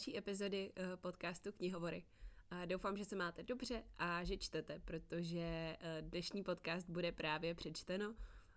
další 0.00 0.18
epizody 0.18 0.72
uh, 0.76 0.96
podcastu 0.96 1.52
Knihovory. 1.52 2.04
Doufám, 2.66 2.96
že 2.96 3.04
se 3.04 3.16
máte 3.16 3.42
dobře 3.42 3.82
a 3.98 4.24
že 4.24 4.36
čtete, 4.36 4.80
protože 4.84 5.76
uh, 5.80 6.08
dnešní 6.08 6.42
podcast 6.42 6.90
bude 6.90 7.12
právě 7.12 7.54
přečteno 7.54 8.14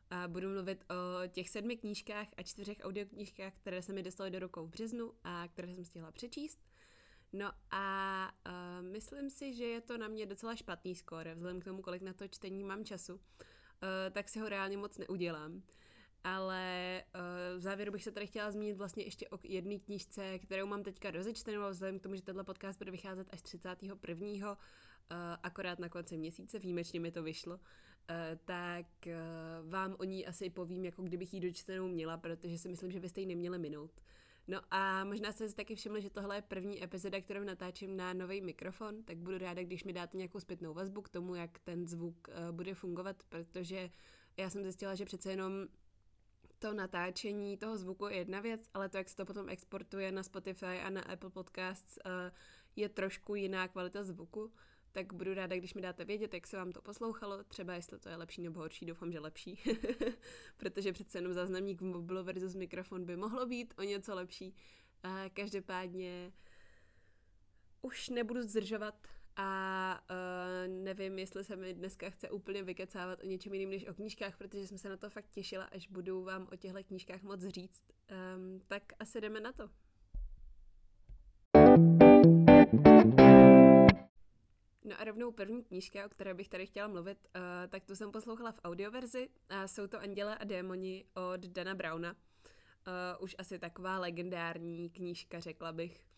a 0.09 0.27
budu 0.27 0.49
mluvit 0.49 0.85
o 0.89 1.27
těch 1.27 1.49
sedmi 1.49 1.77
knížkách 1.77 2.27
a 2.37 2.43
čtyřech 2.43 2.77
audioknížkách, 2.81 3.53
které 3.53 3.81
se 3.81 3.93
mi 3.93 4.03
dostaly 4.03 4.31
do 4.31 4.39
rukou 4.39 4.65
v 4.65 4.69
březnu 4.69 5.13
a 5.23 5.47
které 5.47 5.73
jsem 5.73 5.85
stihla 5.85 6.11
přečíst. 6.11 6.59
No 7.33 7.51
a 7.71 8.31
uh, 8.47 8.85
myslím 8.87 9.29
si, 9.29 9.53
že 9.53 9.65
je 9.65 9.81
to 9.81 9.97
na 9.97 10.07
mě 10.07 10.25
docela 10.25 10.55
špatný 10.55 10.95
skóre, 10.95 11.35
vzhledem 11.35 11.61
k 11.61 11.65
tomu, 11.65 11.81
kolik 11.81 12.01
na 12.01 12.13
to 12.13 12.27
čtení 12.27 12.63
mám 12.63 12.85
času, 12.85 13.19
tak 14.11 14.29
si 14.29 14.39
ho 14.39 14.49
reálně 14.49 14.77
moc 14.77 14.97
neudělám 14.97 15.63
ale 16.23 17.03
uh, 17.15 17.59
v 17.59 17.61
závěru 17.61 17.91
bych 17.91 18.03
se 18.03 18.11
tady 18.11 18.27
chtěla 18.27 18.51
zmínit 18.51 18.77
vlastně 18.77 19.03
ještě 19.03 19.29
o 19.29 19.39
jedné 19.43 19.79
knížce, 19.79 20.39
kterou 20.39 20.65
mám 20.65 20.83
teďka 20.83 21.11
rozečtenou, 21.11 21.69
vzhledem 21.69 21.99
k 21.99 22.03
tomu, 22.03 22.15
že 22.15 22.21
tenhle 22.21 22.43
podcast 22.43 22.79
bude 22.79 22.91
vycházet 22.91 23.27
až 23.31 23.41
31. 23.41 23.95
Uh, 24.51 24.57
eh, 25.11 25.37
akorát 25.43 25.79
na 25.79 25.89
konci 25.89 26.17
měsíce, 26.17 26.59
výjimečně 26.59 26.99
mi 26.99 27.11
to 27.11 27.23
vyšlo, 27.23 27.55
uh, 27.55 27.59
tak 28.45 28.85
uh, 29.05 29.69
vám 29.69 29.95
o 29.99 30.03
ní 30.03 30.25
asi 30.25 30.49
povím, 30.49 30.85
jako 30.85 31.01
kdybych 31.01 31.33
ji 31.33 31.39
dočtenou 31.39 31.87
měla, 31.87 32.17
protože 32.17 32.57
si 32.57 32.69
myslím, 32.69 32.91
že 32.91 32.99
byste 32.99 33.21
ji 33.21 33.25
neměli 33.25 33.59
minout. 33.59 34.01
No 34.47 34.61
a 34.71 35.03
možná 35.03 35.31
jste 35.31 35.49
si 35.49 35.55
taky 35.55 35.75
všimli, 35.75 36.01
že 36.01 36.09
tohle 36.09 36.35
je 36.35 36.41
první 36.41 36.83
epizoda, 36.83 37.21
kterou 37.21 37.43
natáčím 37.43 37.97
na 37.97 38.13
nový 38.13 38.41
mikrofon, 38.41 39.03
tak 39.03 39.17
budu 39.17 39.37
ráda, 39.37 39.63
když 39.63 39.83
mi 39.83 39.93
dáte 39.93 40.17
nějakou 40.17 40.39
zpětnou 40.39 40.73
vazbu 40.73 41.01
k 41.01 41.09
tomu, 41.09 41.35
jak 41.35 41.59
ten 41.59 41.87
zvuk 41.87 42.27
uh, 42.27 42.55
bude 42.55 42.73
fungovat, 42.73 43.23
protože 43.29 43.89
já 44.37 44.49
jsem 44.49 44.63
zjistila, 44.63 44.95
že 44.95 45.05
přece 45.05 45.31
jenom 45.31 45.67
to 46.63 46.73
natáčení 46.73 47.57
toho 47.57 47.77
zvuku 47.77 48.07
je 48.07 48.15
jedna 48.15 48.39
věc, 48.39 48.69
ale 48.73 48.89
to, 48.89 48.97
jak 48.97 49.09
se 49.09 49.15
to 49.15 49.25
potom 49.25 49.49
exportuje 49.49 50.11
na 50.11 50.23
Spotify 50.23 50.79
a 50.83 50.89
na 50.89 51.01
Apple 51.01 51.29
Podcasts, 51.29 51.97
uh, 52.05 52.11
je 52.75 52.89
trošku 52.89 53.35
jiná 53.35 53.67
kvalita 53.67 54.03
zvuku, 54.03 54.51
tak 54.91 55.13
budu 55.13 55.33
ráda, 55.33 55.55
když 55.55 55.73
mi 55.73 55.81
dáte 55.81 56.05
vědět, 56.05 56.33
jak 56.33 56.47
se 56.47 56.57
vám 56.57 56.71
to 56.71 56.81
poslouchalo, 56.81 57.43
třeba 57.43 57.73
jestli 57.73 57.99
to 57.99 58.09
je 58.09 58.15
lepší 58.15 58.41
nebo 58.41 58.59
horší, 58.59 58.85
doufám, 58.85 59.11
že 59.11 59.19
lepší, 59.19 59.59
protože 60.57 60.93
přece 60.93 61.17
jenom 61.17 61.33
záznamník 61.33 61.81
v 61.81 61.85
mobilu 61.85 62.23
versus 62.23 62.55
mikrofon 62.55 63.05
by 63.05 63.15
mohlo 63.15 63.45
být 63.45 63.73
o 63.77 63.83
něco 63.83 64.15
lepší. 64.15 64.55
Uh, 65.05 65.11
každopádně 65.33 66.33
už 67.81 68.09
nebudu 68.09 68.41
zdržovat 68.41 69.07
a 69.35 69.99
uh, 70.09 70.73
nevím, 70.83 71.19
jestli 71.19 71.43
se 71.43 71.55
mi 71.55 71.73
dneska 71.73 72.09
chce 72.09 72.29
úplně 72.29 72.63
vykecávat 72.63 73.19
o 73.23 73.25
něčem 73.25 73.53
jiným 73.53 73.69
než 73.69 73.87
o 73.87 73.93
knížkách, 73.93 74.37
protože 74.37 74.67
jsem 74.67 74.77
se 74.77 74.89
na 74.89 74.97
to 74.97 75.09
fakt 75.09 75.29
těšila, 75.31 75.63
až 75.63 75.87
budu 75.87 76.23
vám 76.23 76.47
o 76.51 76.55
těchto 76.55 76.83
knížkách 76.83 77.21
moc 77.21 77.41
říct. 77.41 77.83
Um, 78.35 78.61
tak 78.67 78.83
asi 78.99 79.21
jdeme 79.21 79.39
na 79.39 79.51
to. 79.51 79.69
No 84.85 85.01
a 85.01 85.03
rovnou 85.03 85.31
první 85.31 85.63
knížka, 85.63 86.05
o 86.05 86.09
které 86.09 86.33
bych 86.33 86.49
tady 86.49 86.65
chtěla 86.65 86.87
mluvit, 86.87 87.17
uh, 87.35 87.41
tak 87.69 87.85
tu 87.85 87.95
jsem 87.95 88.11
poslouchala 88.11 88.51
v 88.51 88.59
audioverzi 88.63 89.29
a 89.49 89.67
jsou 89.67 89.87
to 89.87 89.99
Anděle 89.99 90.37
a 90.37 90.43
démoni 90.43 91.05
od 91.13 91.39
Dana 91.45 91.75
Browna. 91.75 92.15
Uh, 92.15 93.23
už 93.23 93.35
asi 93.37 93.59
taková 93.59 93.99
legendární 93.99 94.89
knížka, 94.89 95.39
řekla 95.39 95.71
bych. 95.71 96.12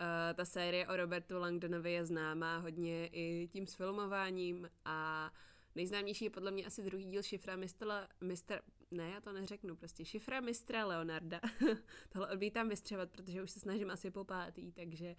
Uh, 0.00 0.34
ta 0.34 0.44
série 0.44 0.88
o 0.88 0.96
Robertu 0.96 1.38
Langdonovi 1.38 1.92
je 1.92 2.04
známá 2.04 2.58
hodně 2.58 3.06
i 3.06 3.48
tím 3.52 3.66
sfilmováním 3.66 4.70
a 4.84 5.30
nejznámější 5.74 6.24
je 6.24 6.30
podle 6.30 6.50
mě 6.50 6.66
asi 6.66 6.82
druhý 6.82 7.04
díl 7.04 7.22
šifra 7.22 7.56
mistra, 7.56 8.08
mistra 8.20 8.60
ne, 8.90 9.10
já 9.10 9.20
to 9.20 9.32
neřeknu, 9.32 9.76
prostě 9.76 10.04
šifra 10.04 10.40
mistra 10.40 10.86
Leonarda. 10.86 11.40
Tohle 12.08 12.28
odmítám 12.28 12.68
vystřevat, 12.68 13.10
protože 13.10 13.42
už 13.42 13.50
se 13.50 13.60
snažím 13.60 13.90
asi 13.90 14.10
po 14.10 14.24
pátý, 14.24 14.72
takže 14.72 15.16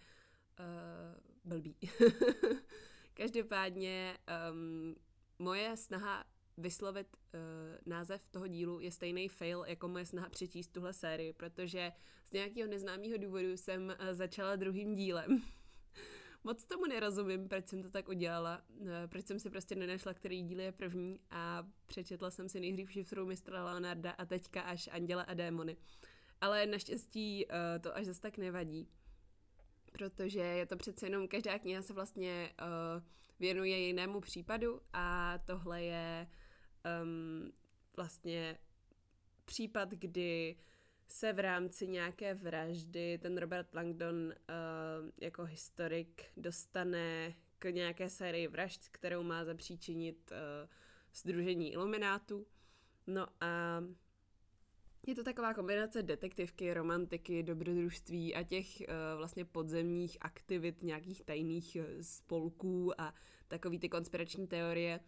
uh, 0.60 1.52
blbý. 1.52 1.76
Každopádně 3.14 4.18
um, 4.52 4.96
moje 5.40 5.78
snaha 5.78 6.24
vyslovit 6.58 7.08
uh, 7.34 7.40
název 7.86 8.22
toho 8.32 8.48
dílu 8.48 8.80
je 8.80 8.92
stejný 8.92 9.30
fail 9.30 9.66
jako 9.68 9.88
moje 9.88 10.06
snaha 10.06 10.30
přečíst 10.30 10.68
tuhle 10.68 10.94
sérii, 10.94 11.34
protože 11.34 11.92
z 12.26 12.32
nějakého 12.32 12.70
neznámého 12.70 13.18
důvodu 13.18 13.58
jsem 13.58 13.84
uh, 13.84 14.08
začala 14.12 14.56
druhým 14.56 14.96
dílem. 14.96 15.42
Moc 16.44 16.66
tomu 16.66 16.86
nerozumím, 16.86 17.48
proč 17.48 17.68
jsem 17.68 17.84
to 17.84 17.90
tak 17.90 18.10
udělala, 18.10 18.62
uh, 18.70 18.88
proč 19.08 19.26
jsem 19.26 19.40
si 19.40 19.50
prostě 19.50 19.76
nenašla, 19.76 20.14
který 20.14 20.42
díl 20.42 20.60
je 20.60 20.72
první 20.72 21.20
a 21.32 21.68
přečetla 21.86 22.32
jsem 22.32 22.50
si 22.50 22.60
nejdřív 22.60 22.92
šifru 22.92 23.26
mistra 23.26 23.66
Leonarda 23.66 24.12
a 24.12 24.26
teďka 24.26 24.62
až 24.62 24.90
Anděla 24.92 25.22
a 25.22 25.34
démony. 25.34 25.78
Ale 26.42 26.66
naštěstí 26.66 27.46
uh, 27.46 27.54
to 27.82 27.96
až 27.96 28.06
zase 28.06 28.22
tak 28.22 28.38
nevadí, 28.38 28.90
protože 29.92 30.40
je 30.40 30.66
to 30.66 30.78
přece 30.78 31.06
jenom, 31.06 31.28
každá 31.28 31.60
kniha 31.60 31.82
se 31.82 31.94
vlastně 31.94 32.52
uh, 32.62 33.04
věnuje 33.40 33.78
jinému 33.78 34.22
případu 34.22 34.82
a 34.94 35.38
tohle 35.46 35.84
je 35.84 36.28
um, 37.04 37.52
vlastně 37.96 38.58
případ, 39.46 39.90
kdy 39.90 40.56
se 41.08 41.34
v 41.34 41.40
rámci 41.40 41.88
nějaké 41.88 42.34
vraždy 42.34 43.20
ten 43.22 43.38
Robert 43.38 43.74
Langdon 43.74 44.16
uh, 44.16 44.34
jako 45.22 45.44
historik 45.44 46.24
dostane 46.38 47.36
k 47.60 47.72
nějaké 47.72 48.10
sérii 48.10 48.48
vražd, 48.48 48.88
kterou 48.92 49.24
má 49.24 49.46
zapříčinit 49.46 50.32
uh, 50.32 50.70
Združení 51.14 51.72
Iluminátů. 51.74 52.48
No 53.08 53.28
a 53.42 53.84
je 55.08 55.16
to 55.16 55.24
taková 55.24 55.54
kombinace 55.54 56.04
detektivky, 56.04 56.74
romantiky, 56.74 57.44
dobrodružství 57.44 58.36
a 58.36 58.44
těch 58.44 58.66
uh, 58.80 58.86
vlastně 59.18 59.46
podzemních 59.46 60.18
aktivit, 60.22 60.84
nějakých 60.84 61.24
tajných 61.24 61.78
spolků 62.02 63.02
a 63.02 63.14
takový 63.48 63.80
ty 63.80 63.90
konspirační 63.90 64.48
teorie, 64.48 65.00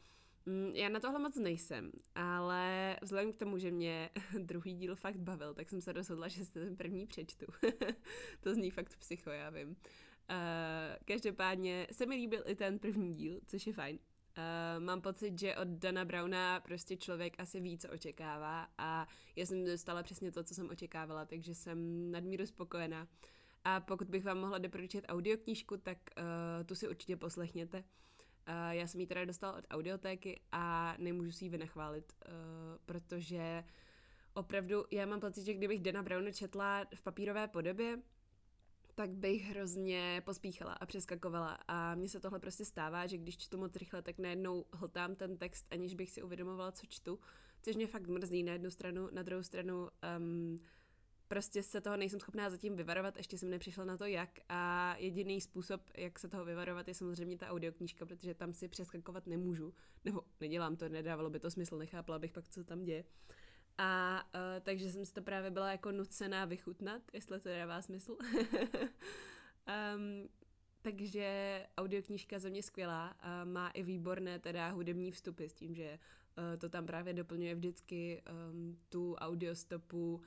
já 0.73 0.89
na 0.89 0.99
tohle 0.99 1.19
moc 1.19 1.35
nejsem, 1.35 1.91
ale 2.15 2.97
vzhledem 3.01 3.33
k 3.33 3.37
tomu, 3.37 3.57
že 3.57 3.71
mě 3.71 4.09
druhý 4.39 4.73
díl 4.73 4.95
fakt 4.95 5.17
bavil, 5.17 5.53
tak 5.53 5.69
jsem 5.69 5.81
se 5.81 5.93
rozhodla, 5.93 6.27
že 6.27 6.45
si 6.45 6.51
ten 6.51 6.75
první 6.75 7.07
přečtu. 7.07 7.45
to 8.39 8.53
zní 8.53 8.71
fakt 8.71 8.97
psycho, 8.97 9.29
já 9.29 9.49
vím. 9.49 9.69
Uh, 9.69 9.75
každopádně 11.05 11.87
se 11.91 12.05
mi 12.05 12.15
líbil 12.15 12.43
i 12.45 12.55
ten 12.55 12.79
první 12.79 13.13
díl, 13.13 13.39
což 13.47 13.67
je 13.67 13.73
fajn. 13.73 13.99
Uh, 14.37 14.83
mám 14.83 15.01
pocit, 15.01 15.39
že 15.39 15.55
od 15.55 15.67
Dana 15.67 16.05
Browna 16.05 16.59
prostě 16.59 16.97
člověk 16.97 17.35
asi 17.37 17.59
ví, 17.59 17.77
co 17.77 17.89
očekává 17.89 18.67
a 18.77 19.07
já 19.35 19.45
jsem 19.45 19.65
dostala 19.65 20.03
přesně 20.03 20.31
to, 20.31 20.43
co 20.43 20.55
jsem 20.55 20.69
očekávala, 20.69 21.25
takže 21.25 21.55
jsem 21.55 22.11
nadmíru 22.11 22.45
spokojená. 22.45 23.07
A 23.63 23.79
pokud 23.79 24.07
bych 24.07 24.23
vám 24.23 24.39
mohla 24.39 24.57
doporučit 24.57 25.05
audioknížku, 25.07 25.77
tak 25.77 25.97
uh, 26.17 26.23
tu 26.65 26.75
si 26.75 26.87
určitě 26.87 27.17
poslechněte. 27.17 27.77
Uh, 27.77 27.83
já 28.69 28.87
jsem 28.87 28.99
ji 28.99 29.07
teda 29.07 29.25
dostala 29.25 29.57
od 29.57 29.65
audiotéky 29.69 30.41
a 30.51 30.95
nemůžu 30.97 31.31
si 31.31 31.45
ji 31.45 31.49
vynechválit, 31.49 32.13
uh, 32.25 32.31
protože 32.85 33.63
opravdu 34.33 34.85
já 34.91 35.05
mám 35.05 35.19
pocit, 35.19 35.45
že 35.45 35.53
kdybych 35.53 35.81
Dana 35.81 36.03
Browna 36.03 36.31
četla 36.31 36.85
v 36.95 37.01
papírové 37.01 37.47
podobě, 37.47 37.99
tak 38.95 39.09
bych 39.09 39.49
hrozně 39.49 40.21
pospíchala 40.25 40.73
a 40.73 40.85
přeskakovala. 40.85 41.59
A 41.67 41.95
mně 41.95 42.09
se 42.09 42.19
tohle 42.19 42.39
prostě 42.39 42.65
stává, 42.65 43.07
že 43.07 43.17
když 43.17 43.37
čtu 43.37 43.57
moc 43.57 43.75
rychle, 43.75 44.01
tak 44.01 44.19
najednou 44.19 44.65
hltám 44.73 45.15
ten 45.15 45.37
text, 45.37 45.65
aniž 45.71 45.93
bych 45.93 46.11
si 46.11 46.23
uvědomovala, 46.23 46.71
co 46.71 46.85
čtu, 46.85 47.19
což 47.61 47.75
mě 47.75 47.87
fakt 47.87 48.07
mrzí 48.07 48.43
na 48.43 48.53
jednu 48.53 48.71
stranu, 48.71 49.09
na 49.11 49.23
druhou 49.23 49.43
stranu 49.43 49.89
um, 50.17 50.59
prostě 51.27 51.63
se 51.63 51.81
toho 51.81 51.97
nejsem 51.97 52.19
schopná 52.19 52.49
zatím 52.49 52.75
vyvarovat, 52.75 53.17
ještě 53.17 53.38
jsem 53.38 53.49
nepřišla 53.49 53.85
na 53.85 53.97
to 53.97 54.05
jak 54.05 54.29
a 54.49 54.95
jediný 54.97 55.41
způsob, 55.41 55.81
jak 55.97 56.19
se 56.19 56.27
toho 56.27 56.45
vyvarovat, 56.45 56.88
je 56.88 56.94
samozřejmě 56.94 57.38
ta 57.38 57.50
audioknížka, 57.50 58.06
protože 58.06 58.33
tam 58.33 58.53
si 58.53 58.68
přeskakovat 58.68 59.27
nemůžu, 59.27 59.74
nebo 60.06 60.21
nedělám 60.39 60.75
to, 60.75 60.89
nedávalo 60.89 61.29
by 61.29 61.39
to 61.39 61.51
smysl, 61.51 61.77
nechápala 61.77 62.19
bych 62.19 62.33
pak, 62.33 62.50
co 62.50 62.63
tam 62.63 62.83
děje. 62.83 63.03
A 63.77 64.24
uh, 64.35 64.41
takže 64.63 64.91
jsem 64.91 65.06
si 65.06 65.13
to 65.13 65.21
právě 65.21 65.51
byla 65.51 65.71
jako 65.71 65.91
nucená 65.91 66.45
vychutnat, 66.45 67.01
jestli 67.13 67.39
to 67.39 67.50
dává 67.50 67.81
smysl. 67.81 68.18
um, 69.95 70.29
takže 70.81 71.68
audioknížka 71.77 72.39
za 72.39 72.50
mě 72.50 72.63
skvělá 72.63 73.07
a 73.07 73.44
má 73.45 73.69
i 73.69 73.83
výborné 73.83 74.39
teda 74.39 74.69
hudební 74.69 75.12
vstupy 75.12 75.45
s 75.45 75.53
tím, 75.53 75.75
že 75.75 76.00
uh, 76.38 76.59
to 76.59 76.69
tam 76.69 76.85
právě 76.85 77.13
doplňuje 77.13 77.56
vždycky 77.56 78.24
um, 78.51 78.79
tu 78.89 79.15
audiostopu, 79.15 80.15
uh, 80.15 80.21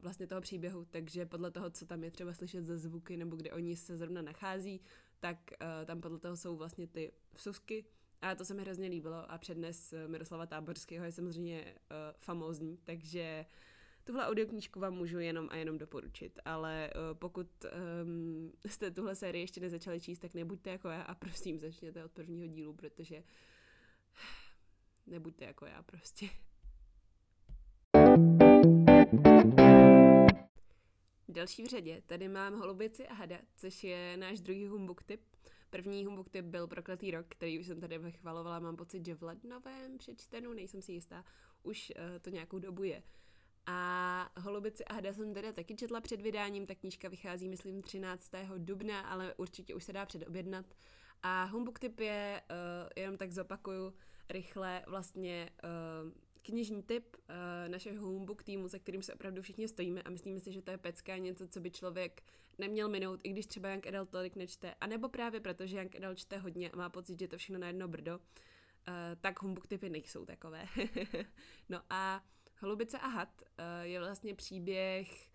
vlastně 0.00 0.26
toho 0.26 0.40
příběhu, 0.40 0.84
takže 0.90 1.26
podle 1.26 1.50
toho, 1.50 1.70
co 1.70 1.86
tam 1.86 2.04
je 2.04 2.10
třeba 2.10 2.32
slyšet 2.32 2.66
ze 2.66 2.78
zvuky 2.78 3.16
nebo 3.16 3.36
kde 3.36 3.52
oni 3.52 3.76
se 3.76 3.96
zrovna 3.96 4.22
nachází, 4.22 4.80
tak 5.20 5.38
uh, 5.50 5.86
tam 5.86 6.00
podle 6.00 6.18
toho 6.18 6.36
jsou 6.36 6.56
vlastně 6.56 6.86
ty 6.86 7.12
vsuvky 7.34 7.84
a 8.22 8.34
to 8.34 8.44
se 8.44 8.54
mi 8.54 8.62
hrozně 8.62 8.88
líbilo 8.88 9.30
a 9.30 9.38
přednes 9.38 9.94
Miroslava 10.06 10.46
Táborského 10.46 11.04
je 11.04 11.12
samozřejmě 11.12 11.64
uh, 11.64 11.96
famózní, 12.18 12.78
takže 12.84 13.46
tuhle 14.04 14.26
audioknížku 14.26 14.80
vám 14.80 14.94
můžu 14.94 15.18
jenom 15.18 15.48
a 15.50 15.56
jenom 15.56 15.78
doporučit, 15.78 16.38
ale 16.44 16.90
uh, 16.94 17.18
pokud 17.18 17.48
um, 18.04 18.52
jste 18.66 18.90
tuhle 18.90 19.14
sérii 19.14 19.42
ještě 19.42 19.60
nezačali 19.60 20.00
číst, 20.00 20.18
tak 20.18 20.34
nebuďte 20.34 20.70
jako 20.70 20.88
já 20.88 21.02
a 21.02 21.14
prosím 21.14 21.58
začněte 21.58 22.04
od 22.04 22.12
prvního 22.12 22.46
dílu, 22.46 22.72
protože 22.72 23.22
nebuďte 25.06 25.44
jako 25.44 25.66
já 25.66 25.82
prostě. 25.82 26.26
Další 31.36 31.62
v 31.62 31.66
řadě 31.66 32.02
tady 32.06 32.28
mám 32.28 32.54
Holubici 32.54 33.08
a 33.08 33.14
hada, 33.14 33.38
což 33.56 33.84
je 33.84 34.16
náš 34.16 34.40
druhý 34.40 34.66
humbuk 34.66 35.02
tip. 35.02 35.20
První 35.70 36.04
humbuk 36.04 36.28
tip 36.28 36.44
byl 36.44 36.66
Prokletý 36.66 37.10
rok, 37.10 37.26
který 37.28 37.60
už 37.60 37.66
jsem 37.66 37.80
tady 37.80 37.98
vychvalovala, 37.98 38.58
mám 38.58 38.76
pocit, 38.76 39.06
že 39.06 39.14
v 39.14 39.22
lednovém 39.22 39.98
přečtenu, 39.98 40.52
nejsem 40.52 40.82
si 40.82 40.92
jistá, 40.92 41.24
už 41.62 41.92
uh, 41.96 42.18
to 42.18 42.30
nějakou 42.30 42.58
dobu 42.58 42.82
je. 42.82 43.02
A 43.66 44.30
Holubici 44.40 44.84
a 44.84 44.94
hada 44.94 45.12
jsem 45.12 45.34
teda 45.34 45.52
taky 45.52 45.74
četla 45.74 46.00
před 46.00 46.20
vydáním, 46.20 46.66
ta 46.66 46.74
knížka 46.74 47.08
vychází, 47.08 47.48
myslím, 47.48 47.82
13. 47.82 48.32
dubna, 48.58 49.00
ale 49.00 49.34
určitě 49.34 49.74
už 49.74 49.84
se 49.84 49.92
dá 49.92 50.06
předobjednat. 50.06 50.66
A 51.22 51.44
humbuk 51.44 51.78
tip 51.78 52.00
je, 52.00 52.42
uh, 52.50 52.88
jenom 52.96 53.16
tak 53.16 53.32
zopakuju, 53.32 53.94
rychle 54.28 54.82
vlastně 54.86 55.50
uh, 55.64 56.12
knižní 56.46 56.82
tip 56.82 57.16
uh, 57.16 57.34
našeho 57.68 58.06
homebook 58.06 58.42
týmu, 58.42 58.68
se 58.68 58.78
kterým 58.78 59.02
se 59.02 59.14
opravdu 59.14 59.42
všichni 59.42 59.68
stojíme 59.68 60.02
a 60.02 60.10
myslíme 60.10 60.40
si, 60.40 60.52
že 60.52 60.62
to 60.62 60.70
je 60.70 60.78
pecka 60.78 61.16
něco, 61.16 61.48
co 61.48 61.60
by 61.60 61.70
člověk 61.70 62.22
neměl 62.58 62.88
minout, 62.88 63.20
i 63.22 63.28
když 63.28 63.46
třeba 63.46 63.68
Young 63.68 63.86
Adult 63.86 64.10
tolik 64.10 64.36
nečte, 64.36 64.74
anebo 64.80 65.08
právě 65.08 65.40
proto, 65.40 65.66
že 65.66 65.76
Young 65.76 65.96
Adult 65.96 66.18
čte 66.18 66.38
hodně 66.38 66.70
a 66.70 66.76
má 66.76 66.88
pocit, 66.88 67.18
že 67.18 67.28
to 67.28 67.38
všechno 67.38 67.58
na 67.58 67.66
jedno 67.66 67.88
brdo, 67.88 68.18
uh, 68.18 68.94
tak 69.20 69.42
homebook 69.42 69.66
typy 69.66 69.90
nejsou 69.90 70.24
takové. 70.24 70.66
no 71.68 71.80
a 71.90 72.24
Holubice 72.60 72.98
a 72.98 73.06
had 73.06 73.42
uh, 73.42 73.64
je 73.82 74.00
vlastně 74.00 74.34
příběh 74.34 75.30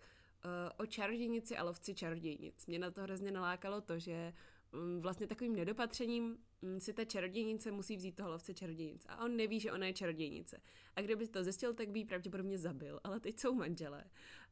o 0.78 0.86
čarodějnici 0.86 1.56
a 1.56 1.62
lovci 1.62 1.94
čarodějnic. 1.94 2.66
Mě 2.66 2.78
na 2.78 2.90
to 2.90 3.02
hrozně 3.02 3.30
nalákalo 3.30 3.80
to, 3.80 3.98
že 3.98 4.32
um, 4.72 5.00
vlastně 5.00 5.26
takovým 5.26 5.56
nedopatřením 5.56 6.38
si 6.78 6.92
ta 6.92 7.04
čarodějnice 7.04 7.70
musí 7.70 7.96
vzít 7.96 8.16
toho 8.16 8.30
lovce 8.30 8.54
čarodějnic. 8.54 9.06
A 9.08 9.24
on 9.24 9.36
neví, 9.36 9.60
že 9.60 9.72
ona 9.72 9.86
je 9.86 9.92
čarodějnice. 9.92 10.60
A 10.96 11.00
kdyby 11.00 11.28
to 11.28 11.44
zjistil, 11.44 11.74
tak 11.74 11.88
by 11.88 11.98
ji 11.98 12.04
pravděpodobně 12.04 12.58
zabil. 12.58 13.00
Ale 13.04 13.20
teď 13.20 13.40
jsou 13.40 13.54
manželé. 13.54 14.04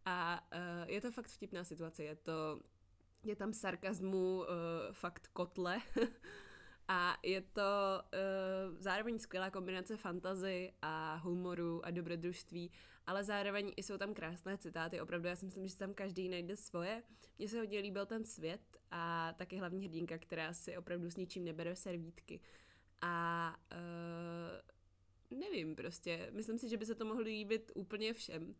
A 0.04 0.46
uh, 0.54 0.90
je 0.90 1.00
to 1.00 1.10
fakt 1.10 1.28
vtipná 1.28 1.64
situace. 1.64 2.04
Je 2.04 2.16
to, 2.16 2.60
je 3.24 3.36
tam 3.36 3.52
sarkazmu 3.52 4.38
uh, 4.38 4.46
fakt 4.92 5.28
kotle. 5.32 5.80
A 6.88 7.18
je 7.22 7.40
to 7.40 8.02
uh, 8.02 8.69
zároveň 8.90 9.18
skvělá 9.18 9.50
kombinace 9.50 9.96
fantazy 9.96 10.72
a 10.82 11.14
humoru 11.14 11.86
a 11.86 11.90
dobrodružství, 11.90 12.70
ale 13.06 13.24
zároveň 13.24 13.72
jsou 13.76 13.98
tam 13.98 14.14
krásné 14.14 14.58
citáty. 14.58 15.00
Opravdu 15.00 15.28
já 15.28 15.36
si 15.36 15.44
myslím, 15.44 15.66
že 15.66 15.76
tam 15.76 15.94
každý 15.94 16.28
najde 16.28 16.56
svoje. 16.56 17.02
Mně 17.38 17.48
se 17.48 17.58
hodně 17.58 17.80
líbil 17.80 18.06
ten 18.06 18.24
svět 18.24 18.60
a 18.90 19.32
taky 19.32 19.56
hlavní 19.56 19.84
hrdinka, 19.84 20.18
která 20.18 20.52
si 20.52 20.76
opravdu 20.76 21.10
s 21.10 21.16
ničím 21.16 21.44
nebere 21.44 21.76
servítky. 21.76 22.40
A 23.00 23.56
uh, 25.30 25.38
nevím, 25.38 25.76
prostě, 25.76 26.30
myslím 26.32 26.58
si, 26.58 26.68
že 26.68 26.76
by 26.76 26.86
se 26.86 26.94
to 26.94 27.04
mohlo 27.04 27.22
líbit 27.22 27.72
úplně 27.74 28.12
všem. 28.12 28.42
Uh, 28.42 28.56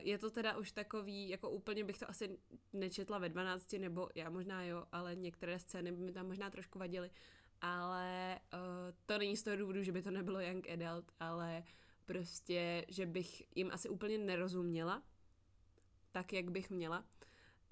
je 0.00 0.18
to 0.18 0.30
teda 0.30 0.56
už 0.56 0.72
takový, 0.72 1.28
jako 1.28 1.50
úplně 1.50 1.84
bych 1.84 1.98
to 1.98 2.10
asi 2.10 2.38
nečetla 2.72 3.18
ve 3.18 3.28
12, 3.28 3.72
nebo 3.72 4.08
já 4.14 4.30
možná 4.30 4.64
jo, 4.64 4.84
ale 4.92 5.14
některé 5.14 5.58
scény 5.58 5.92
by 5.92 5.98
mi 5.98 6.12
tam 6.12 6.26
možná 6.26 6.50
trošku 6.50 6.78
vadily. 6.78 7.10
Ale 7.62 8.40
uh, 8.52 8.60
to 9.06 9.18
není 9.18 9.36
z 9.36 9.42
toho 9.42 9.56
důvodu, 9.56 9.82
že 9.82 9.92
by 9.92 10.02
to 10.02 10.10
nebylo 10.10 10.40
young 10.40 10.70
adult, 10.70 11.12
ale 11.20 11.64
prostě, 12.04 12.84
že 12.88 13.06
bych 13.06 13.42
jim 13.54 13.70
asi 13.72 13.88
úplně 13.88 14.18
nerozuměla, 14.18 15.02
tak, 16.12 16.32
jak 16.32 16.50
bych 16.50 16.70
měla 16.70 17.04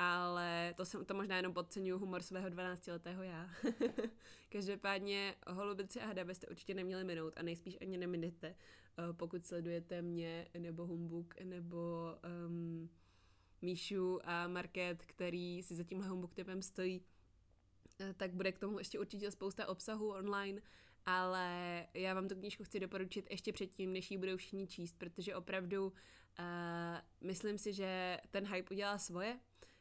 ale 0.03 0.75
to 0.77 0.85
jsem 0.85 1.05
to 1.05 1.15
možná 1.15 1.37
jenom 1.37 1.55
podceňuju 1.55 1.99
humor 1.99 2.23
svého 2.23 2.49
12-letého 2.49 3.23
já. 3.23 3.51
Každopádně 4.49 5.35
holubici 5.47 6.01
a 6.01 6.07
hada 6.07 6.25
byste 6.25 6.47
určitě 6.47 6.75
neměli 6.75 7.05
minout 7.05 7.35
a 7.37 7.43
nejspíš 7.43 7.79
ani 7.81 7.99
neminete, 7.99 8.55
uh, 8.99 9.17
pokud 9.17 9.47
sledujete 9.47 10.03
mě 10.03 10.49
nebo 10.59 10.87
Humbuk 10.87 11.35
nebo 11.45 11.79
um, 12.47 12.91
Míšu 13.63 14.21
a 14.25 14.49
Market, 14.49 15.07
který 15.07 15.63
si 15.63 15.75
za 15.75 15.85
tímhle 15.85 16.09
Humbuk 16.09 16.35
typem 16.35 16.63
stojí, 16.63 17.03
tak 18.17 18.35
bude 18.35 18.53
k 18.53 18.59
tomu 18.59 18.79
ještě 18.79 18.99
určitě 18.99 19.31
spousta 19.31 19.69
obsahu 19.69 20.09
online, 20.09 20.63
ale 21.07 21.87
já 21.95 22.15
vám 22.15 22.29
tu 22.29 22.35
knížku 22.35 22.65
chci 22.65 22.81
doporučit 22.81 23.27
ještě 23.31 23.53
předtím, 23.53 23.93
než 23.93 24.11
ji 24.11 24.19
budou 24.19 24.37
všichni 24.37 24.67
číst, 24.67 24.99
protože 24.99 25.37
opravdu 25.37 25.87
uh, 25.87 25.95
myslím 27.21 27.59
si, 27.59 27.73
že 27.73 28.19
ten 28.31 28.47
hype 28.47 28.75
udělá 28.75 28.99
svoje, 28.99 29.39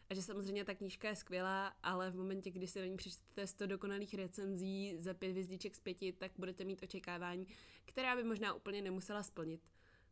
a 0.10 0.14
že 0.14 0.22
samozřejmě 0.22 0.66
ta 0.66 0.76
knížka 0.76 1.10
je 1.10 1.16
skvělá, 1.16 1.74
ale 1.84 2.12
v 2.12 2.16
momentě, 2.16 2.52
kdy 2.52 2.68
si 2.68 2.80
na 2.80 2.86
ní 2.86 2.98
přečtete 2.98 3.48
100 3.48 3.66
dokonalých 3.66 4.14
recenzí 4.14 4.96
za 4.98 5.14
pět 5.14 5.32
hvězdiček 5.32 5.76
z 5.76 5.80
pěti, 5.80 6.14
tak 6.14 6.32
budete 6.38 6.64
mít 6.64 6.84
očekávání, 6.84 7.48
která 7.86 8.16
by 8.16 8.24
možná 8.24 8.54
úplně 8.54 8.82
nemusela 8.82 9.24
splnit. 9.24 9.62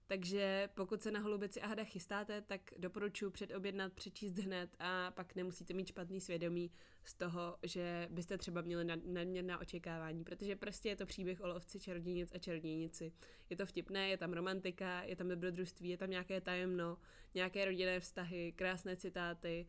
Takže 0.07 0.69
pokud 0.74 1.01
se 1.01 1.12
na 1.12 1.19
holubici 1.19 1.62
a 1.62 1.68
hada 1.68 1.83
chystáte, 1.83 2.42
tak 2.42 2.62
doporučuji 2.77 3.31
předobjednat, 3.31 3.94
přečíst 3.94 4.38
hned 4.38 4.75
a 4.80 5.12
pak 5.12 5.36
nemusíte 5.36 5.74
mít 5.74 5.88
špatný 5.88 6.21
svědomí 6.21 6.71
z 7.04 7.13
toho, 7.13 7.57
že 7.63 8.07
byste 8.12 8.38
třeba 8.38 8.62
měli 8.62 8.86
nadměrná 8.86 9.59
očekávání, 9.59 10.24
protože 10.24 10.56
prostě 10.56 10.89
je 10.89 10.95
to 10.95 11.06
příběh 11.06 11.42
o 11.42 11.48
lovci 11.48 11.80
čarodějnic 11.80 12.31
a 12.36 12.38
čarodějnici. 12.38 13.12
Je 13.50 13.57
to 13.57 13.65
vtipné, 13.65 14.09
je 14.09 14.18
tam 14.18 14.33
romantika, 14.33 15.04
je 15.04 15.15
tam 15.15 15.27
dobrodružství, 15.27 15.89
je 15.89 15.98
tam 15.98 16.09
nějaké 16.09 16.42
tajemno, 16.42 16.98
nějaké 17.36 17.65
rodinné 17.65 18.00
vztahy, 18.00 18.54
krásné 18.56 18.95
citáty, 18.95 19.68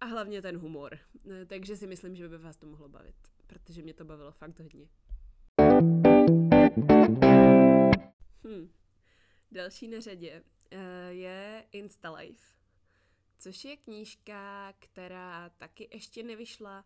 a 0.00 0.06
hlavně 0.06 0.42
ten 0.42 0.58
humor. 0.58 0.98
Eh, 1.30 1.46
takže 1.46 1.76
si 1.76 1.86
myslím, 1.86 2.16
že 2.16 2.28
by 2.28 2.38
vás 2.38 2.56
to 2.56 2.66
mohlo 2.66 2.88
bavit, 2.88 3.14
protože 3.46 3.82
mě 3.82 3.94
to 3.94 4.04
bavilo 4.04 4.32
fakt 4.32 4.60
hodně. 4.60 4.88
Hm. 8.46 8.68
Další 9.52 9.88
na 9.88 10.00
řadě 10.00 10.42
uh, 10.42 10.78
je 11.08 11.64
Instalife, 11.72 12.54
což 13.38 13.64
je 13.64 13.76
knížka, 13.76 14.72
která 14.78 15.48
taky 15.48 15.88
ještě 15.92 16.22
nevyšla, 16.22 16.84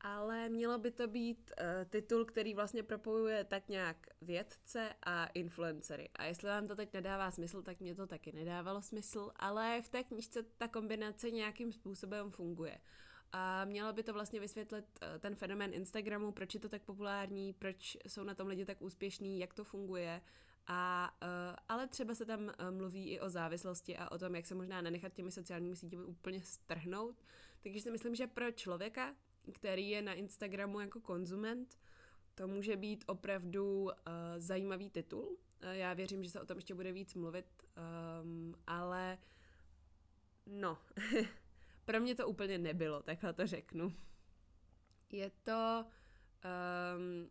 ale 0.00 0.48
mělo 0.48 0.78
by 0.78 0.90
to 0.90 1.08
být 1.08 1.52
uh, 1.60 1.90
titul, 1.90 2.24
který 2.24 2.54
vlastně 2.54 2.82
propojuje 2.82 3.44
tak 3.44 3.68
nějak 3.68 4.06
vědce 4.20 4.94
a 5.02 5.26
influencery. 5.26 6.10
A 6.14 6.24
jestli 6.24 6.48
vám 6.48 6.66
to 6.66 6.76
teď 6.76 6.92
nedává 6.92 7.30
smysl, 7.30 7.62
tak 7.62 7.80
mě 7.80 7.94
to 7.94 8.06
taky 8.06 8.32
nedávalo 8.32 8.82
smysl, 8.82 9.30
ale 9.36 9.82
v 9.82 9.88
té 9.88 10.04
knížce 10.04 10.42
ta 10.42 10.68
kombinace 10.68 11.30
nějakým 11.30 11.72
způsobem 11.72 12.30
funguje. 12.30 12.80
A 13.32 13.64
mělo 13.64 13.92
by 13.92 14.02
to 14.02 14.12
vlastně 14.12 14.40
vysvětlit 14.40 14.84
uh, 15.02 15.18
ten 15.18 15.34
fenomén 15.34 15.74
Instagramu, 15.74 16.32
proč 16.32 16.54
je 16.54 16.60
to 16.60 16.68
tak 16.68 16.82
populární, 16.82 17.52
proč 17.52 17.96
jsou 18.06 18.24
na 18.24 18.34
tom 18.34 18.48
lidi 18.48 18.64
tak 18.64 18.82
úspěšní, 18.82 19.38
jak 19.38 19.54
to 19.54 19.64
funguje. 19.64 20.20
A, 20.70 21.12
uh, 21.22 21.56
ale 21.68 21.86
třeba 21.86 22.14
se 22.14 22.24
tam 22.24 22.40
uh, 22.40 22.50
mluví 22.70 23.08
i 23.08 23.20
o 23.20 23.30
závislosti 23.30 23.96
a 23.96 24.12
o 24.12 24.18
tom, 24.18 24.34
jak 24.34 24.46
se 24.46 24.54
možná 24.54 24.80
nenechat 24.80 25.12
těmi 25.12 25.30
sociálními 25.30 25.76
sítěmi 25.76 26.04
úplně 26.04 26.42
strhnout. 26.42 27.22
Takže 27.62 27.80
si 27.80 27.90
myslím, 27.90 28.14
že 28.14 28.26
pro 28.26 28.52
člověka, 28.52 29.14
který 29.52 29.90
je 29.90 30.02
na 30.02 30.14
Instagramu 30.14 30.80
jako 30.80 31.00
konzument, 31.00 31.78
to 32.34 32.48
může 32.48 32.76
být 32.76 33.04
opravdu 33.06 33.84
uh, 33.84 33.90
zajímavý 34.36 34.90
titul. 34.90 35.24
Uh, 35.24 35.70
já 35.70 35.94
věřím, 35.94 36.24
že 36.24 36.30
se 36.30 36.40
o 36.40 36.46
tom 36.46 36.58
ještě 36.58 36.74
bude 36.74 36.92
víc 36.92 37.14
mluvit, 37.14 37.46
um, 38.22 38.54
ale 38.66 39.18
no, 40.46 40.78
pro 41.84 42.00
mě 42.00 42.14
to 42.14 42.28
úplně 42.28 42.58
nebylo, 42.58 43.02
takhle 43.02 43.32
to 43.32 43.46
řeknu. 43.46 43.92
Je 45.12 45.30
to... 45.44 45.84
Um, 46.96 47.30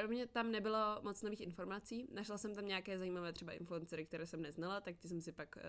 pro 0.00 0.08
mě 0.08 0.26
tam 0.26 0.50
nebylo 0.50 0.78
moc 1.02 1.22
nových 1.22 1.40
informací. 1.40 2.08
Našla 2.12 2.38
jsem 2.38 2.54
tam 2.54 2.66
nějaké 2.66 2.98
zajímavé 2.98 3.32
třeba 3.32 3.52
influencery, 3.52 4.04
které 4.04 4.26
jsem 4.26 4.42
neznala, 4.42 4.80
tak 4.80 4.98
ty 4.98 5.08
jsem 5.08 5.20
si 5.20 5.32
pak 5.32 5.56
uh, 5.56 5.62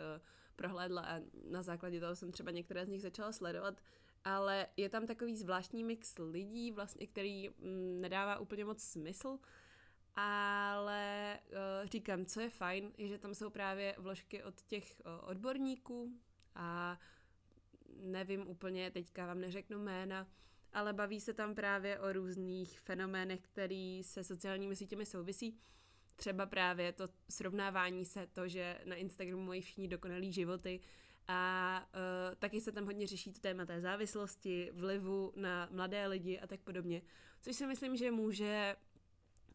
prohlédla 0.56 1.02
a 1.02 1.20
na 1.52 1.62
základě 1.62 2.00
toho 2.00 2.16
jsem 2.16 2.32
třeba 2.32 2.52
některé 2.52 2.86
z 2.86 2.90
nich 2.90 3.02
začala 3.02 3.32
sledovat 3.32 3.82
ale 4.24 4.68
je 4.78 4.90
tam 4.90 5.08
takový 5.08 5.36
zvláštní 5.36 5.84
mix 5.84 6.18
lidí, 6.18 6.72
vlastně, 6.72 7.08
který 7.08 7.50
mm, 7.50 8.02
nedává 8.02 8.40
úplně 8.40 8.66
moc 8.66 8.84
smysl, 8.84 9.40
ale 10.16 11.40
uh, 11.48 11.90
říkám, 11.90 12.26
co 12.26 12.42
je 12.42 12.50
fajn, 12.50 12.92
je, 12.98 13.08
že 13.08 13.18
tam 13.18 13.36
jsou 13.36 13.50
právě 13.50 13.96
vložky 13.98 14.44
od 14.44 14.62
těch 14.62 15.02
uh, 15.06 15.30
odborníků 15.30 16.20
a 16.56 17.00
nevím 18.00 18.48
úplně, 18.48 18.92
teďka 18.92 19.26
vám 19.26 19.40
neřeknu 19.40 19.80
jména, 19.80 20.28
ale 20.74 20.94
baví 20.94 21.20
se 21.20 21.34
tam 21.34 21.56
právě 21.56 22.00
o 22.00 22.14
různých 22.14 22.80
fenoménech, 22.80 23.42
který 23.42 24.04
se 24.04 24.24
sociálními 24.24 24.76
sítěmi 24.76 25.06
souvisí. 25.06 25.60
Třeba 26.16 26.46
právě 26.46 26.92
to 26.92 27.10
srovnávání 27.30 28.06
se, 28.06 28.28
to, 28.28 28.48
že 28.48 28.80
na 28.86 28.96
Instagramu 28.96 29.44
mají 29.44 29.62
všichni 29.62 29.88
dokonalý 29.88 30.32
životy, 30.34 30.80
a 31.28 31.84
uh, 32.30 32.36
taky 32.36 32.62
se 32.62 32.72
tam 32.72 32.86
hodně 32.86 33.08
řeší 33.08 33.34
to 33.34 33.40
téma 33.40 33.66
té 33.66 33.82
závislosti, 33.82 34.72
vlivu 34.74 35.34
na 35.36 35.68
mladé 35.72 36.08
lidi 36.08 36.40
a 36.40 36.48
tak 36.48 36.60
podobně. 36.60 37.02
Což 37.42 37.56
si 37.56 37.68
myslím, 37.68 37.96
že 37.96 38.12
může 38.12 38.76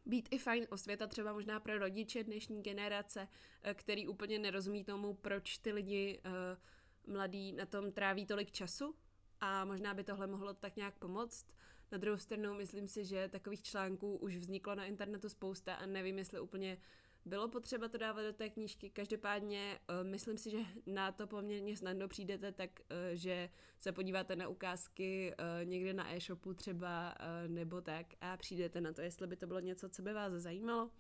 být 0.07 0.29
i 0.31 0.39
fajn 0.39 0.67
osvěta 0.71 1.07
třeba 1.07 1.33
možná 1.33 1.61
pro 1.61 1.79
rodiče 1.79 2.25
dnešní 2.25 2.63
generace, 2.63 3.21
uh, 3.21 3.73
který 3.73 4.09
úplně 4.09 4.39
nerozumí 4.39 4.85
tomu, 4.85 5.15
proč 5.15 5.59
ty 5.59 5.73
lidi 5.73 6.21
uh, 6.25 7.13
mladí 7.15 7.53
na 7.53 7.67
tom 7.67 7.93
tráví 7.93 8.27
tolik 8.27 8.51
času 8.51 8.95
a 9.41 9.65
možná 9.65 9.95
by 9.95 10.05
tohle 10.05 10.27
mohlo 10.27 10.55
tak 10.55 10.77
nějak 10.77 10.95
pomoct. 10.95 11.47
Na 11.93 11.99
druhou 11.99 12.19
stranu 12.19 12.55
myslím 12.55 12.89
si, 12.89 13.05
že 13.05 13.29
takových 13.29 13.63
článků 13.63 14.17
už 14.17 14.37
vzniklo 14.37 14.75
na 14.75 14.85
internetu 14.85 15.29
spousta 15.29 15.75
a 15.75 15.87
nevím, 15.87 16.19
jestli 16.19 16.41
úplně 16.41 16.79
bylo 17.25 17.49
potřeba 17.49 17.89
to 17.89 17.99
dávat 17.99 18.23
do 18.23 18.33
té 18.33 18.51
knížky. 18.51 18.91
Každopádně 18.91 19.79
uh, 19.89 20.09
myslím 20.09 20.39
si, 20.39 20.51
že 20.51 20.59
na 20.87 21.13
to 21.13 21.27
poměrně 21.27 21.77
snadno 21.77 22.09
přijdete, 22.09 22.53
tak 22.53 22.71
uh, 22.81 22.97
že 23.13 23.51
se 23.79 23.93
podíváte 23.93 24.37
na 24.37 24.49
ukázky 24.49 25.35
uh, 25.35 25.69
někde 25.69 25.93
na 25.93 26.15
e-shopu 26.15 26.55
třeba 26.55 27.15
nebo 27.47 27.81
tak 27.81 28.07
a 28.21 28.37
přijdete 28.37 28.81
na 28.81 28.93
to, 28.93 29.01
jestli 29.01 29.27
by 29.27 29.37
to 29.37 29.47
bylo 29.47 29.61
něco, 29.61 29.89
co 29.89 30.03
by 30.03 30.13
vás 30.13 30.33
zajímalo. 30.33 30.91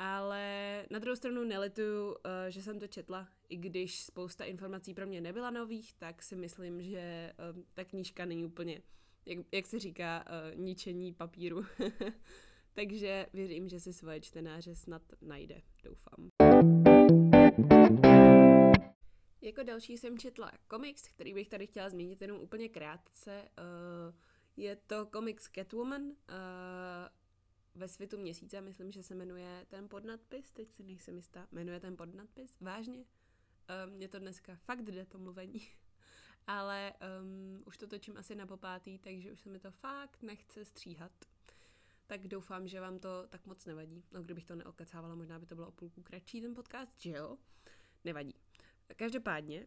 Ale 0.00 0.86
na 0.90 0.98
druhou 0.98 1.16
stranu 1.16 1.44
nelituju, 1.44 2.08
uh, 2.08 2.14
že 2.48 2.62
jsem 2.62 2.80
to 2.80 2.86
četla, 2.86 3.28
i 3.48 3.56
když 3.56 4.02
spousta 4.02 4.44
informací 4.44 4.94
pro 4.94 5.06
mě 5.06 5.20
nebyla 5.20 5.50
nových, 5.50 5.94
tak 5.94 6.22
si 6.22 6.36
myslím, 6.36 6.82
že 6.82 7.32
uh, 7.54 7.62
ta 7.74 7.84
knížka 7.84 8.24
není 8.24 8.44
úplně, 8.44 8.82
jak, 9.26 9.38
jak 9.52 9.66
se 9.66 9.78
říká, 9.78 10.24
uh, 10.26 10.60
ničení 10.60 11.12
papíru. 11.12 11.64
Takže 12.74 13.26
věřím, 13.32 13.68
že 13.68 13.80
si 13.80 13.92
svoje 13.92 14.20
čtenáře 14.20 14.74
snad 14.74 15.02
najde, 15.20 15.62
doufám. 15.84 16.30
Jako 19.40 19.62
další 19.62 19.98
jsem 19.98 20.18
četla 20.18 20.52
komiks, 20.68 21.08
který 21.08 21.34
bych 21.34 21.48
tady 21.48 21.66
chtěla 21.66 21.88
zmínit 21.88 22.22
jenom 22.22 22.40
úplně 22.40 22.68
krátce. 22.68 23.48
Je 24.56 24.76
to 24.76 25.06
komiks 25.06 25.48
Catwoman 25.54 26.02
ve 27.74 27.88
světu 27.88 28.18
měsíce, 28.18 28.60
myslím, 28.60 28.92
že 28.92 29.02
se 29.02 29.14
jmenuje 29.14 29.66
ten 29.68 29.88
podnadpis, 29.88 30.52
teď 30.52 30.72
si 30.72 30.82
nejsem 30.82 31.16
jistá, 31.16 31.46
jmenuje 31.52 31.80
ten 31.80 31.96
podnadpis, 31.96 32.60
vážně? 32.60 33.04
Um, 33.86 33.92
mě 33.92 34.08
to 34.08 34.18
dneska 34.18 34.56
fakt 34.56 34.82
jde 34.82 35.06
to 35.06 35.18
mluvení, 35.18 35.68
ale 36.46 36.92
um, 37.20 37.62
už 37.66 37.78
to 37.78 37.86
točím 37.86 38.16
asi 38.16 38.34
na 38.34 38.46
popátý, 38.46 38.98
takže 38.98 39.32
už 39.32 39.40
se 39.40 39.48
mi 39.48 39.58
to 39.58 39.70
fakt 39.70 40.22
nechce 40.22 40.64
stříhat 40.64 41.12
tak 42.08 42.28
doufám, 42.28 42.68
že 42.68 42.80
vám 42.80 42.98
to 42.98 43.26
tak 43.28 43.46
moc 43.46 43.66
nevadí. 43.66 44.04
No, 44.12 44.22
kdybych 44.22 44.44
to 44.44 44.54
neokecávala, 44.54 45.14
možná 45.14 45.38
by 45.38 45.46
to 45.46 45.54
bylo 45.54 45.68
o 45.68 45.72
půlku 45.72 46.02
kratší 46.02 46.40
ten 46.40 46.54
podcast, 46.54 47.00
že 47.00 47.10
jo? 47.10 47.38
Nevadí. 48.04 48.34
Každopádně, 48.96 49.66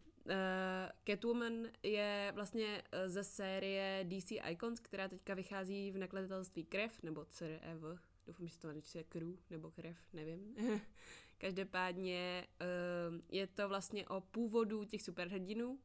Catwoman 1.04 1.68
je 1.84 2.32
vlastně 2.36 2.84
eh, 2.92 3.10
ze 3.10 3.24
série 3.24 4.06
DC 4.10 4.32
Icons, 4.50 4.80
která 4.80 5.08
teďka 5.08 5.34
vychází 5.34 5.92
v 5.92 5.98
nakladatelství 5.98 6.64
Krev, 6.64 7.04
nebo 7.04 7.26
CREV, 7.26 7.84
doufám, 8.28 8.48
že 8.48 8.54
se 8.54 8.60
to 8.60 8.68
jmenuje 8.68 9.04
Crew, 9.10 9.36
nebo 9.50 9.72
Krev, 9.72 9.98
nevím. 10.14 10.56
Každopádně 11.38 12.48
uh, 12.62 13.20
je 13.30 13.48
to 13.48 13.70
vlastně 13.70 14.08
o 14.08 14.22
původu 14.22 14.86
těch 14.86 15.02
superhrdinů. 15.02 15.80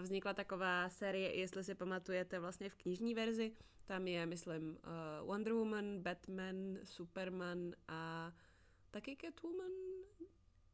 Vznikla 0.00 0.34
taková 0.34 0.88
série, 0.88 1.36
jestli 1.36 1.64
si 1.64 1.74
pamatujete, 1.74 2.40
vlastně 2.40 2.68
v 2.68 2.74
knižní 2.74 3.14
verzi, 3.14 3.52
tam 3.84 4.08
je, 4.08 4.26
myslím, 4.26 4.78
Wonder 5.22 5.52
Woman, 5.52 6.02
Batman, 6.02 6.78
Superman 6.84 7.74
a 7.88 8.32
taky 8.90 9.16
Catwoman. 9.20 9.87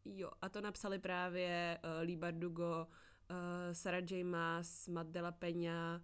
Jo, 0.04 0.30
a 0.42 0.48
to 0.48 0.60
napsali 0.60 0.98
právě 0.98 1.78
uh, 1.84 2.06
Lee 2.06 2.16
Bardugo, 2.16 2.86
uh, 3.30 3.36
Sarah 3.72 4.10
J. 4.10 4.24
Maas, 4.24 4.88
Matt 4.88 5.10
Della 5.10 5.32
Peña 5.32 6.02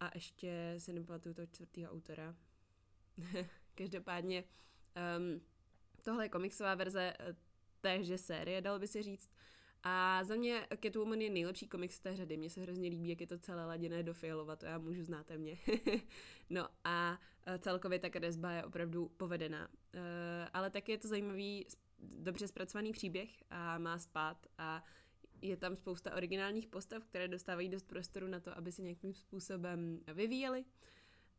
a 0.00 0.10
ještě 0.14 0.74
si 0.78 0.92
nepamatuju 0.92 1.34
toho 1.34 1.46
čtvrtého 1.46 1.92
autora. 1.92 2.34
Každopádně 3.74 4.44
um, 5.18 5.40
tohle 6.02 6.24
je 6.24 6.28
komiksová 6.28 6.74
verze 6.74 7.14
téže 7.80 8.18
série, 8.18 8.60
dalo 8.60 8.78
by 8.78 8.86
se 8.86 9.02
říct. 9.02 9.30
A 9.82 10.24
za 10.24 10.34
mě 10.34 10.66
Catwoman 10.82 11.20
je 11.20 11.30
nejlepší 11.30 11.68
komiks 11.68 11.94
z 11.94 12.00
té 12.00 12.16
řady. 12.16 12.36
Mně 12.36 12.50
se 12.50 12.60
hrozně 12.60 12.88
líbí, 12.88 13.08
jak 13.08 13.20
je 13.20 13.26
to 13.26 13.38
celé 13.38 13.66
laděné 13.66 14.02
do 14.02 14.14
fialova, 14.14 14.56
to 14.56 14.66
já 14.66 14.78
můžu, 14.78 15.02
znáte 15.02 15.38
mě. 15.38 15.58
no 16.50 16.68
a 16.84 17.18
celkově 17.58 17.98
ta 17.98 18.10
kresba 18.10 18.52
je 18.52 18.64
opravdu 18.64 19.08
povedená. 19.08 19.68
Uh, 19.68 20.00
ale 20.52 20.70
taky 20.70 20.92
je 20.92 20.98
to 20.98 21.08
zajímavý, 21.08 21.66
dobře 22.02 22.48
zpracovaný 22.48 22.92
příběh 22.92 23.44
a 23.50 23.78
má 23.78 23.98
spát 23.98 24.46
a 24.58 24.84
je 25.42 25.56
tam 25.56 25.76
spousta 25.76 26.14
originálních 26.16 26.66
postav, 26.66 27.04
které 27.04 27.28
dostávají 27.28 27.68
dost 27.68 27.86
prostoru 27.86 28.28
na 28.28 28.40
to, 28.40 28.56
aby 28.56 28.72
se 28.72 28.82
nějakým 28.82 29.14
způsobem 29.14 30.00
vyvíjely. 30.14 30.64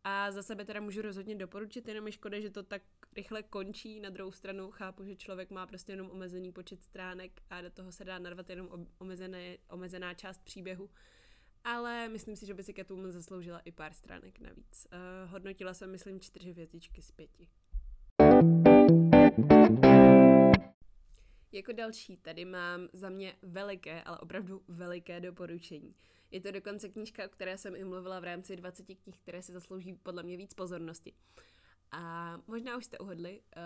A 0.03 0.31
za 0.31 0.43
sebe 0.43 0.65
teda 0.65 0.81
můžu 0.81 1.01
rozhodně 1.01 1.35
doporučit, 1.35 1.87
jenom 1.87 2.07
je 2.07 2.11
škoda, 2.11 2.39
že 2.39 2.49
to 2.49 2.63
tak 2.63 2.81
rychle 3.15 3.43
končí. 3.43 3.99
Na 3.99 4.09
druhou 4.09 4.31
stranu 4.31 4.71
chápu, 4.71 5.03
že 5.03 5.15
člověk 5.15 5.51
má 5.51 5.67
prostě 5.67 5.91
jenom 5.91 6.11
omezený 6.11 6.51
počet 6.51 6.83
stránek 6.83 7.41
a 7.49 7.61
do 7.61 7.69
toho 7.69 7.91
se 7.91 8.05
dá 8.05 8.19
narvat 8.19 8.49
jenom 8.49 8.87
omezené, 8.97 9.57
omezená 9.69 10.13
část 10.13 10.43
příběhu. 10.43 10.89
Ale 11.63 12.09
myslím 12.09 12.35
si, 12.35 12.45
že 12.45 12.53
by 12.53 12.63
si 12.63 12.73
Catwoman 12.73 13.11
zasloužila 13.11 13.59
i 13.59 13.71
pár 13.71 13.93
stránek 13.93 14.39
navíc. 14.39 14.87
Uh, 14.93 15.31
hodnotila 15.31 15.73
jsem, 15.73 15.91
myslím, 15.91 16.19
čtyři 16.19 16.51
hvězdičky 16.51 17.01
z 17.01 17.11
pěti. 17.11 17.49
Jako 21.51 21.71
další 21.71 22.17
tady 22.17 22.45
mám 22.45 22.89
za 22.93 23.09
mě 23.09 23.35
veliké, 23.41 24.03
ale 24.03 24.19
opravdu 24.19 24.63
veliké 24.67 25.19
doporučení. 25.19 25.95
Je 26.31 26.41
to 26.41 26.51
dokonce 26.51 26.89
knížka, 26.89 27.25
o 27.25 27.29
které 27.29 27.57
jsem 27.57 27.75
i 27.75 27.83
mluvila 27.83 28.19
v 28.19 28.23
rámci 28.23 28.55
20 28.55 28.85
knih, 28.85 29.19
které 29.19 29.41
si 29.41 29.51
zaslouží 29.51 29.93
podle 29.93 30.23
mě 30.23 30.37
víc 30.37 30.53
pozornosti. 30.53 31.13
A 31.91 32.37
možná 32.47 32.77
už 32.77 32.85
jste 32.85 32.97
uhodli, 32.97 33.41
uh, 33.41 33.63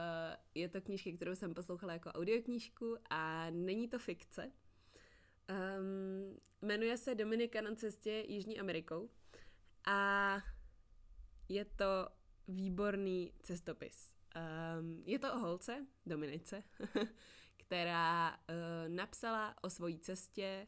je 0.55 0.69
to 0.69 0.81
knížka, 0.81 1.11
kterou 1.15 1.35
jsem 1.35 1.53
poslouchala 1.53 1.93
jako 1.93 2.09
audioknížku 2.09 2.97
a 3.09 3.49
není 3.49 3.87
to 3.87 3.99
fikce. 3.99 4.51
Um, 5.49 6.39
jmenuje 6.61 6.97
se 6.97 7.15
Dominika 7.15 7.61
na 7.61 7.75
cestě 7.75 8.25
Jižní 8.27 8.59
Amerikou 8.59 9.09
a 9.85 10.37
je 11.49 11.65
to 11.65 12.09
výborný 12.47 13.33
cestopis. 13.43 14.15
Um, 14.79 15.03
je 15.05 15.19
to 15.19 15.33
o 15.33 15.37
holce, 15.37 15.85
Dominice, 16.05 16.63
která 17.65 18.29
uh, 18.31 18.35
napsala 18.87 19.55
o 19.61 19.69
svojí 19.69 19.99
cestě 19.99 20.67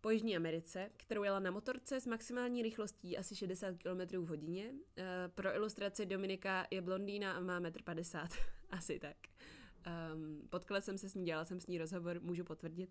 po 0.00 0.10
Jižní 0.10 0.36
Americe, 0.36 0.90
kterou 0.96 1.22
jela 1.22 1.38
na 1.38 1.50
motorce 1.50 2.00
s 2.00 2.06
maximální 2.06 2.62
rychlostí 2.62 3.18
asi 3.18 3.36
60 3.36 3.74
km 3.76 4.16
v 4.16 4.28
hodině. 4.28 4.70
Uh, 4.70 5.04
pro 5.34 5.54
ilustraci 5.54 6.06
Dominika 6.06 6.66
je 6.70 6.80
blondýna 6.80 7.32
a 7.32 7.40
má 7.40 7.60
1,50 7.60 8.22
m. 8.22 8.28
asi 8.70 8.98
tak. 8.98 9.16
Um, 10.14 10.48
potkala 10.50 10.80
jsem 10.80 10.98
se 10.98 11.08
s 11.08 11.14
ní, 11.14 11.24
dělala 11.24 11.44
jsem 11.44 11.60
s 11.60 11.66
ní 11.66 11.78
rozhovor, 11.78 12.20
můžu 12.20 12.44
potvrdit. 12.44 12.90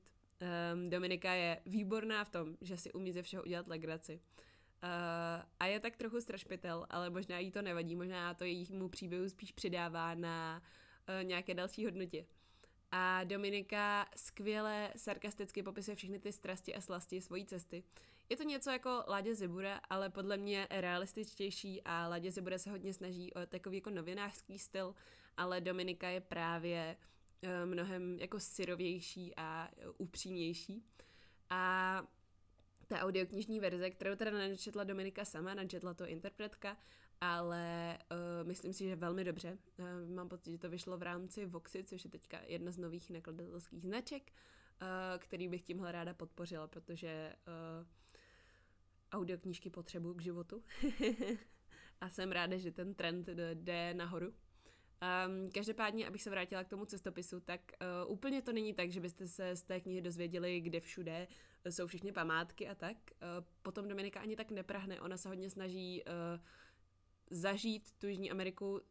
Um, 0.74 0.90
Dominika 0.90 1.34
je 1.34 1.62
výborná 1.66 2.24
v 2.24 2.30
tom, 2.30 2.58
že 2.62 2.78
si 2.78 2.94
umí 2.94 3.12
ze 3.12 3.22
všeho 3.22 3.44
udělat 3.44 3.68
legraci. 3.68 4.22
Uh, 4.84 5.44
a 5.60 5.66
je 5.66 5.80
tak 5.80 5.98
trochu 5.98 6.22
strašpitel, 6.22 6.86
ale 6.90 7.10
možná 7.10 7.40
jí 7.40 7.52
to 7.52 7.62
nevadí, 7.62 7.96
možná 7.96 8.34
to 8.34 8.44
jejímu 8.44 8.90
příběhu 8.90 9.30
spíš 9.30 9.52
přidává 9.52 10.16
na 10.16 10.62
uh, 11.10 11.24
nějaké 11.24 11.54
další 11.54 11.86
hodnotě. 11.86 12.26
A 12.92 13.24
Dominika 13.24 14.08
skvěle 14.16 14.94
sarkasticky 14.96 15.64
popisuje 15.64 15.96
všechny 15.96 16.20
ty 16.20 16.32
strasti 16.32 16.76
a 16.76 16.82
slasti 16.82 17.22
svojí 17.22 17.46
cesty. 17.46 17.84
Je 18.30 18.38
to 18.38 18.44
něco 18.44 18.70
jako 18.70 19.04
Ládě 19.08 19.36
Zibura, 19.36 19.82
ale 19.90 20.10
podle 20.10 20.38
mě 20.38 20.68
realističtější 20.70 21.82
a 21.86 22.08
Ládě 22.08 22.32
Zibura 22.32 22.58
se 22.58 22.70
hodně 22.70 22.94
snaží 22.94 23.34
o 23.34 23.46
takový 23.46 23.78
jako 23.78 23.90
novinářský 23.90 24.60
styl, 24.60 24.96
ale 25.38 25.62
Dominika 25.62 26.10
je 26.10 26.22
právě 26.22 26.98
uh, 27.44 27.70
mnohem 27.70 28.20
jako 28.20 28.40
syrovější 28.40 29.34
a 29.38 29.70
upřímnější. 29.98 30.84
A 31.50 32.04
ta 32.90 33.00
audioknižní 33.00 33.60
verze, 33.60 33.90
kterou 33.90 34.16
teda 34.16 34.32
načetla 34.32 34.84
Dominika 34.84 35.26
sama, 35.26 35.54
načetla 35.54 35.94
to 35.94 36.06
interpretka, 36.06 36.78
ale 37.22 37.98
uh, 38.12 38.48
myslím 38.48 38.74
si, 38.74 38.84
že 38.84 38.96
velmi 38.96 39.24
dobře. 39.24 39.58
Uh, 39.78 40.16
mám 40.16 40.30
pocit, 40.30 40.52
že 40.52 40.58
to 40.58 40.70
vyšlo 40.70 40.98
v 40.98 41.04
rámci 41.04 41.46
Voxy, 41.46 41.84
což 41.84 42.04
je 42.04 42.10
teďka 42.10 42.40
jedna 42.48 42.72
z 42.72 42.78
nových 42.78 43.10
nakladatelských 43.10 43.82
značek, 43.82 44.32
uh, 44.82 44.88
který 45.18 45.48
bych 45.48 45.62
tímhle 45.62 45.92
ráda 45.92 46.14
podpořila, 46.14 46.68
protože 46.68 47.36
uh, 47.48 47.88
audioknížky 49.12 49.70
potřebuju 49.70 50.14
k 50.14 50.22
životu. 50.22 50.64
a 52.02 52.10
jsem 52.10 52.32
ráda, 52.32 52.58
že 52.58 52.72
ten 52.72 52.94
trend 52.94 53.30
jde 53.54 53.94
nahoru. 53.94 54.34
Um, 55.02 55.52
každopádně, 55.52 56.08
abych 56.08 56.22
se 56.22 56.30
vrátila 56.30 56.64
k 56.64 56.70
tomu 56.70 56.86
cestopisu, 56.86 57.40
tak 57.40 57.62
uh, 58.06 58.12
úplně 58.12 58.42
to 58.42 58.54
není 58.54 58.74
tak, 58.74 58.92
že 58.92 59.00
byste 59.00 59.28
se 59.28 59.56
z 59.56 59.62
té 59.62 59.80
knihy 59.80 60.02
dozvěděli, 60.02 60.62
kde 60.62 60.80
všude 60.80 61.28
jsou 61.70 61.88
všechny 61.88 62.12
památky 62.12 62.68
a 62.68 62.76
tak. 62.76 62.98
Uh, 63.12 63.46
potom 63.62 63.88
Dominika 63.88 64.20
ani 64.20 64.36
tak 64.36 64.52
neprahne, 64.52 65.02
ona 65.02 65.18
se 65.18 65.30
hodně 65.30 65.50
snaží 65.50 66.04
uh, 66.04 66.40
zažít 67.30 67.92
tu 67.92 68.08
Jižní 68.08 68.32
Ameriku 68.32 68.82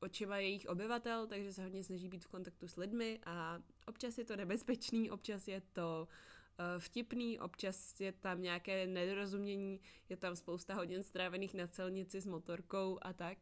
očima 0.00 0.38
jejich 0.38 0.68
obyvatel, 0.68 1.26
takže 1.26 1.52
se 1.52 1.62
hodně 1.62 1.84
snaží 1.84 2.08
být 2.08 2.24
v 2.24 2.28
kontaktu 2.28 2.68
s 2.68 2.76
lidmi 2.76 3.20
a 3.26 3.62
občas 3.86 4.18
je 4.18 4.24
to 4.24 4.36
nebezpečný, 4.36 5.10
občas 5.10 5.48
je 5.48 5.60
to 5.72 6.08
uh, 6.08 6.80
vtipný, 6.80 7.40
občas 7.40 8.00
je 8.00 8.12
tam 8.12 8.42
nějaké 8.42 8.86
nedorozumění, 8.86 9.80
je 10.08 10.16
tam 10.16 10.36
spousta 10.36 10.74
hodin 10.74 11.02
strávených 11.02 11.54
na 11.54 11.66
celnici 11.66 12.20
s 12.20 12.26
motorkou 12.26 12.98
a 13.02 13.12
tak, 13.12 13.38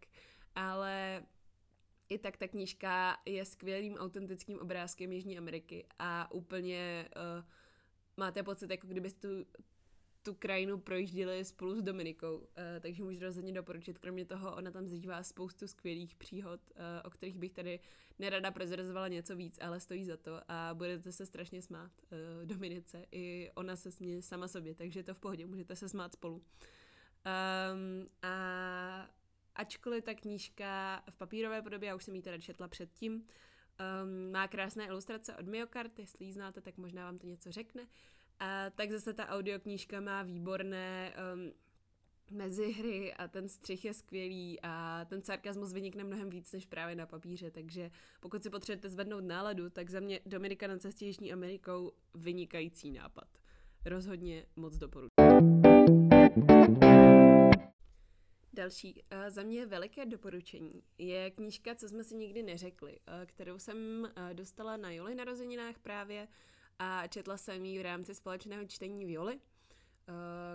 ale 0.54 1.22
i 2.08 2.18
tak 2.18 2.36
ta 2.36 2.48
knížka 2.48 3.16
je 3.26 3.44
skvělým 3.44 3.94
autentickým 3.94 4.58
obrázkem 4.58 5.12
Jižní 5.12 5.38
Ameriky 5.38 5.86
a 5.98 6.32
úplně 6.32 7.08
uh, 7.16 7.44
máte 8.16 8.42
pocit, 8.42 8.70
jako 8.70 8.86
kdybyste 8.86 9.28
tu 9.28 9.46
tu 10.26 10.34
krajinu 10.34 10.78
projížděli 10.78 11.44
spolu 11.44 11.74
s 11.74 11.82
Dominikou, 11.82 12.36
uh, 12.36 12.44
takže 12.80 13.02
můžu 13.02 13.20
rozhodně 13.20 13.52
doporučit. 13.52 13.98
Kromě 13.98 14.24
toho, 14.24 14.56
ona 14.56 14.70
tam 14.70 14.86
zažívá 14.86 15.22
spoustu 15.22 15.68
skvělých 15.68 16.14
příhod, 16.14 16.60
uh, 16.70 16.76
o 17.04 17.10
kterých 17.10 17.38
bych 17.38 17.52
tady 17.52 17.80
nerada 18.18 18.50
prozrazovala 18.50 19.08
něco 19.08 19.36
víc, 19.36 19.58
ale 19.60 19.80
stojí 19.80 20.04
za 20.04 20.16
to 20.16 20.40
a 20.48 20.74
budete 20.74 21.12
se 21.12 21.26
strašně 21.26 21.62
smát 21.62 21.90
uh, 22.12 22.46
Dominice. 22.46 23.06
I 23.12 23.50
ona 23.54 23.76
se 23.76 23.90
směje 23.90 24.22
sama 24.22 24.48
sobě, 24.48 24.74
takže 24.74 25.02
to 25.02 25.14
v 25.14 25.20
pohodě, 25.20 25.46
můžete 25.46 25.76
se 25.76 25.88
smát 25.88 26.12
spolu. 26.12 26.36
Um, 26.36 28.08
a 28.22 29.10
ačkoliv 29.56 30.04
ta 30.04 30.14
knížka 30.14 31.02
v 31.10 31.16
papírové 31.16 31.62
podobě, 31.62 31.88
já 31.88 31.94
už 31.94 32.04
jsem 32.04 32.14
ji 32.14 32.22
teda 32.22 32.38
četla 32.38 32.68
předtím, 32.68 33.12
um, 33.14 34.32
má 34.32 34.48
krásné 34.48 34.86
ilustrace 34.86 35.36
od 35.36 35.46
Myokart, 35.46 35.98
jestli 35.98 36.24
ji 36.24 36.32
znáte, 36.32 36.60
tak 36.60 36.76
možná 36.76 37.04
vám 37.04 37.18
to 37.18 37.26
něco 37.26 37.52
řekne. 37.52 37.86
A 38.38 38.70
tak 38.70 38.90
zase 38.90 39.14
ta 39.14 39.28
audioknížka 39.28 40.00
má 40.00 40.22
výborné 40.22 41.14
um, 41.34 41.52
mezihry 42.30 43.14
a 43.14 43.28
ten 43.28 43.48
střih 43.48 43.84
je 43.84 43.94
skvělý 43.94 44.58
a 44.62 45.04
ten 45.08 45.22
sarkazmus 45.22 45.72
vynikne 45.72 46.04
mnohem 46.04 46.30
víc 46.30 46.52
než 46.52 46.66
právě 46.66 46.96
na 46.96 47.06
papíře, 47.06 47.50
takže 47.50 47.90
pokud 48.20 48.42
si 48.42 48.50
potřebujete 48.50 48.88
zvednout 48.88 49.24
náladu, 49.24 49.70
tak 49.70 49.90
za 49.90 50.00
mě 50.00 50.20
Dominika 50.26 50.66
na 50.66 50.78
cestě 50.78 51.06
Jižní 51.06 51.32
Amerikou 51.32 51.92
vynikající 52.14 52.90
nápad. 52.90 53.28
Rozhodně 53.84 54.46
moc 54.56 54.76
doporučuji. 54.76 55.15
Další 58.56 58.94
uh, 58.94 59.30
za 59.30 59.42
mě 59.42 59.66
veliké 59.66 60.06
doporučení 60.06 60.82
je 60.98 61.30
knížka, 61.30 61.74
co 61.74 61.88
jsme 61.88 62.04
si 62.04 62.16
nikdy 62.16 62.42
neřekli, 62.42 62.92
uh, 62.92 63.26
kterou 63.26 63.58
jsem 63.58 63.76
uh, 64.02 64.34
dostala 64.34 64.76
na 64.76 64.90
Joli 64.90 65.14
narozeninách 65.14 65.78
právě 65.78 66.28
a 66.78 67.06
četla 67.06 67.36
jsem 67.36 67.64
ji 67.64 67.78
v 67.78 67.82
rámci 67.82 68.14
společného 68.14 68.66
čtení 68.66 69.04
Violy, 69.04 69.34
uh, 69.34 69.40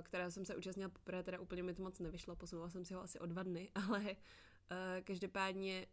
která 0.03 0.31
jsem 0.31 0.45
se 0.45 0.55
účastnila 0.55 0.89
poprvé, 0.89 1.23
teda 1.23 1.39
úplně 1.39 1.63
mi 1.63 1.73
to 1.73 1.83
moc 1.83 1.99
nevyšlo, 1.99 2.35
posunula 2.35 2.69
jsem 2.69 2.85
si 2.85 2.93
ho 2.93 3.01
asi 3.01 3.19
o 3.19 3.25
dva 3.25 3.43
dny, 3.43 3.69
ale 3.87 4.15
každopádně 5.03 5.87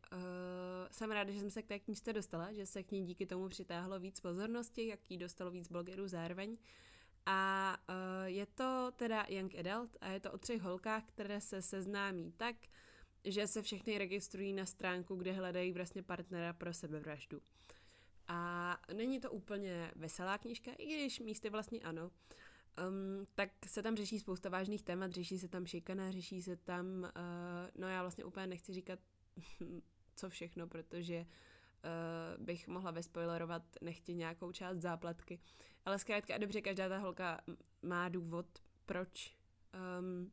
jsem 0.91 1.11
ráda, 1.11 1.33
že 1.33 1.41
jsem 1.41 1.51
se 1.51 1.63
k 1.63 1.67
té 1.67 1.79
knížce 1.79 2.13
dostala, 2.13 2.53
že 2.53 2.67
se 2.67 2.83
k 2.83 2.93
ní 2.93 3.05
díky 3.05 3.27
tomu 3.27 3.49
přitáhlo 3.49 3.99
víc 4.01 4.21
pozornosti, 4.21 4.87
jak 4.87 5.11
jí 5.11 5.17
dostalo 5.19 5.51
víc 5.51 5.69
blogerů 5.69 6.09
zároveň. 6.09 6.57
A 7.27 7.77
uh, 7.89 7.95
je 8.25 8.47
to 8.47 8.93
teda 8.97 9.27
Young 9.29 9.55
Adult 9.55 9.97
a 10.01 10.09
je 10.09 10.21
to 10.21 10.33
o 10.33 10.39
třech 10.39 10.63
holkách, 10.63 11.05
které 11.07 11.41
se 11.41 11.63
seznámí 11.63 12.33
tak, 12.37 12.57
že 13.25 13.47
se 13.47 13.63
všechny 13.63 13.99
registrují 13.99 14.53
na 14.53 14.67
stránku, 14.67 15.17
kde 15.17 15.33
hledají 15.33 15.73
vlastně 15.73 16.03
partnera 16.03 16.53
pro 16.53 16.73
sebevraždu. 16.73 17.41
A 18.29 18.81
není 18.93 19.21
to 19.21 19.31
úplně 19.31 19.93
veselá 19.97 20.39
knížka, 20.39 20.71
i 20.79 20.87
když 20.87 21.21
místy 21.21 21.51
vlastně 21.51 21.81
ano. 21.81 22.11
Um, 22.89 23.27
tak 23.35 23.51
se 23.67 23.83
tam 23.83 23.97
řeší 23.97 24.19
spousta 24.19 24.49
vážných 24.49 24.83
témat, 24.83 25.13
řeší 25.13 25.39
se 25.39 25.49
tam 25.49 25.67
šikana, 25.67 26.11
řeší 26.11 26.43
se 26.43 26.57
tam, 26.57 26.87
uh, 27.03 27.11
no 27.75 27.89
já 27.89 28.03
vlastně 28.03 28.25
úplně 28.25 28.47
nechci 28.47 28.73
říkat 28.73 28.99
co 30.15 30.31
všechno, 30.31 30.69
protože 30.69 31.21
uh, 31.21 32.45
bych 32.45 32.69
mohla 32.69 32.91
vyspoilerovat 32.91 33.63
nechtě 33.83 34.15
nějakou 34.15 34.53
část 34.53 34.79
záplatky. 34.79 35.41
Ale 35.89 35.99
zkrátka 35.99 36.35
a 36.35 36.39
dobře, 36.39 36.61
každá 36.61 36.89
ta 36.89 36.99
holka 36.99 37.41
má 37.83 38.09
důvod, 38.09 38.47
proč 38.87 39.37
um, 40.01 40.33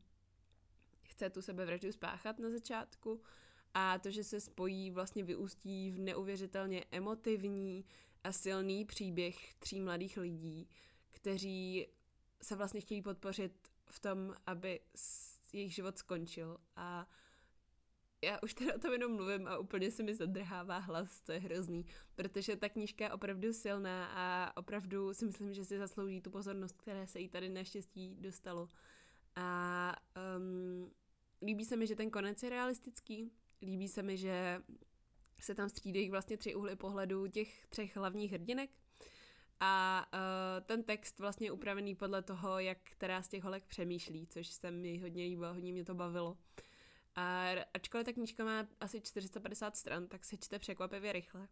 chce 1.02 1.30
tu 1.30 1.42
sebevraždu 1.42 1.92
spáchat 1.92 2.38
na 2.38 2.50
začátku. 2.50 3.20
A 3.74 3.98
to, 3.98 4.10
že 4.10 4.24
se 4.24 4.40
spojí, 4.40 4.90
vlastně 4.90 5.24
vyústí 5.24 5.90
v 5.90 5.98
neuvěřitelně 5.98 6.84
emotivní 6.90 7.84
a 8.24 8.32
silný 8.32 8.84
příběh 8.84 9.54
tří 9.54 9.80
mladých 9.80 10.16
lidí, 10.16 10.68
kteří 11.10 11.86
se 12.42 12.56
vlastně 12.56 12.80
chtějí 12.80 13.02
podpořit 13.02 13.52
v 13.86 14.00
tom, 14.00 14.34
aby 14.46 14.80
jejich 15.52 15.74
život 15.74 15.98
skončil. 15.98 16.58
A 16.76 17.08
já 18.24 18.38
už 18.42 18.54
teda 18.54 18.74
o 18.74 18.78
tom 18.78 18.92
jenom 18.92 19.12
mluvím 19.12 19.48
a 19.48 19.58
úplně 19.58 19.90
se 19.90 20.02
mi 20.02 20.14
zadrhává 20.14 20.78
hlas, 20.78 21.20
to 21.20 21.32
je 21.32 21.38
hrozný, 21.38 21.86
protože 22.14 22.56
ta 22.56 22.68
knížka 22.68 23.04
je 23.04 23.12
opravdu 23.12 23.52
silná 23.52 24.06
a 24.06 24.56
opravdu 24.56 25.14
si 25.14 25.26
myslím, 25.26 25.54
že 25.54 25.64
si 25.64 25.78
zaslouží 25.78 26.20
tu 26.20 26.30
pozornost, 26.30 26.76
které 26.76 27.06
se 27.06 27.20
jí 27.20 27.28
tady 27.28 27.48
naštěstí 27.48 28.16
dostalo. 28.20 28.68
A 29.36 29.96
um, 30.36 30.90
líbí 31.42 31.64
se 31.64 31.76
mi, 31.76 31.86
že 31.86 31.96
ten 31.96 32.10
konec 32.10 32.42
je 32.42 32.50
realistický, 32.50 33.32
líbí 33.62 33.88
se 33.88 34.02
mi, 34.02 34.16
že 34.16 34.62
se 35.40 35.54
tam 35.54 35.68
střídají 35.68 36.10
vlastně 36.10 36.36
tři 36.36 36.54
úhly 36.54 36.76
pohledu 36.76 37.26
těch 37.26 37.66
třech 37.66 37.96
hlavních 37.96 38.32
hrdinek 38.32 38.70
a 39.60 40.06
uh, 40.14 40.66
ten 40.66 40.82
text 40.82 41.18
vlastně 41.18 41.46
je 41.46 41.52
upravený 41.52 41.94
podle 41.94 42.22
toho, 42.22 42.58
jak 42.58 42.78
která 42.82 43.22
z 43.22 43.28
těch 43.28 43.42
holek 43.42 43.64
přemýšlí, 43.66 44.26
což 44.26 44.48
se 44.48 44.70
mi 44.70 44.98
hodně 44.98 45.24
líbilo, 45.24 45.54
hodně 45.54 45.72
mě 45.72 45.84
to 45.84 45.94
bavilo. 45.94 46.36
A 47.16 47.50
ačkoliv 47.74 48.06
ta 48.06 48.12
knížka 48.12 48.44
má 48.44 48.66
asi 48.80 49.00
450 49.00 49.76
stran, 49.76 50.08
tak 50.08 50.24
se 50.24 50.36
čte 50.36 50.58
překvapivě 50.58 51.12
rychle. 51.12 51.48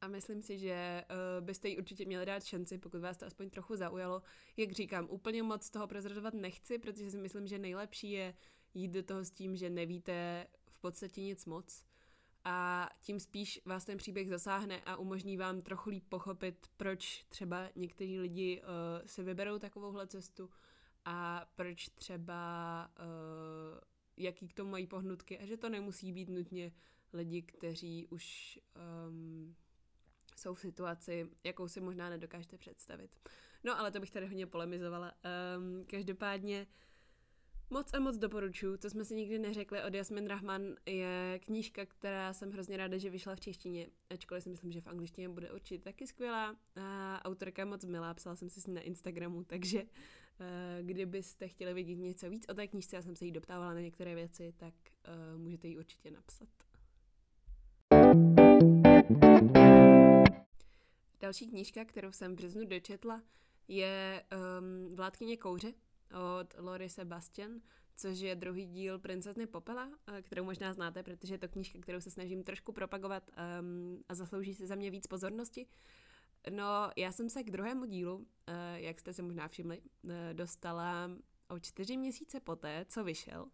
A 0.00 0.08
myslím 0.08 0.42
si, 0.42 0.58
že 0.58 1.04
uh, 1.10 1.44
byste 1.44 1.68
jí 1.68 1.78
určitě 1.78 2.04
měli 2.04 2.26
dát 2.26 2.44
šanci, 2.44 2.78
pokud 2.78 3.00
vás 3.00 3.16
to 3.16 3.26
aspoň 3.26 3.50
trochu 3.50 3.76
zaujalo. 3.76 4.22
Jak 4.56 4.72
říkám, 4.72 5.06
úplně 5.10 5.42
moc 5.42 5.70
toho 5.70 5.86
prozrazovat 5.86 6.34
nechci, 6.34 6.78
protože 6.78 7.10
si 7.10 7.18
myslím, 7.18 7.46
že 7.46 7.58
nejlepší 7.58 8.10
je 8.10 8.34
jít 8.74 8.88
do 8.88 9.02
toho 9.02 9.24
s 9.24 9.30
tím, 9.30 9.56
že 9.56 9.70
nevíte 9.70 10.46
v 10.70 10.78
podstatě 10.80 11.20
nic 11.20 11.46
moc 11.46 11.84
a 12.44 12.88
tím 13.00 13.20
spíš 13.20 13.60
vás 13.64 13.84
ten 13.84 13.98
příběh 13.98 14.28
zasáhne 14.28 14.80
a 14.80 14.96
umožní 14.96 15.36
vám 15.36 15.62
trochu 15.62 15.90
líp 15.90 16.04
pochopit, 16.08 16.66
proč 16.76 17.24
třeba 17.28 17.68
některý 17.76 18.20
lidi 18.20 18.62
uh, 18.62 19.06
si 19.06 19.22
vyberou 19.22 19.58
takovouhle 19.58 20.06
cestu 20.06 20.50
a 21.04 21.46
proč 21.54 21.88
třeba 21.88 22.90
uh, 22.98 23.78
jaký 24.16 24.48
k 24.48 24.54
tomu 24.54 24.70
mají 24.70 24.86
pohnutky 24.86 25.38
a 25.38 25.46
že 25.46 25.56
to 25.56 25.68
nemusí 25.68 26.12
být 26.12 26.28
nutně 26.28 26.72
lidi, 27.12 27.42
kteří 27.42 28.06
už 28.06 28.58
um, 29.08 29.56
jsou 30.36 30.54
v 30.54 30.60
situaci, 30.60 31.30
jakou 31.44 31.68
si 31.68 31.80
možná 31.80 32.10
nedokážete 32.10 32.58
představit. 32.58 33.16
No 33.64 33.78
ale 33.78 33.90
to 33.90 34.00
bych 34.00 34.10
tady 34.10 34.26
hodně 34.26 34.46
polemizovala. 34.46 35.12
Um, 35.56 35.84
každopádně 35.84 36.66
Moc 37.72 37.94
a 37.94 38.00
moc 38.00 38.18
doporučuji, 38.18 38.76
to 38.76 38.90
jsme 38.90 39.04
si 39.04 39.16
nikdy 39.16 39.38
neřekli 39.38 39.82
od 39.82 39.94
Jasmin 39.94 40.26
Rahman, 40.26 40.62
je 40.86 41.40
knížka, 41.44 41.86
která 41.86 42.32
jsem 42.32 42.50
hrozně 42.50 42.76
ráda, 42.76 42.98
že 42.98 43.10
vyšla 43.10 43.36
v 43.36 43.40
češtině, 43.40 43.86
ačkoliv 44.10 44.42
si 44.42 44.50
myslím, 44.50 44.72
že 44.72 44.80
v 44.80 44.86
angličtině 44.86 45.28
bude 45.28 45.52
určitě 45.52 45.84
taky 45.84 46.06
skvělá. 46.06 46.56
A 46.76 47.20
autorka 47.24 47.64
moc 47.64 47.84
milá, 47.84 48.14
psala 48.14 48.36
jsem 48.36 48.50
si 48.50 48.60
s 48.60 48.66
ní 48.66 48.74
na 48.74 48.80
Instagramu, 48.80 49.44
takže 49.44 49.82
kdybyste 50.82 51.48
chtěli 51.48 51.74
vidět 51.74 51.94
něco 51.94 52.30
víc 52.30 52.46
o 52.48 52.54
té 52.54 52.66
knížce, 52.66 52.96
já 52.96 53.02
jsem 53.02 53.16
se 53.16 53.24
jí 53.24 53.32
doptávala 53.32 53.74
na 53.74 53.80
některé 53.80 54.14
věci, 54.14 54.54
tak 54.56 54.74
uh, 55.34 55.40
můžete 55.40 55.68
jí 55.68 55.78
určitě 55.78 56.10
napsat. 56.10 56.48
Další 61.20 61.48
knížka, 61.48 61.84
kterou 61.84 62.12
jsem 62.12 62.32
v 62.32 62.36
březnu 62.36 62.64
dočetla, 62.64 63.22
je 63.68 64.24
um, 64.58 64.96
Vládkyně 64.96 65.36
kouře 65.36 65.72
od 66.40 66.54
Lori 66.58 66.88
Sebastian, 66.88 67.60
což 67.96 68.18
je 68.18 68.34
druhý 68.34 68.66
díl 68.66 68.98
Princezny 68.98 69.46
Popela, 69.46 69.90
eh, 70.06 70.22
kterou 70.22 70.44
možná 70.44 70.72
znáte, 70.72 71.02
protože 71.02 71.34
je 71.34 71.38
to 71.38 71.48
knížka, 71.48 71.78
kterou 71.78 72.00
se 72.00 72.10
snažím 72.10 72.44
trošku 72.44 72.72
propagovat 72.72 73.30
um, 73.60 74.04
a 74.08 74.14
zaslouží 74.14 74.54
si 74.54 74.66
za 74.66 74.74
mě 74.74 74.90
víc 74.90 75.06
pozornosti. 75.06 75.66
No, 76.50 76.90
já 76.96 77.12
jsem 77.12 77.30
se 77.30 77.42
k 77.42 77.50
druhému 77.50 77.84
dílu, 77.84 78.16
uh, 78.16 78.24
jak 78.74 79.00
jste 79.00 79.12
si 79.12 79.22
možná 79.22 79.48
všimli, 79.48 79.80
uh, 79.80 80.10
dostala 80.32 81.10
o 81.48 81.58
čtyři 81.58 81.96
měsíce 81.96 82.40
poté, 82.40 82.86
co 82.88 83.04
vyšel. 83.04 83.46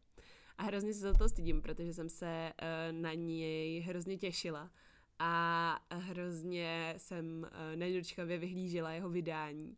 A 0.59 0.63
hrozně 0.63 0.95
se 0.95 1.01
za 1.01 1.15
to 1.15 1.29
stydím, 1.29 1.63
protože 1.63 1.95
jsem 1.95 2.09
se 2.09 2.53
uh, 2.63 3.01
na 3.01 3.15
něj 3.15 3.81
hrozně 3.81 4.19
těšila 4.19 4.71
a 5.19 5.79
hrozně 5.91 6.95
jsem 6.97 7.51
nedočkavě 7.75 8.39
vyhlížela 8.39 8.93
jeho 8.93 9.11
vydání. 9.11 9.77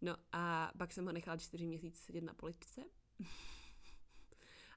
No 0.00 0.16
a 0.32 0.72
pak 0.78 0.92
jsem 0.92 1.06
ho 1.06 1.12
nechala 1.12 1.36
čtyři 1.36 1.66
měsíce 1.66 2.02
sedět 2.02 2.24
na 2.24 2.34
poličce. 2.34 2.80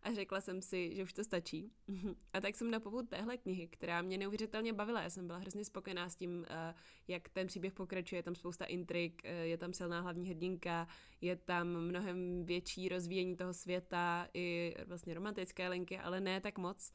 A 0.04 0.14
řekla 0.14 0.42
jsem 0.42 0.62
si, 0.62 0.96
že 0.96 1.04
už 1.04 1.14
to 1.14 1.24
stačí. 1.24 1.72
a 2.34 2.42
tak 2.42 2.56
jsem 2.56 2.72
na 2.72 2.80
popud 2.80 3.10
téhle 3.10 3.38
knihy, 3.38 3.68
která 3.68 4.02
mě 4.02 4.18
neuvěřitelně 4.18 4.74
bavila, 4.74 5.02
já 5.02 5.10
jsem 5.10 5.28
byla 5.28 5.40
hrozně 5.40 5.66
spokojená 5.66 6.10
s 6.10 6.16
tím, 6.16 6.46
eh, 6.50 6.74
jak 7.08 7.30
ten 7.30 7.48
příběh 7.48 7.74
pokračuje, 7.74 8.20
je 8.20 8.24
tam 8.24 8.36
spousta 8.36 8.66
intrik, 8.66 9.22
eh, 9.26 9.32
je 9.32 9.58
tam 9.58 9.74
silná 9.74 10.02
hlavní 10.02 10.30
hrdinka, 10.30 10.88
je 11.22 11.36
tam 11.36 11.68
mnohem 11.68 12.46
větší 12.46 12.90
rozvíjení 12.90 13.36
toho 13.36 13.54
světa, 13.54 14.28
i 14.34 14.76
vlastně 14.86 15.14
romantické 15.14 15.70
linky, 15.70 16.00
ale 16.00 16.20
ne 16.20 16.42
tak 16.42 16.58
moc. 16.58 16.94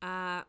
A 0.00 0.44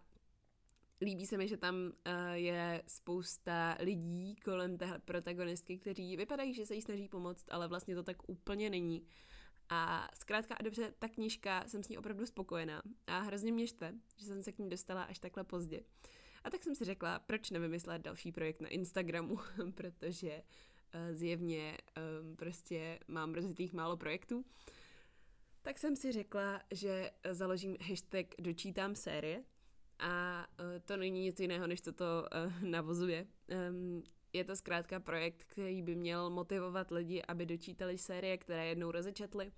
Líbí 1.01 1.25
se 1.25 1.37
mi, 1.37 1.47
že 1.47 1.57
tam 1.57 1.75
uh, 1.75 1.91
je 2.33 2.83
spousta 2.87 3.77
lidí 3.79 4.35
kolem 4.35 4.77
té 4.77 4.99
protagonistky, 5.05 5.77
kteří 5.77 6.17
vypadají, 6.17 6.53
že 6.53 6.65
se 6.65 6.75
jí 6.75 6.81
snaží 6.81 7.07
pomoct, 7.07 7.45
ale 7.51 7.67
vlastně 7.67 7.95
to 7.95 8.03
tak 8.03 8.29
úplně 8.29 8.69
není. 8.69 9.05
A 9.69 10.09
zkrátka 10.13 10.55
a 10.55 10.63
dobře, 10.63 10.93
ta 10.99 11.07
knížka, 11.07 11.63
jsem 11.67 11.83
s 11.83 11.89
ní 11.89 11.97
opravdu 11.97 12.25
spokojená 12.25 12.81
a 13.07 13.19
hrozně 13.19 13.51
mě 13.51 13.67
štve, 13.67 13.93
že 14.17 14.25
jsem 14.25 14.43
se 14.43 14.51
k 14.51 14.59
ní 14.59 14.69
dostala 14.69 15.03
až 15.03 15.19
takhle 15.19 15.43
pozdě. 15.43 15.83
A 16.43 16.49
tak 16.49 16.63
jsem 16.63 16.75
si 16.75 16.85
řekla, 16.85 17.19
proč 17.19 17.51
nevymyslet 17.51 18.01
další 18.01 18.31
projekt 18.31 18.61
na 18.61 18.67
Instagramu, 18.67 19.37
protože 19.75 20.43
zjevně 21.11 21.77
um, 22.21 22.35
prostě 22.35 22.99
mám 23.07 23.33
rozjetých 23.33 23.73
málo 23.73 23.97
projektů, 23.97 24.45
tak 25.61 25.79
jsem 25.79 25.95
si 25.95 26.11
řekla, 26.11 26.61
že 26.71 27.11
založím 27.31 27.77
hashtag 27.89 28.25
dočítám 28.39 28.95
série 28.95 29.43
a 29.99 30.45
uh, 30.59 30.65
to 30.85 30.97
není 30.97 31.21
nic 31.21 31.39
jiného, 31.39 31.67
než 31.67 31.81
to 31.81 31.91
to 31.91 32.05
navozuje. 32.61 33.27
Je 34.35 34.43
to 34.43 34.55
zkrátka 34.55 34.99
projekt, 34.99 35.43
který 35.43 35.81
by 35.81 35.95
měl 35.95 36.29
motivovat 36.29 36.91
lidi, 36.91 37.23
aby 37.27 37.45
dočítali 37.45 37.97
série, 37.97 38.37
které 38.37 38.67
jednou 38.67 38.91
rozečetli, 38.91 39.51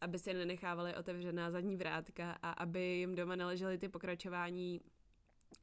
aby 0.00 0.18
si 0.18 0.34
nenechávali 0.34 0.96
otevřená 0.96 1.50
zadní 1.50 1.76
vrátka 1.76 2.38
a 2.42 2.50
aby 2.50 2.80
jim 2.80 3.14
doma 3.14 3.36
naležely 3.36 3.78
ty 3.78 3.88
pokračování 3.88 4.80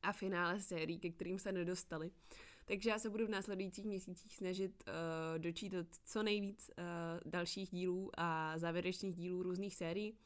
a 0.03 0.13
finále 0.13 0.59
sérií, 0.59 0.99
ke 0.99 1.09
kterým 1.09 1.39
se 1.39 1.51
nedostali. 1.51 2.11
Takže 2.65 2.89
já 2.89 2.99
se 2.99 3.09
budu 3.09 3.25
v 3.25 3.29
následujících 3.29 3.85
měsících 3.85 4.35
snažit 4.35 4.83
uh, 4.87 5.39
dočítat 5.39 5.87
co 6.05 6.23
nejvíc 6.23 6.71
uh, 6.77 6.83
dalších 7.31 7.69
dílů 7.69 8.11
a 8.17 8.57
závěrečných 8.57 9.15
dílů 9.15 9.43
různých 9.43 9.75
sérií. 9.75 10.17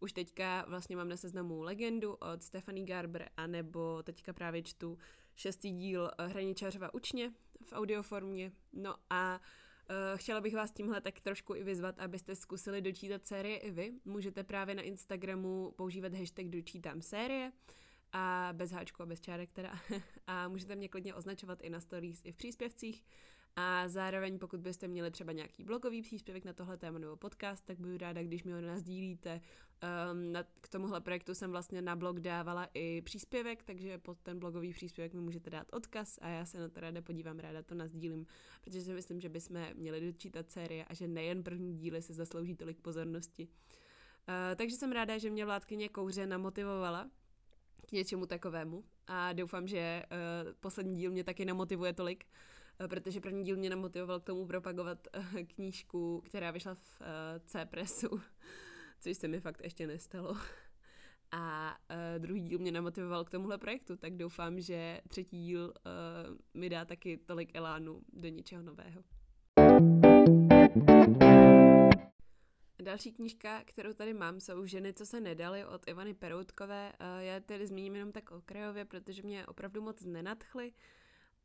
Už 0.00 0.12
teďka 0.12 0.64
vlastně 0.68 0.96
mám 0.96 1.08
na 1.08 1.16
seznamu 1.16 1.62
Legendu 1.62 2.14
od 2.14 2.42
Stephanie 2.42 2.86
Garber, 2.86 3.28
anebo 3.36 4.02
teďka 4.02 4.32
právě 4.32 4.62
čtu 4.62 4.98
šestý 5.38 5.70
díl 5.70 6.10
eh, 6.18 6.26
Hraničařova 6.26 6.94
učně 6.94 7.32
v 7.62 7.72
audioformě. 7.72 8.52
No 8.72 8.94
a 9.10 9.40
Uh, 9.90 10.18
chtěla 10.18 10.40
bych 10.40 10.54
vás 10.54 10.72
tímhle 10.72 11.00
tak 11.00 11.20
trošku 11.20 11.54
i 11.54 11.62
vyzvat, 11.62 11.98
abyste 11.98 12.36
zkusili 12.36 12.80
dočítat 12.80 13.26
série 13.26 13.56
i 13.56 13.70
vy. 13.70 13.92
Můžete 14.04 14.44
právě 14.44 14.74
na 14.74 14.82
Instagramu 14.82 15.70
používat 15.76 16.14
hashtag 16.14 16.46
dočítám 16.46 17.02
série 17.02 17.52
a 18.12 18.48
bez 18.52 18.70
háčku 18.70 19.02
a 19.02 19.06
bez 19.06 19.20
čárek 19.20 19.52
teda. 19.52 19.78
a 20.26 20.48
můžete 20.48 20.76
mě 20.76 20.88
klidně 20.88 21.14
označovat 21.14 21.62
i 21.62 21.70
na 21.70 21.80
stories, 21.80 22.20
i 22.24 22.32
v 22.32 22.36
příspěvcích. 22.36 23.04
A 23.60 23.88
zároveň, 23.88 24.38
pokud 24.38 24.60
byste 24.60 24.88
měli 24.88 25.10
třeba 25.10 25.32
nějaký 25.32 25.64
blogový 25.64 26.02
příspěvek 26.02 26.44
na 26.44 26.52
tohle 26.52 26.76
téma 26.76 26.98
nebo 26.98 27.16
podcast, 27.16 27.64
tak 27.64 27.78
budu 27.78 27.96
ráda, 27.96 28.22
když 28.22 28.44
mi 28.44 28.52
ho 28.52 28.60
nazdílíte. 28.60 29.40
Um, 30.10 30.32
na, 30.32 30.42
k 30.60 30.68
tomuhle 30.68 31.00
projektu 31.00 31.34
jsem 31.34 31.50
vlastně 31.50 31.82
na 31.82 31.96
blog 31.96 32.20
dávala 32.20 32.68
i 32.74 33.02
příspěvek, 33.02 33.62
takže 33.62 33.98
pod 33.98 34.18
ten 34.18 34.38
blogový 34.38 34.72
příspěvek 34.72 35.14
mi 35.14 35.20
můžete 35.20 35.50
dát 35.50 35.66
odkaz 35.72 36.18
a 36.22 36.28
já 36.28 36.44
se 36.44 36.60
na 36.60 36.68
to 36.68 36.80
ráda 36.80 37.02
podívám, 37.02 37.38
ráda 37.38 37.62
to 37.62 37.74
nazdílím, 37.74 38.26
protože 38.60 38.80
si 38.80 38.92
myslím, 38.92 39.20
že 39.20 39.28
bychom 39.28 39.66
měli 39.74 40.12
dočítat 40.12 40.50
série 40.50 40.84
a 40.84 40.94
že 40.94 41.08
nejen 41.08 41.42
první 41.42 41.76
díly 41.76 42.02
se 42.02 42.14
zaslouží 42.14 42.54
tolik 42.54 42.80
pozornosti. 42.80 43.48
Uh, 43.48 44.56
takže 44.56 44.76
jsem 44.76 44.92
ráda, 44.92 45.18
že 45.18 45.30
mě 45.30 45.44
vládkyně 45.44 45.88
kouře 45.88 46.26
namotivovala 46.26 47.10
k 47.88 47.92
něčemu 47.92 48.26
takovému 48.26 48.84
a 49.06 49.32
doufám, 49.32 49.68
že 49.68 50.02
uh, 50.02 50.52
poslední 50.60 50.96
díl 50.96 51.10
mě 51.10 51.24
taky 51.24 51.44
namotivuje 51.44 51.92
tolik, 51.92 52.24
uh, 52.24 52.57
protože 52.86 53.20
první 53.20 53.44
díl 53.44 53.56
mě 53.56 53.70
namotivoval 53.70 54.20
k 54.20 54.24
tomu 54.24 54.46
propagovat 54.46 55.08
uh, 55.16 55.42
knížku, 55.54 56.22
která 56.26 56.50
vyšla 56.50 56.74
v 56.74 57.00
uh, 57.00 57.06
C-presu, 57.46 58.08
což 59.00 59.16
se 59.16 59.28
mi 59.28 59.40
fakt 59.40 59.60
ještě 59.64 59.86
nestalo. 59.86 60.36
A 61.32 61.76
uh, 61.90 62.18
druhý 62.18 62.40
díl 62.40 62.58
mě 62.58 62.72
namotivoval 62.72 63.24
k 63.24 63.30
tomuhle 63.30 63.58
projektu, 63.58 63.96
tak 63.96 64.16
doufám, 64.16 64.60
že 64.60 65.00
třetí 65.08 65.38
díl 65.38 65.64
uh, 65.64 66.36
mi 66.54 66.68
dá 66.68 66.84
taky 66.84 67.16
tolik 67.16 67.54
elánu 67.54 68.02
do 68.12 68.28
něčeho 68.28 68.62
nového. 68.62 69.02
Další 72.82 73.12
knížka, 73.12 73.62
kterou 73.64 73.92
tady 73.92 74.14
mám, 74.14 74.40
jsou 74.40 74.66
Ženy, 74.66 74.92
co 74.92 75.06
se 75.06 75.20
nedaly 75.20 75.64
od 75.64 75.88
Ivany 75.88 76.14
Peroutkové. 76.14 76.92
Eh, 77.00 77.24
já 77.24 77.40
tedy 77.40 77.66
zmíním 77.66 77.94
jenom 77.94 78.12
tak 78.12 78.30
okrajově, 78.30 78.84
protože 78.84 79.22
mě 79.22 79.46
opravdu 79.46 79.82
moc 79.82 80.04
nenadchly 80.04 80.72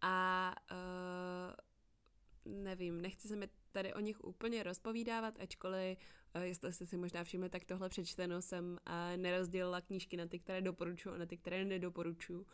a 0.04 0.56
uh, 0.72 2.54
nevím, 2.63 3.02
nechci 3.02 3.28
se 3.28 3.36
mi 3.36 3.50
tady 3.72 3.94
o 3.94 4.00
nich 4.00 4.24
úplně 4.24 4.63
rozpovídávat, 4.63 5.39
ačkoliv, 5.39 5.98
uh, 6.36 6.42
jestli 6.42 6.74
jste 6.74 6.86
si 6.86 6.98
možná 6.98 7.24
všimli, 7.24 7.50
tak 7.50 7.66
tohle 7.66 7.89
přečteno 7.89 8.42
jsem 8.42 8.66
uh, 8.66 9.18
nerozdělila 9.18 9.82
knížky 9.82 10.18
na 10.18 10.26
ty, 10.26 10.39
které 10.39 10.62
doporučuji 10.62 11.10
a 11.10 11.18
na 11.18 11.26
ty, 11.26 11.38
které 11.38 11.66
nedoporučuji. 11.66 12.46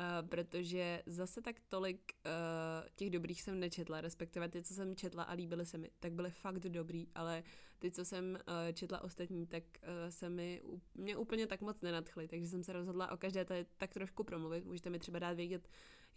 Uh, 0.00 0.28
protože 0.28 1.02
zase 1.06 1.42
tak 1.42 1.56
tolik 1.68 2.12
uh, 2.26 2.88
těch 2.94 3.10
dobrých 3.10 3.42
jsem 3.42 3.60
nečetla, 3.60 4.00
respektive 4.00 4.48
ty, 4.48 4.62
co 4.62 4.74
jsem 4.74 4.96
četla 4.96 5.22
a 5.22 5.32
líbily 5.32 5.66
se 5.66 5.78
mi, 5.78 5.90
tak 6.00 6.12
byly 6.12 6.30
fakt 6.30 6.58
dobrý, 6.58 7.08
ale 7.14 7.42
ty, 7.78 7.90
co 7.90 8.04
jsem 8.04 8.24
uh, 8.48 8.72
četla 8.72 9.04
ostatní, 9.04 9.46
tak 9.46 9.62
uh, 9.64 10.10
se 10.10 10.30
mi 10.30 10.62
mě 10.94 11.16
úplně 11.16 11.46
tak 11.46 11.60
moc 11.60 11.80
nenadchly, 11.80 12.28
takže 12.28 12.46
jsem 12.46 12.62
se 12.62 12.72
rozhodla 12.72 13.12
o 13.12 13.16
každé 13.16 13.44
tady 13.44 13.66
tak 13.76 13.94
trošku 13.94 14.24
promluvit. 14.24 14.64
Můžete 14.64 14.90
mi 14.90 14.98
třeba 14.98 15.18
dát 15.18 15.32
vědět, 15.32 15.68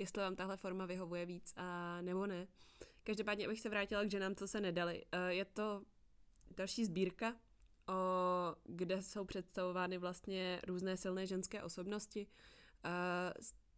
jestli 0.01 0.21
vám 0.21 0.35
tahle 0.35 0.57
forma 0.57 0.85
vyhovuje 0.85 1.25
víc 1.25 1.53
a 1.57 2.01
nebo 2.01 2.27
ne. 2.27 2.47
Každopádně, 3.03 3.45
abych 3.45 3.61
se 3.61 3.69
vrátila 3.69 4.03
k 4.03 4.11
ženám, 4.11 4.35
co 4.35 4.47
se 4.47 4.61
nedali. 4.61 5.05
Uh, 5.13 5.27
je 5.27 5.45
to 5.45 5.83
další 6.57 6.85
sbírka, 6.85 7.35
o, 7.87 7.93
kde 8.63 9.01
jsou 9.01 9.25
představovány 9.25 9.97
vlastně 9.97 10.61
různé 10.67 10.97
silné 10.97 11.27
ženské 11.27 11.63
osobnosti. 11.63 12.27
Uh, 12.85 12.91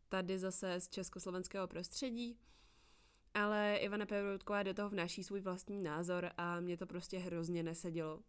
tady 0.10 0.40
zase 0.40 0.80
z 0.80 0.90
československého 0.90 1.68
prostředí, 1.68 2.40
ale 3.34 3.78
Ivana 3.78 4.06
Peroutková 4.06 4.64
do 4.64 4.74
toho 4.74 4.90
vnáší 4.90 5.24
svůj 5.24 5.42
vlastní 5.42 5.84
názor 5.84 6.32
a 6.38 6.60
mě 6.60 6.78
to 6.78 6.86
prostě 6.86 7.18
hrozně 7.18 7.64
nesedělo. 7.64 8.20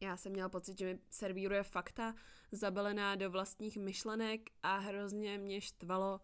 Já 0.00 0.16
jsem 0.16 0.32
měla 0.32 0.48
pocit, 0.48 0.78
že 0.78 0.86
mi 0.86 0.98
servíruje 1.10 1.62
fakta 1.62 2.14
zabalená 2.52 3.14
do 3.14 3.30
vlastních 3.30 3.76
myšlenek 3.76 4.50
a 4.62 4.76
hrozně 4.76 5.38
mě 5.38 5.60
štvalo, 5.60 6.20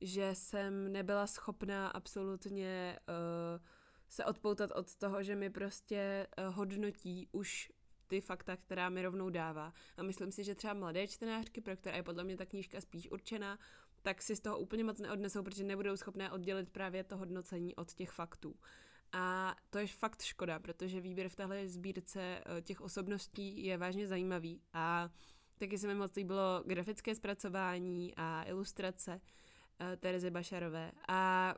že 0.00 0.34
jsem 0.34 0.92
nebyla 0.92 1.26
schopná 1.26 1.88
absolutně 1.88 2.98
uh, 3.08 3.64
se 4.08 4.24
odpoutat 4.24 4.70
od 4.70 4.94
toho, 4.94 5.22
že 5.22 5.36
mi 5.36 5.50
prostě 5.50 6.26
uh, 6.38 6.54
hodnotí 6.54 7.28
už 7.32 7.72
ty 8.06 8.20
fakta, 8.20 8.56
která 8.56 8.88
mi 8.88 9.02
rovnou 9.02 9.30
dává. 9.30 9.72
A 9.96 10.02
myslím 10.02 10.32
si, 10.32 10.44
že 10.44 10.54
třeba 10.54 10.74
mladé 10.74 11.06
čtenářky, 11.06 11.60
pro 11.60 11.76
které 11.76 11.96
je 11.96 12.02
podle 12.02 12.24
mě 12.24 12.36
ta 12.36 12.46
knížka 12.46 12.80
spíš 12.80 13.10
určená, 13.10 13.58
tak 14.02 14.22
si 14.22 14.36
z 14.36 14.40
toho 14.40 14.58
úplně 14.58 14.84
moc 14.84 15.00
neodnesou, 15.00 15.42
protože 15.42 15.64
nebudou 15.64 15.96
schopné 15.96 16.30
oddělit 16.30 16.70
právě 16.70 17.04
to 17.04 17.16
hodnocení 17.16 17.76
od 17.76 17.92
těch 17.92 18.10
faktů. 18.10 18.54
A 19.12 19.56
to 19.70 19.78
je 19.78 19.86
fakt 19.86 20.22
škoda, 20.22 20.58
protože 20.58 21.00
výběr 21.00 21.28
v 21.28 21.36
téhle 21.36 21.68
sbírce 21.68 22.20
eh, 22.20 22.62
těch 22.62 22.80
osobností 22.80 23.64
je 23.64 23.78
vážně 23.78 24.06
zajímavý 24.06 24.62
a 24.72 25.10
taky 25.58 25.78
se 25.78 25.86
mi 25.86 25.94
moc 25.94 26.16
líbilo 26.16 26.62
grafické 26.66 27.14
zpracování 27.14 28.14
a 28.16 28.44
ilustrace 28.46 29.20
Terezy 29.96 30.30
Bašarové. 30.30 30.92
A 31.08 31.54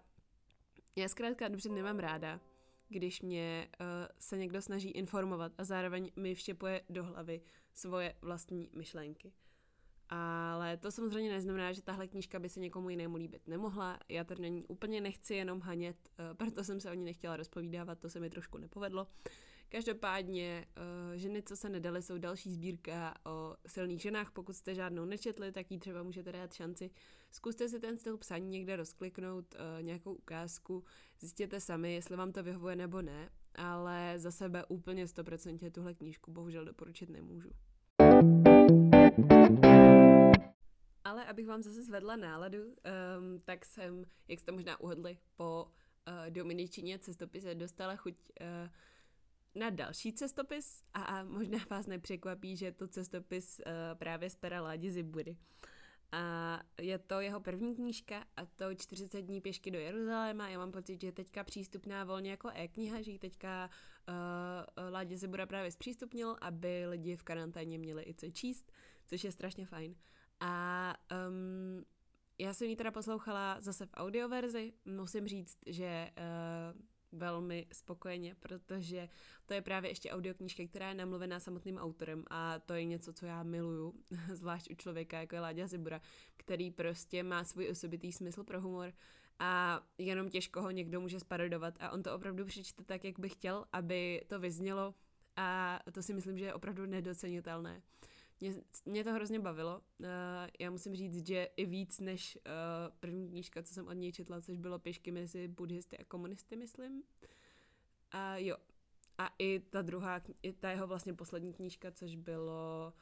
já 0.96 1.08
zkrátka 1.08 1.48
dobře 1.48 1.68
nemám 1.68 1.98
ráda, 1.98 2.40
když 2.88 3.22
mě 3.22 3.68
uh, 3.80 3.86
se 4.18 4.38
někdo 4.38 4.62
snaží 4.62 4.90
informovat 4.90 5.52
a 5.58 5.64
zároveň 5.64 6.10
mi 6.16 6.34
vštěpuje 6.34 6.82
do 6.88 7.04
hlavy 7.04 7.40
svoje 7.72 8.14
vlastní 8.22 8.70
myšlenky. 8.76 9.32
Ale 10.08 10.76
to 10.76 10.90
samozřejmě 10.90 11.30
neznamená, 11.30 11.72
že 11.72 11.82
tahle 11.82 12.08
knížka 12.08 12.38
by 12.38 12.48
se 12.48 12.60
někomu 12.60 12.90
jinému 12.90 13.16
líbit 13.16 13.48
nemohla. 13.48 13.98
Já 14.08 14.24
to 14.24 14.34
není 14.34 14.64
úplně 14.64 15.00
nechci 15.00 15.34
jenom 15.34 15.60
hanět, 15.60 15.96
uh, 16.18 16.36
proto 16.36 16.64
jsem 16.64 16.80
se 16.80 16.90
o 16.90 16.94
ní 16.94 17.04
nechtěla 17.04 17.36
rozpovídávat, 17.36 17.98
to 17.98 18.08
se 18.10 18.20
mi 18.20 18.30
trošku 18.30 18.58
nepovedlo. 18.58 19.06
Každopádně 19.68 20.66
uh, 20.76 21.16
ženy, 21.16 21.42
co 21.42 21.56
se 21.56 21.68
nedaly, 21.68 22.02
jsou 22.02 22.18
další 22.18 22.52
sbírka 22.52 23.14
o 23.26 23.56
silných 23.66 24.02
ženách. 24.02 24.30
Pokud 24.30 24.52
jste 24.56 24.74
žádnou 24.74 25.04
nečetli, 25.04 25.52
tak 25.52 25.70
jí 25.70 25.78
třeba 25.78 26.02
můžete 26.02 26.32
dát 26.32 26.52
šanci. 26.52 26.90
Zkuste 27.32 27.68
si 27.68 27.80
ten 27.80 27.98
styl 27.98 28.16
psaní 28.16 28.48
někde 28.48 28.76
rozkliknout, 28.76 29.54
uh, 29.54 29.82
nějakou 29.82 30.14
ukázku, 30.14 30.84
zjistěte 31.20 31.60
sami, 31.60 31.94
jestli 31.94 32.16
vám 32.16 32.32
to 32.32 32.42
vyhovuje 32.42 32.76
nebo 32.76 33.02
ne, 33.02 33.30
ale 33.54 34.14
za 34.16 34.30
sebe 34.30 34.64
úplně 34.68 35.04
100% 35.04 35.70
tuhle 35.70 35.94
knížku 35.94 36.32
bohužel 36.32 36.64
doporučit 36.64 37.10
nemůžu. 37.10 37.50
Ale 41.04 41.24
abych 41.24 41.46
vám 41.46 41.62
zase 41.62 41.82
zvedla 41.82 42.16
náladu, 42.16 42.58
um, 42.58 42.74
tak 43.44 43.64
jsem, 43.64 44.04
jak 44.28 44.40
jste 44.40 44.52
možná 44.52 44.80
uhodli, 44.80 45.18
po 45.36 45.64
uh, 45.64 46.30
Dominičině 46.30 46.98
cestopise 46.98 47.54
dostala 47.54 47.96
chuť 47.96 48.14
uh, 48.40 48.70
na 49.54 49.70
další 49.70 50.12
cestopis 50.12 50.84
a 50.94 51.24
možná 51.24 51.58
vás 51.70 51.86
nepřekvapí, 51.86 52.56
že 52.56 52.72
to 52.72 52.88
cestopis 52.88 53.60
uh, 53.66 53.98
právě 53.98 54.30
z 54.30 54.34
pera 54.34 54.62
Ládi 54.62 54.90
Zibury. 54.90 55.36
A 56.12 56.60
je 56.80 56.98
to 56.98 57.20
jeho 57.20 57.40
první 57.40 57.74
knížka 57.74 58.24
a 58.36 58.46
to 58.46 58.74
40 58.74 59.22
dní 59.22 59.40
pěšky 59.40 59.70
do 59.70 59.78
Jeruzaléma. 59.78 60.48
Já 60.48 60.58
mám 60.58 60.72
pocit, 60.72 61.00
že 61.00 61.06
je 61.06 61.12
teďka 61.12 61.44
přístupná 61.44 62.04
volně 62.04 62.30
jako 62.30 62.50
e-kniha, 62.54 63.02
že 63.02 63.10
ji 63.10 63.18
teďka 63.18 63.70
uh, 64.08 64.92
Ládě 64.92 65.16
Zibura 65.16 65.46
právě 65.46 65.70
zpřístupnil, 65.70 66.36
aby 66.40 66.86
lidi 66.86 67.16
v 67.16 67.22
karanténě 67.22 67.78
měli 67.78 68.02
i 68.02 68.14
co 68.14 68.30
číst, 68.30 68.72
což 69.06 69.24
je 69.24 69.32
strašně 69.32 69.66
fajn. 69.66 69.94
A 70.40 70.94
um, 71.28 71.84
já 72.38 72.54
jsem 72.54 72.68
ji 72.68 72.76
teda 72.76 72.90
poslouchala 72.90 73.60
zase 73.60 73.86
v 73.86 73.94
audioverzi. 73.94 74.72
Musím 74.84 75.28
říct, 75.28 75.58
že 75.66 76.10
uh, 76.18 76.80
velmi 77.12 77.66
spokojeně, 77.72 78.34
protože 78.40 79.08
to 79.46 79.54
je 79.54 79.62
právě 79.62 79.90
ještě 79.90 80.10
audioknížka, 80.10 80.66
která 80.66 80.88
je 80.88 80.94
namluvená 80.94 81.40
samotným 81.40 81.78
autorem 81.78 82.24
a 82.30 82.58
to 82.58 82.74
je 82.74 82.84
něco, 82.84 83.12
co 83.12 83.26
já 83.26 83.42
miluju, 83.42 83.94
zvlášť 84.32 84.70
u 84.70 84.74
člověka 84.74 85.20
jako 85.20 85.34
je 85.34 85.40
Láďa 85.40 85.66
Zibura, 85.66 86.00
který 86.36 86.70
prostě 86.70 87.22
má 87.22 87.44
svůj 87.44 87.68
osobitý 87.70 88.12
smysl 88.12 88.44
pro 88.44 88.60
humor 88.60 88.92
a 89.38 89.82
jenom 89.98 90.28
těžko 90.28 90.62
ho 90.62 90.70
někdo 90.70 91.00
může 91.00 91.20
sparodovat 91.20 91.74
a 91.80 91.90
on 91.90 92.02
to 92.02 92.14
opravdu 92.14 92.44
přečte 92.44 92.84
tak, 92.84 93.04
jak 93.04 93.18
by 93.18 93.28
chtěl, 93.28 93.64
aby 93.72 94.24
to 94.26 94.38
vyznělo 94.38 94.94
a 95.36 95.80
to 95.92 96.02
si 96.02 96.14
myslím, 96.14 96.38
že 96.38 96.44
je 96.44 96.54
opravdu 96.54 96.86
nedocenitelné. 96.86 97.82
Mě, 98.40 98.54
mě 98.84 99.04
to 99.04 99.12
hrozně 99.12 99.40
bavilo. 99.40 99.82
Uh, 99.98 100.06
já 100.58 100.70
musím 100.70 100.96
říct, 100.96 101.26
že 101.26 101.48
i 101.56 101.66
víc 101.66 102.00
než 102.00 102.38
uh, 102.46 102.96
první 103.00 103.28
knížka, 103.28 103.62
co 103.62 103.74
jsem 103.74 103.88
od 103.88 103.92
něj 103.92 104.12
četla, 104.12 104.40
což 104.40 104.56
bylo 104.56 104.78
Pěšky 104.78 105.10
mezi 105.10 105.48
buddhisty 105.48 105.98
a 105.98 106.04
komunisty, 106.04 106.56
myslím. 106.56 107.02
A 108.10 108.36
jo. 108.36 108.56
A 109.18 109.30
i 109.38 109.60
ta 109.60 109.82
druhá, 109.82 110.22
i 110.42 110.52
ta 110.52 110.70
jeho 110.70 110.86
vlastně 110.86 111.14
poslední 111.14 111.52
knížka, 111.52 111.90
což 111.90 112.16
bylo 112.16 112.92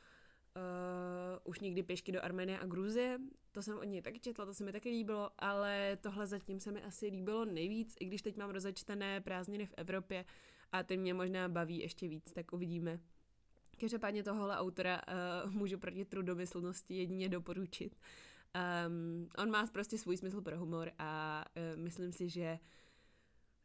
uh, 0.56 1.50
už 1.50 1.60
někdy 1.60 1.82
pěšky 1.82 2.12
do 2.12 2.24
Arménie 2.24 2.58
a 2.58 2.66
Gruzie. 2.66 3.18
To 3.52 3.62
jsem 3.62 3.78
od 3.78 3.84
něj 3.84 4.02
taky 4.02 4.20
četla, 4.20 4.46
to 4.46 4.54
se 4.54 4.64
mi 4.64 4.72
taky 4.72 4.88
líbilo, 4.88 5.30
ale 5.38 5.98
tohle 6.00 6.26
zatím 6.26 6.60
se 6.60 6.72
mi 6.72 6.82
asi 6.82 7.06
líbilo 7.06 7.44
nejvíc, 7.44 7.96
i 8.00 8.04
když 8.04 8.22
teď 8.22 8.36
mám 8.36 8.50
rozečtené 8.50 9.20
prázdniny 9.20 9.66
v 9.66 9.74
Evropě 9.76 10.24
a 10.72 10.82
ty 10.82 10.96
mě 10.96 11.14
možná 11.14 11.48
baví 11.48 11.78
ještě 11.78 12.08
víc, 12.08 12.32
tak 12.32 12.52
uvidíme. 12.52 13.00
Každopádně 13.80 14.22
tohle 14.22 14.56
autora 14.56 15.00
uh, 15.44 15.52
můžu 15.52 15.78
proti 15.78 16.04
trudomyslnosti 16.04 16.94
jedině 16.94 17.28
doporučit. 17.28 17.96
Um, 18.86 19.28
on 19.38 19.50
má 19.50 19.66
prostě 19.66 19.98
svůj 19.98 20.16
smysl 20.16 20.40
pro 20.40 20.58
humor 20.58 20.90
a 20.98 21.44
uh, 21.56 21.82
myslím 21.82 22.12
si, 22.12 22.28
že 22.28 22.58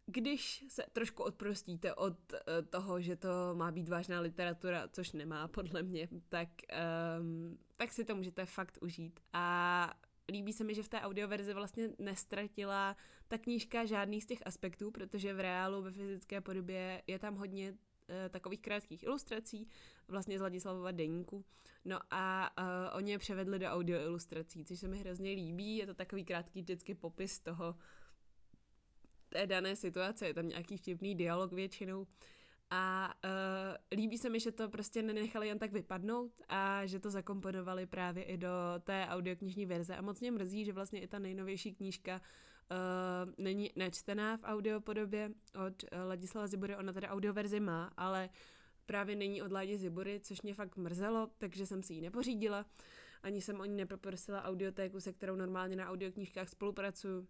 když 0.06 0.66
se 0.68 0.84
trošku 0.94 1.24
odprostíte 1.24 1.94
od 1.94 2.34
uh, 2.34 2.40
toho, 2.70 3.02
že 3.02 3.16
to 3.16 3.30
má 3.54 3.72
být 3.72 3.90
vážná 3.90 4.20
literatura, 4.20 4.88
což 4.88 5.12
nemá 5.12 5.48
podle 5.48 5.84
mě, 5.84 6.08
tak, 6.30 6.50
um, 7.20 7.58
tak 7.76 7.94
si 7.94 8.06
to 8.06 8.16
můžete 8.16 8.46
fakt 8.46 8.78
užít. 8.82 9.20
A 9.34 9.94
líbí 10.32 10.54
se 10.54 10.64
mi, 10.64 10.76
že 10.76 10.84
v 10.84 10.90
té 10.90 11.02
audioverzi 11.02 11.54
vlastně 11.54 11.90
nestratila 12.00 12.96
ta 13.28 13.38
knížka 13.38 13.86
žádný 13.86 14.22
z 14.22 14.26
těch 14.26 14.40
aspektů, 14.46 14.92
protože 14.92 15.34
v 15.34 15.40
reálu 15.40 15.82
ve 15.82 15.92
fyzické 15.92 16.42
podobě 16.42 17.02
je 17.08 17.20
tam 17.20 17.36
hodně 17.36 17.74
takových 18.30 18.62
krátkých 18.62 19.04
ilustrací, 19.04 19.68
vlastně 20.08 20.40
z 20.40 20.42
Ladislavova 20.42 20.92
deníku. 20.92 21.46
No 21.86 22.00
a 22.12 22.54
uh, 22.58 22.98
oni 22.98 23.12
je 23.12 23.20
převedli 23.20 23.60
do 23.60 23.66
audio 23.66 24.00
ilustrací, 24.00 24.66
což 24.66 24.80
se 24.80 24.88
mi 24.88 25.00
hrozně 25.00 25.32
líbí. 25.32 25.78
Je 25.78 25.86
to 25.86 25.94
takový 25.94 26.26
krátký 26.26 26.62
vždycky 26.62 26.96
popis 26.96 27.40
toho, 27.40 27.76
té 29.30 29.48
dané 29.48 29.76
situace, 29.76 30.28
je 30.28 30.34
tam 30.34 30.48
nějaký 30.48 30.78
vtipný 30.78 31.16
dialog 31.16 31.54
většinou. 31.54 32.08
A 32.70 33.14
uh, 33.24 33.98
líbí 33.98 34.18
se 34.18 34.30
mi, 34.30 34.40
že 34.40 34.52
to 34.52 34.70
prostě 34.70 35.02
nenechali 35.02 35.48
jen 35.48 35.60
tak 35.60 35.72
vypadnout 35.72 36.32
a 36.50 36.86
že 36.86 37.00
to 37.00 37.10
zakomponovali 37.10 37.86
právě 37.86 38.24
i 38.24 38.38
do 38.38 38.50
té 38.80 39.08
audioknižní 39.10 39.66
verze. 39.66 39.96
A 39.96 40.02
moc 40.02 40.20
mě 40.20 40.32
mrzí, 40.32 40.66
že 40.66 40.74
vlastně 40.74 41.02
i 41.02 41.08
ta 41.08 41.20
nejnovější 41.20 41.76
knížka 41.76 42.22
uh, 42.72 43.32
není 43.38 43.70
načtená 43.76 44.38
v 44.38 44.44
audiopodobě 44.44 45.32
od 45.66 45.84
uh, 45.84 46.00
Ladislava 46.08 46.48
Zibory. 46.48 46.76
Ona 46.76 46.94
teda 46.94 47.10
audioverzi 47.10 47.60
má, 47.60 47.94
ale 47.98 48.30
právě 48.86 49.16
není 49.16 49.42
od 49.42 49.52
Ládě 49.52 49.78
Zibory, 49.78 50.20
což 50.20 50.42
mě 50.42 50.54
fakt 50.54 50.78
mrzelo, 50.78 51.30
takže 51.38 51.66
jsem 51.66 51.84
si 51.84 51.94
ji 51.94 52.02
nepořídila. 52.02 52.66
Ani 53.24 53.42
jsem 53.42 53.60
o 53.60 53.66
ní 53.66 53.76
nepoprosila 53.78 54.44
audiotéku, 54.44 55.00
se 55.00 55.14
kterou 55.14 55.36
normálně 55.36 55.76
na 55.76 55.90
audioknížkách 55.90 56.50
spolupracuju 56.50 57.28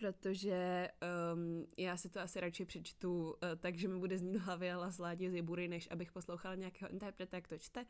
protože 0.00 0.88
um, 1.34 1.66
já 1.76 1.96
si 1.96 2.08
to 2.08 2.20
asi 2.20 2.40
radši 2.40 2.64
přečtu 2.64 3.24
uh, 3.24 3.34
tak, 3.60 3.78
že 3.78 3.88
mi 3.88 3.98
bude 3.98 4.18
znít 4.18 4.36
hlavě 4.36 4.74
hlas 4.74 4.98
Ládě 4.98 5.30
Zibury, 5.30 5.68
než 5.68 5.88
abych 5.90 6.12
poslouchala 6.12 6.54
nějakého 6.54 6.90
interpreta, 6.90 7.36
jak 7.36 7.48
to 7.48 7.58
čte. 7.58 7.86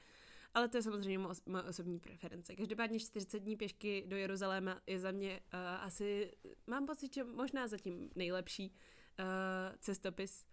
Ale 0.56 0.68
to 0.68 0.76
je 0.76 0.82
samozřejmě 0.82 1.18
moje, 1.18 1.62
osobní 1.68 1.98
preference. 1.98 2.56
Každopádně 2.56 3.00
40 3.00 3.38
dní 3.38 3.56
pěšky 3.56 4.04
do 4.06 4.16
Jeruzaléma 4.16 4.80
je 4.86 4.98
za 4.98 5.10
mě 5.10 5.40
uh, 5.54 5.60
asi, 5.60 6.32
mám 6.66 6.86
pocit, 6.86 7.14
že 7.14 7.24
možná 7.24 7.68
zatím 7.68 8.10
nejlepší 8.14 8.70
uh, 8.70 9.24
cestopis 9.78 10.46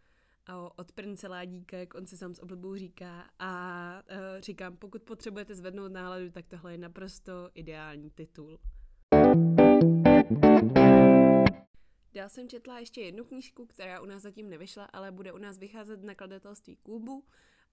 uh, 0.49 0.69
od 0.75 0.91
prince 0.91 1.27
Ládíka, 1.27 1.77
jak 1.77 1.93
on 1.93 2.05
se 2.05 2.17
sám 2.17 2.33
s 2.33 2.41
oblibou 2.41 2.75
říká. 2.75 3.29
A 3.39 4.03
uh, 4.11 4.41
říkám, 4.41 4.77
pokud 4.77 5.03
potřebujete 5.03 5.55
zvednout 5.55 5.91
náladu, 5.91 6.31
tak 6.31 6.47
tohle 6.47 6.71
je 6.71 6.77
naprosto 6.77 7.49
ideální 7.53 8.09
titul. 8.09 8.59
Dál 12.13 12.29
jsem 12.29 12.49
četla 12.49 12.79
ještě 12.79 13.01
jednu 13.01 13.23
knížku, 13.23 13.65
která 13.65 14.01
u 14.01 14.05
nás 14.05 14.21
zatím 14.21 14.49
nevyšla, 14.49 14.85
ale 14.85 15.11
bude 15.11 15.31
u 15.33 15.37
nás 15.37 15.57
vycházet 15.57 15.99
v 15.99 16.05
nakladatelství 16.05 16.75
Kubu 16.75 17.25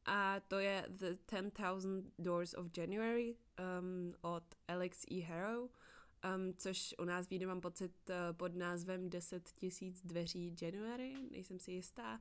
a 0.07 0.41
to 0.49 0.59
je 0.59 0.85
The 0.89 1.15
10,000 1.33 2.13
Doors 2.19 2.55
of 2.55 2.67
January 2.79 3.37
um, 3.81 4.15
od 4.21 4.45
Alex 4.69 5.05
E. 5.11 5.21
Harrow, 5.21 5.61
um, 5.61 6.55
což 6.57 6.95
u 6.99 7.05
nás 7.05 7.29
vyjde, 7.29 7.47
mám 7.47 7.61
pocit, 7.61 7.93
uh, 8.11 8.37
pod 8.37 8.55
názvem 8.55 9.11
10 9.11 9.49
tisíc 9.49 10.03
dveří 10.05 10.57
January, 10.63 11.15
nejsem 11.31 11.59
si 11.59 11.73
jistá, 11.73 12.21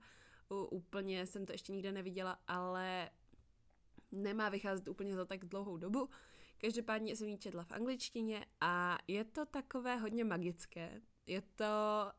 U, 0.50 0.64
úplně 0.64 1.26
jsem 1.26 1.46
to 1.46 1.52
ještě 1.52 1.72
nikde 1.72 1.92
neviděla, 1.92 2.40
ale 2.48 3.10
nemá 4.12 4.50
vycházet 4.50 4.88
úplně 4.88 5.16
za 5.16 5.26
tak 5.26 5.46
dlouhou 5.46 5.78
dobu. 5.78 6.10
Každopádně 6.58 7.16
jsem 7.16 7.28
ji 7.28 7.38
četla 7.38 7.64
v 7.64 7.72
angličtině 7.72 8.46
a 8.62 8.98
je 9.08 9.24
to 9.24 9.46
takové 9.46 9.96
hodně 9.96 10.24
magické, 10.24 11.02
je 11.26 11.42
to, 11.42 11.66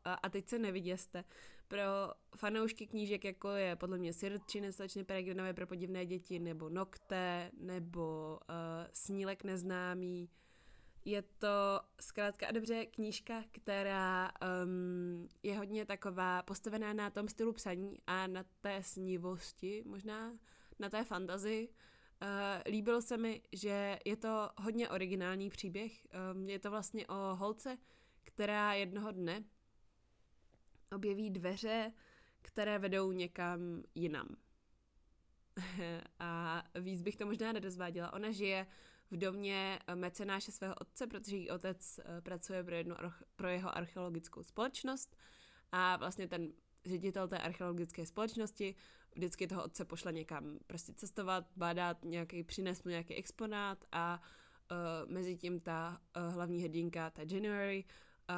a 0.05 0.29
teď 0.29 0.49
se 0.49 0.59
neviděste, 0.59 1.23
pro 1.71 2.13
fanoušky 2.35 2.87
knížek, 2.87 3.25
jako 3.25 3.49
je 3.49 3.75
podle 3.75 3.97
mě 3.97 4.13
Sirčiny, 4.13 4.73
slečny 4.73 5.03
Peregrinové 5.03 5.53
pro 5.53 5.67
podivné 5.67 6.05
děti, 6.05 6.39
nebo 6.39 6.69
Nokte, 6.69 7.51
nebo 7.57 8.39
uh, 8.49 8.55
Snílek 8.93 9.43
neznámý. 9.43 10.29
Je 11.05 11.21
to 11.21 11.79
zkrátka 12.01 12.47
a 12.47 12.51
dobře 12.51 12.85
knížka, 12.85 13.43
která 13.51 14.31
um, 14.63 15.29
je 15.43 15.57
hodně 15.57 15.85
taková 15.85 16.43
postavená 16.43 16.93
na 16.93 17.09
tom 17.09 17.27
stylu 17.27 17.53
psaní 17.53 17.97
a 18.07 18.27
na 18.27 18.45
té 18.61 18.83
snivosti, 18.83 19.83
možná 19.85 20.33
na 20.79 20.89
té 20.89 21.03
fantazii. 21.03 21.67
Uh, 21.67 22.71
líbilo 22.71 23.01
se 23.01 23.17
mi, 23.17 23.41
že 23.51 23.99
je 24.05 24.15
to 24.15 24.49
hodně 24.57 24.89
originální 24.89 25.49
příběh. 25.49 26.07
Um, 26.33 26.49
je 26.49 26.59
to 26.59 26.71
vlastně 26.71 27.07
o 27.07 27.35
holce, 27.35 27.77
která 28.23 28.73
jednoho 28.73 29.11
dne 29.11 29.43
objeví 30.91 31.29
dveře, 31.29 31.91
které 32.41 32.79
vedou 32.79 33.11
někam 33.11 33.83
jinam. 33.95 34.35
a 36.19 36.63
víc 36.79 37.01
bych 37.01 37.15
to 37.15 37.25
možná 37.25 37.51
nedozváděla. 37.51 38.13
Ona 38.13 38.31
žije 38.31 38.67
v 39.11 39.17
domě 39.17 39.79
mecenáše 39.95 40.51
svého 40.51 40.75
otce, 40.75 41.07
protože 41.07 41.35
její 41.35 41.49
otec 41.49 41.99
eh, 41.99 42.21
pracuje 42.21 42.63
pro, 42.63 42.75
jednu, 42.75 42.95
pro 43.35 43.49
jeho 43.49 43.77
archeologickou 43.77 44.43
společnost 44.43 45.15
a 45.71 45.97
vlastně 45.97 46.27
ten 46.27 46.53
ředitel 46.85 47.27
té 47.27 47.37
archeologické 47.37 48.05
společnosti 48.05 48.75
vždycky 49.15 49.47
toho 49.47 49.63
otce 49.63 49.85
pošle 49.85 50.13
někam 50.13 50.59
prostě 50.67 50.93
cestovat, 50.93 51.45
bádat 51.55 52.05
nějaký, 52.05 52.43
přines 52.43 52.83
mu 52.83 52.89
nějaký 52.89 53.15
exponát 53.15 53.85
a 53.91 54.21
uh, 54.71 55.11
mezi 55.11 55.37
tím 55.37 55.59
ta 55.59 56.01
uh, 56.17 56.33
hlavní 56.33 56.61
hrdinka, 56.61 57.09
ta 57.09 57.21
January, 57.31 57.85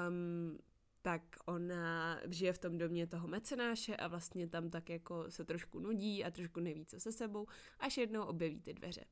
um, 0.10 0.60
tak 1.04 1.22
ona 1.46 2.20
žije 2.30 2.54
v 2.54 2.58
tom 2.58 2.78
domě 2.78 3.08
toho 3.08 3.28
mecenáše 3.28 3.96
a 3.96 4.08
vlastně 4.08 4.48
tam 4.48 4.70
tak 4.70 4.90
jako 4.90 5.32
se 5.32 5.46
trošku 5.46 5.80
nudí 5.80 6.26
a 6.26 6.32
trošku 6.32 6.60
neví, 6.60 6.86
co 6.86 7.00
se 7.00 7.12
sebou, 7.12 7.48
až 7.80 7.98
jednou 7.98 8.24
objeví 8.24 8.62
ty 8.62 8.74
dveře. 8.74 9.06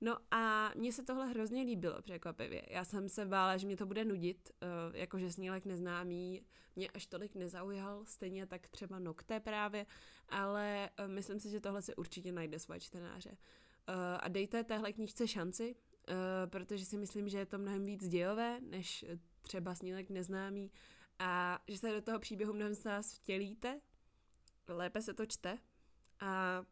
No 0.00 0.18
a 0.30 0.72
mně 0.74 0.92
se 0.92 1.02
tohle 1.02 1.26
hrozně 1.26 1.62
líbilo 1.62 2.02
překvapivě. 2.02 2.62
Já 2.70 2.84
jsem 2.84 3.08
se 3.08 3.26
bála, 3.26 3.56
že 3.56 3.66
mě 3.66 3.76
to 3.76 3.86
bude 3.86 4.04
nudit, 4.04 4.50
uh, 4.62 4.96
jakože 4.96 5.32
snílek 5.32 5.64
neznámý 5.64 6.42
mě 6.76 6.88
až 6.90 7.06
tolik 7.06 7.34
nezaujal, 7.34 8.04
stejně 8.04 8.46
tak 8.46 8.68
třeba 8.68 8.98
Nokte 8.98 9.40
právě, 9.40 9.86
ale 10.28 10.90
uh, 11.00 11.12
myslím 11.12 11.40
si, 11.40 11.50
že 11.50 11.60
tohle 11.60 11.82
se 11.82 11.94
určitě 11.94 12.32
najde 12.32 12.58
svoje 12.58 12.80
čtenáře. 12.80 13.30
Uh, 13.30 13.94
a 14.20 14.28
dejte 14.28 14.64
téhle 14.64 14.92
knížce 14.92 15.28
šanci, 15.28 15.76
protože 16.46 16.84
si 16.84 16.98
myslím, 16.98 17.28
že 17.28 17.38
je 17.38 17.46
to 17.46 17.58
mnohem 17.58 17.84
víc 17.84 18.08
dějové, 18.08 18.60
než 18.60 19.04
třeba 19.42 19.74
snílek 19.74 20.10
neznámý 20.10 20.70
a 21.18 21.58
že 21.68 21.78
se 21.78 21.92
do 21.92 22.02
toho 22.02 22.18
příběhu 22.18 22.52
mnohem 22.52 22.74
z 22.74 22.84
nás 22.84 23.14
vtělíte, 23.14 23.80
lépe 24.68 25.02
se 25.02 25.14
to 25.14 25.26
čte 25.26 25.58
a 26.20 26.64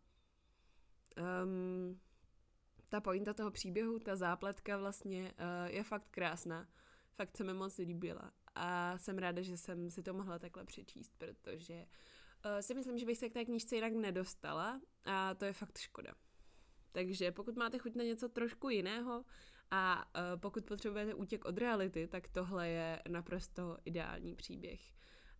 um, 1.45 2.01
ta 2.89 3.01
pointa 3.01 3.35
toho 3.35 3.51
příběhu, 3.51 3.99
ta 3.99 4.17
zápletka 4.17 4.77
vlastně 4.77 5.33
uh, 5.33 5.75
je 5.75 5.83
fakt 5.85 6.09
krásná. 6.11 6.69
Fakt 7.15 7.37
se 7.37 7.45
mi 7.45 7.55
moc 7.55 7.79
líbila 7.79 8.33
a 8.55 8.99
jsem 8.99 9.19
ráda, 9.19 9.43
že 9.43 9.57
jsem 9.57 9.91
si 9.91 10.03
to 10.03 10.15
mohla 10.15 10.39
takhle 10.39 10.65
přečíst, 10.65 11.15
protože 11.19 11.75
uh, 11.75 12.61
si 12.61 12.75
myslím, 12.75 12.99
že 12.99 13.07
bych 13.07 13.19
se 13.19 13.29
k 13.29 13.33
té 13.33 13.45
knížce 13.45 13.75
jinak 13.75 13.93
nedostala 13.93 14.81
a 15.05 15.35
to 15.35 15.45
je 15.45 15.53
fakt 15.53 15.79
škoda. 15.79 16.15
Takže 16.93 17.33
pokud 17.33 17.57
máte 17.57 17.79
chuť 17.79 17.95
na 17.95 18.05
něco 18.05 18.29
trošku 18.29 18.69
jiného, 18.69 19.25
a 19.75 20.05
uh, 20.05 20.41
pokud 20.41 20.65
potřebujete 20.65 21.15
útěk 21.15 21.45
od 21.45 21.59
reality, 21.59 22.07
tak 22.07 22.29
tohle 22.29 22.69
je 22.69 23.03
naprosto 23.09 23.77
ideální 23.85 24.35
příběh. 24.35 24.81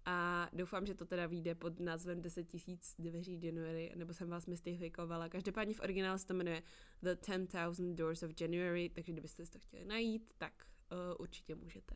A 0.05 0.49
doufám, 0.53 0.87
že 0.87 0.95
to 0.95 1.05
teda 1.05 1.27
vyjde 1.27 1.55
pod 1.55 1.81
názvem 1.81 2.23
10 2.23 2.45
tisíc 2.45 2.95
dveří 2.99 3.41
January, 3.43 3.93
nebo 3.97 4.13
jsem 4.13 4.29
vás 4.29 4.47
mystifikovala. 4.47 5.29
Každopádně 5.29 5.75
v 5.75 5.81
originálu 5.81 6.19
se 6.19 6.27
to 6.27 6.35
jmenuje 6.35 6.63
The 7.03 7.15
10,000 7.15 7.97
Doors 7.97 8.23
of 8.23 8.31
January, 8.41 8.89
takže 8.89 9.13
kdybyste 9.13 9.47
to 9.47 9.59
chtěli 9.59 9.85
najít, 9.85 10.35
tak 10.39 10.53
uh, 10.93 10.99
určitě 11.19 11.55
můžete. 11.55 11.95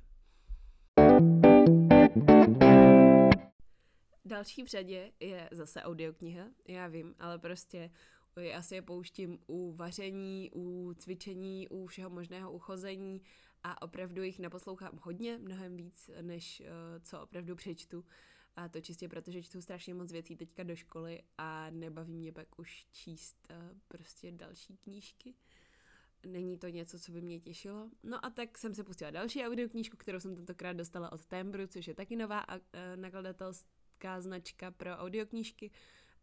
Další 4.24 4.62
v 4.62 4.66
řadě 4.66 5.12
je 5.20 5.48
zase 5.52 5.82
audiokniha, 5.82 6.46
já 6.68 6.86
vím, 6.86 7.14
ale 7.18 7.38
prostě 7.38 7.90
já 8.40 8.62
si 8.62 8.74
je 8.74 8.82
pouštím 8.82 9.38
u 9.46 9.72
vaření, 9.72 10.50
u 10.54 10.94
cvičení, 10.98 11.68
u 11.68 11.86
všeho 11.86 12.10
možného 12.10 12.52
uchození 12.52 13.22
a 13.62 13.82
opravdu 13.82 14.22
jich 14.22 14.38
naposlouchám 14.38 14.98
hodně, 15.02 15.38
mnohem 15.38 15.76
víc, 15.76 16.10
než 16.20 16.60
uh, 16.60 16.66
co 17.02 17.20
opravdu 17.20 17.56
přečtu. 17.56 18.04
A 18.56 18.68
to 18.68 18.80
čistě 18.80 19.08
proto, 19.08 19.30
že 19.30 19.42
čtu 19.42 19.60
strašně 19.60 19.94
moc 19.94 20.12
věcí 20.12 20.36
teďka 20.36 20.62
do 20.62 20.76
školy 20.76 21.22
a 21.38 21.70
nebaví 21.70 22.18
mě 22.18 22.32
pak 22.32 22.58
už 22.58 22.86
číst 22.92 23.46
uh, 23.50 23.78
prostě 23.88 24.32
další 24.32 24.76
knížky. 24.76 25.34
Není 26.26 26.58
to 26.58 26.68
něco, 26.68 26.98
co 26.98 27.12
by 27.12 27.20
mě 27.20 27.40
těšilo. 27.40 27.90
No 28.02 28.24
a 28.24 28.30
tak 28.30 28.58
jsem 28.58 28.74
se 28.74 28.84
pustila 28.84 29.10
další 29.10 29.44
audioknížku, 29.44 29.96
kterou 29.96 30.20
jsem 30.20 30.36
tentokrát 30.36 30.72
dostala 30.72 31.12
od 31.12 31.26
Tembru, 31.26 31.66
což 31.66 31.86
je 31.86 31.94
taky 31.94 32.16
nová 32.16 32.48
uh, 32.48 32.60
nakladatelská 32.96 34.20
značka 34.20 34.70
pro 34.70 34.90
audioknížky. 34.90 35.70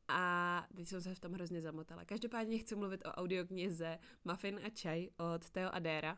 A 0.07 0.52
teď 0.83 0.89
jsem 0.89 1.01
se 1.01 1.15
v 1.15 1.19
tom 1.19 1.33
hrozně 1.33 1.61
zamotala. 1.61 2.05
Každopádně 2.05 2.57
chci 2.57 2.75
mluvit 2.75 3.05
o 3.05 3.11
audioknize 3.11 3.99
Muffin 4.25 4.59
a 4.63 4.69
čaj 4.69 5.09
od 5.17 5.49
Theo 5.49 5.69
Adera. 5.73 6.17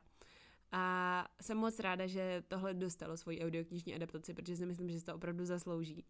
A 0.71 1.27
jsem 1.41 1.57
moc 1.57 1.79
ráda, 1.79 2.07
že 2.07 2.43
tohle 2.47 2.73
dostalo 2.73 3.17
svoji 3.17 3.45
audioknižní 3.45 3.95
adaptaci, 3.95 4.33
protože 4.33 4.55
si 4.55 4.65
myslím, 4.65 4.89
že 4.89 4.99
se 4.99 5.05
to 5.05 5.15
opravdu 5.15 5.45
zaslouží. 5.45 6.05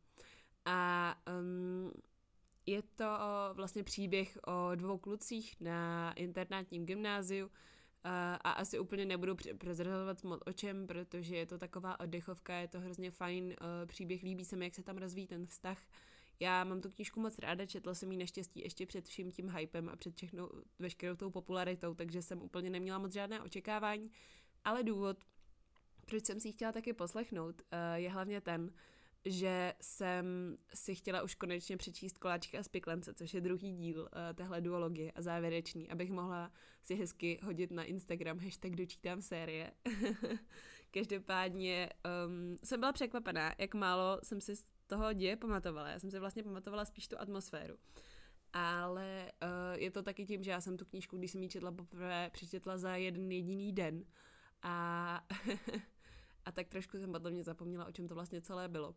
A 0.66 1.16
um, 1.40 1.92
je 2.66 2.82
to 2.82 3.06
vlastně 3.54 3.84
příběh 3.84 4.38
o 4.48 4.76
dvou 4.76 4.98
klucích 4.98 5.56
na 5.62 6.14
internátním 6.14 6.86
gymnáziu 6.86 7.52
a, 8.04 8.36
a 8.36 8.52
asi 8.52 8.80
úplně 8.80 9.06
nebudu 9.06 9.36
prezrazovat 9.58 10.24
moc 10.24 10.42
o 10.46 10.54
čem, 10.54 10.88
protože 10.88 11.36
je 11.36 11.46
to 11.46 11.58
taková 11.58 12.00
oddechovka, 12.00 12.56
je 12.56 12.68
to 12.68 12.80
hrozně 12.80 13.12
fajn 13.12 13.46
uh, 13.46 13.56
příběh, 13.86 14.24
líbí 14.24 14.46
se 14.46 14.56
mi, 14.56 14.66
jak 14.66 14.76
se 14.76 14.84
tam 14.84 14.98
rozvíjí 14.98 15.28
ten 15.28 15.46
vztah. 15.46 15.78
Já 16.40 16.64
mám 16.64 16.82
tu 16.82 16.90
knížku 16.90 17.20
moc 17.20 17.40
ráda, 17.40 17.66
četla 17.66 17.94
jsem 17.94 18.12
ji 18.12 18.18
naštěstí 18.18 18.60
ještě 18.60 18.86
před 18.86 19.08
vším 19.08 19.32
tím 19.32 19.50
hypem 19.50 19.90
a 19.90 19.96
před 19.96 20.16
všechnou, 20.16 20.50
veškerou 20.80 21.16
tou 21.16 21.32
popularitou, 21.32 21.94
takže 21.94 22.22
jsem 22.22 22.42
úplně 22.42 22.70
neměla 22.70 22.98
moc 23.00 23.14
žádné 23.14 23.42
očekávání. 23.42 24.12
Ale 24.64 24.84
důvod, 24.84 25.18
proč 26.06 26.26
jsem 26.26 26.40
si 26.40 26.48
ji 26.48 26.52
chtěla 26.52 26.72
taky 26.72 26.94
poslechnout, 26.94 27.62
eh, 27.72 28.00
je 28.00 28.10
hlavně 28.10 28.42
ten, 28.42 28.72
že 29.26 29.74
jsem 29.82 30.58
si 30.74 30.96
chtěla 30.96 31.24
už 31.24 31.36
konečně 31.36 31.78
přečíst 31.78 32.18
Koláčka 32.18 32.60
a 32.60 32.64
spiklence, 32.64 33.14
což 33.14 33.34
je 33.34 33.42
druhý 33.42 33.74
díl 33.74 34.02
uh, 34.02 34.08
téhle 34.36 34.62
duologie 34.62 35.12
a 35.12 35.22
závěrečný, 35.22 35.90
abych 35.90 36.12
mohla 36.12 36.52
si 36.82 36.96
hezky 36.96 37.40
hodit 37.44 37.72
na 37.72 37.84
Instagram 37.84 38.40
hashtag 38.40 38.76
dočítám 38.76 39.22
série. 39.22 39.72
Každopádně 40.92 41.90
um, 42.28 42.58
jsem 42.64 42.80
byla 42.80 42.94
překvapená, 42.94 43.56
jak 43.58 43.74
málo 43.74 44.20
jsem 44.24 44.42
si 44.42 44.56
z 44.56 44.66
toho 44.88 45.14
děje 45.14 45.36
pamatovala. 45.36 45.90
Já 45.90 46.00
jsem 46.00 46.12
si 46.12 46.20
vlastně 46.20 46.44
pamatovala 46.44 46.86
spíš 46.86 47.08
tu 47.08 47.20
atmosféru. 47.20 47.78
Ale 48.54 49.32
uh, 49.44 49.82
je 49.82 49.92
to 49.92 50.04
taky 50.04 50.26
tím, 50.26 50.44
že 50.44 50.52
já 50.52 50.62
jsem 50.62 50.78
tu 50.78 50.86
knížku, 50.86 51.18
když 51.18 51.32
jsem 51.32 51.44
ji 51.44 51.50
četla 51.50 51.72
poprvé, 51.72 52.30
přečetla 52.34 52.78
za 52.78 52.96
jeden 52.96 53.32
jediný 53.32 53.74
den. 53.74 54.06
A, 54.62 55.28
a 56.46 56.52
tak 56.52 56.68
trošku 56.68 56.98
jsem 56.98 57.12
podle 57.12 57.32
mě 57.32 57.44
zapomněla, 57.44 57.86
o 57.86 57.92
čem 57.92 58.08
to 58.08 58.16
vlastně 58.16 58.42
celé 58.42 58.68
bylo. 58.68 58.96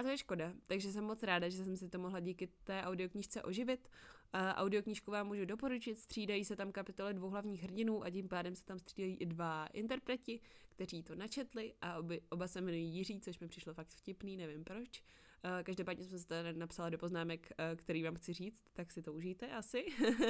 A 0.00 0.02
to 0.02 0.08
je 0.08 0.18
škoda, 0.18 0.52
takže 0.66 0.92
jsem 0.92 1.04
moc 1.04 1.22
ráda, 1.22 1.48
že 1.48 1.64
jsem 1.64 1.76
si 1.76 1.88
to 1.88 1.98
mohla 1.98 2.20
díky 2.20 2.48
té 2.64 2.82
audioknížce 2.82 3.42
oživit. 3.42 3.88
Uh, 4.34 4.40
audioknížku 4.40 5.10
vám 5.10 5.26
můžu 5.26 5.44
doporučit, 5.44 5.98
střídají 5.98 6.44
se 6.44 6.56
tam 6.56 6.72
kapitole 6.72 7.12
dvou 7.12 7.28
hlavních 7.28 7.62
hrdinů 7.62 8.04
a 8.04 8.10
tím 8.10 8.28
pádem 8.28 8.54
se 8.54 8.64
tam 8.64 8.78
střídají 8.78 9.16
i 9.16 9.26
dva 9.26 9.66
interpreti, 9.66 10.40
kteří 10.68 11.02
to 11.02 11.14
načetli 11.14 11.74
a 11.80 11.98
oby, 11.98 12.20
oba 12.30 12.48
se 12.48 12.58
jmenují 12.58 12.94
Jiří, 12.94 13.20
což 13.20 13.38
mi 13.38 13.48
přišlo 13.48 13.74
fakt 13.74 13.88
vtipný, 13.88 14.36
nevím 14.36 14.64
proč. 14.64 15.02
Uh, 15.44 15.62
každopádně 15.62 16.04
jsem 16.04 16.18
se 16.18 16.26
to 16.26 16.34
napsala 16.52 16.90
do 16.90 16.98
poznámek, 16.98 17.52
uh, 17.58 17.76
který 17.76 18.02
vám 18.02 18.14
chci 18.14 18.32
říct, 18.32 18.64
tak 18.72 18.92
si 18.92 19.02
to 19.02 19.12
užijte 19.12 19.50
asi. 19.50 19.86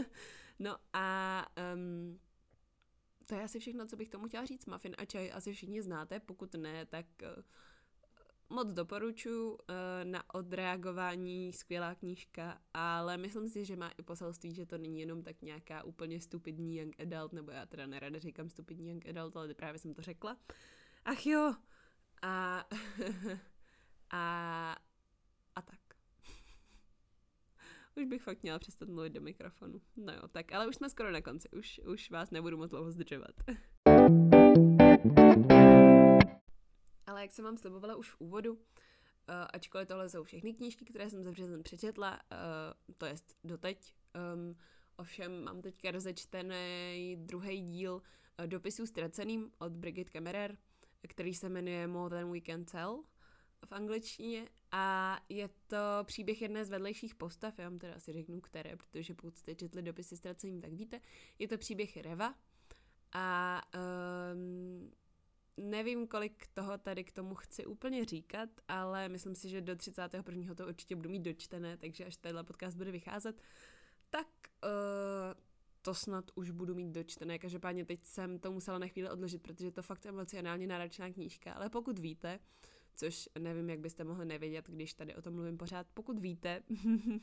no 0.59 0.76
a 0.92 1.46
um, 1.74 2.20
to 3.26 3.35
je 3.35 3.42
asi 3.42 3.59
všechno, 3.61 3.87
co 3.87 3.96
bych 3.96 4.09
tomu 4.09 4.28
chtěla 4.28 4.44
říct. 4.44 4.66
Muffin 4.66 4.94
a 4.98 5.04
čaj 5.04 5.30
asi 5.35 5.52
všichni 5.52 5.83
znáte, 5.83 6.20
pokud 6.20 6.54
ne, 6.54 6.87
tak 6.87 7.06
uh, 7.22 7.42
moc 8.51 8.73
doporučuji 8.73 9.51
uh, 9.51 9.57
na 10.05 10.35
odreagování, 10.35 11.53
skvělá 11.53 11.95
knížka, 11.95 12.59
ale 12.75 13.17
myslím 13.17 13.49
si, 13.49 13.65
že 13.65 13.77
má 13.77 13.89
i 13.89 14.03
poselství, 14.03 14.55
že 14.55 14.67
to 14.67 14.79
není 14.79 15.01
jenom 15.01 15.23
tak 15.23 15.43
nějaká 15.43 15.85
úplně 15.85 16.21
stupidní 16.21 16.77
young 16.77 17.01
adult, 17.01 17.33
nebo 17.33 17.51
já 17.51 17.67
teda 17.67 17.87
nerada 17.87 18.19
říkám 18.19 18.51
stupidní 18.51 18.89
young 18.89 19.09
adult, 19.09 19.37
ale 19.37 19.55
právě 19.55 19.79
jsem 19.79 19.95
to 19.95 20.03
řekla. 20.03 20.37
Ach 21.05 21.27
jo! 21.27 21.55
A, 22.23 22.65
a, 24.11 24.77
a 25.55 25.63
tak. 25.63 25.81
už 27.97 28.05
bych 28.05 28.23
fakt 28.23 28.43
měla 28.43 28.59
přestat 28.59 28.89
mluvit 28.89 29.13
do 29.13 29.21
mikrofonu. 29.21 29.81
No 29.97 30.13
jo, 30.13 30.29
tak, 30.29 30.53
ale 30.53 30.69
už 30.69 30.77
jsme 30.77 30.91
skoro 30.91 31.11
na 31.11 31.21
konci, 31.21 31.49
už, 31.51 31.81
už 31.87 32.11
vás 32.11 32.31
nebudu 32.31 32.57
moc 32.57 32.71
dlouho 32.71 32.91
zdržovat. 32.91 33.35
jak 37.22 37.33
jsem 37.33 37.44
vám 37.44 37.56
slibovala 37.56 37.96
už 37.96 38.11
v 38.11 38.20
úvodu, 38.20 38.52
uh, 38.52 38.59
ačkoliv 39.52 39.88
tohle 39.88 40.09
jsou 40.09 40.24
všechny 40.24 40.54
knížky, 40.54 40.85
které 40.85 41.11
jsem 41.11 41.24
za 41.24 41.30
březen 41.30 41.62
přečetla, 41.62 42.20
uh, 42.33 42.94
to 42.98 43.06
jest 43.06 43.37
doteď, 43.44 43.94
um, 44.35 44.56
ovšem 44.96 45.44
mám 45.44 45.62
teďka 45.62 45.90
rozečtený 45.90 47.16
druhý 47.18 47.61
díl 47.61 47.94
uh, 47.94 48.46
dopisů 48.46 48.87
ztraceným 48.87 49.50
od 49.59 49.72
Brigitte 49.72 50.11
Kemmerer, 50.11 50.56
který 51.09 51.35
se 51.35 51.48
jmenuje 51.48 51.87
More 51.87 52.16
Than 52.16 52.33
We 52.33 52.40
Can 52.40 52.64
Tell 52.64 53.02
v 53.66 53.72
angličtině. 53.72 54.48
A 54.72 55.18
je 55.28 55.48
to 55.66 55.76
příběh 56.02 56.42
jedné 56.42 56.64
z 56.64 56.70
vedlejších 56.70 57.14
postav, 57.14 57.59
já 57.59 57.68
vám 57.68 57.78
teda 57.78 57.94
asi 57.94 58.12
řeknu 58.12 58.40
které, 58.40 58.76
protože 58.76 59.14
pokud 59.14 59.37
jste 59.37 59.54
četli 59.54 59.83
dopisy 59.83 60.16
ztraceným, 60.16 60.61
tak 60.61 60.72
víte, 60.72 61.00
je 61.38 61.48
to 61.48 61.59
příběh 61.59 61.96
Reva 61.96 62.35
a 63.12 63.61
um, 64.35 64.92
nevím, 65.61 66.07
kolik 66.07 66.46
toho 66.46 66.79
tady 66.79 67.05
k 67.05 67.12
tomu 67.12 67.35
chci 67.35 67.66
úplně 67.66 68.05
říkat, 68.05 68.49
ale 68.68 69.09
myslím 69.09 69.35
si, 69.35 69.49
že 69.49 69.61
do 69.61 69.77
31. 69.77 70.55
to 70.55 70.66
určitě 70.66 70.96
budu 70.96 71.11
mít 71.11 71.23
dočtené, 71.23 71.77
takže 71.77 72.05
až 72.05 72.16
tenhle 72.16 72.44
podcast 72.44 72.77
bude 72.77 72.90
vycházet, 72.90 73.42
tak 74.11 74.27
uh, 74.64 74.70
to 75.83 75.94
snad 75.94 76.31
už 76.35 76.51
budu 76.51 76.75
mít 76.75 76.92
dočtené. 76.92 77.38
Každopádně 77.38 77.85
teď 77.85 78.05
jsem 78.05 78.38
to 78.38 78.53
musela 78.53 78.79
na 78.79 78.87
chvíli 78.87 79.11
odložit, 79.11 79.42
protože 79.42 79.66
je 79.66 79.73
to 79.73 79.83
fakt 79.83 80.07
emocionálně 80.07 80.66
náročná 80.66 81.11
knížka, 81.11 81.53
ale 81.53 81.70
pokud 81.70 81.99
víte, 81.99 82.38
což 82.96 83.29
nevím, 83.38 83.70
jak 83.70 83.81
byste 83.81 84.05
mohli 84.05 84.25
nevědět, 84.25 84.68
když 84.68 84.94
tady 84.94 85.14
o 85.14 85.23
tom 85.23 85.35
mluvím 85.35 85.59
pořád, 85.59 85.87
pokud 85.94 86.18
víte, 86.18 86.62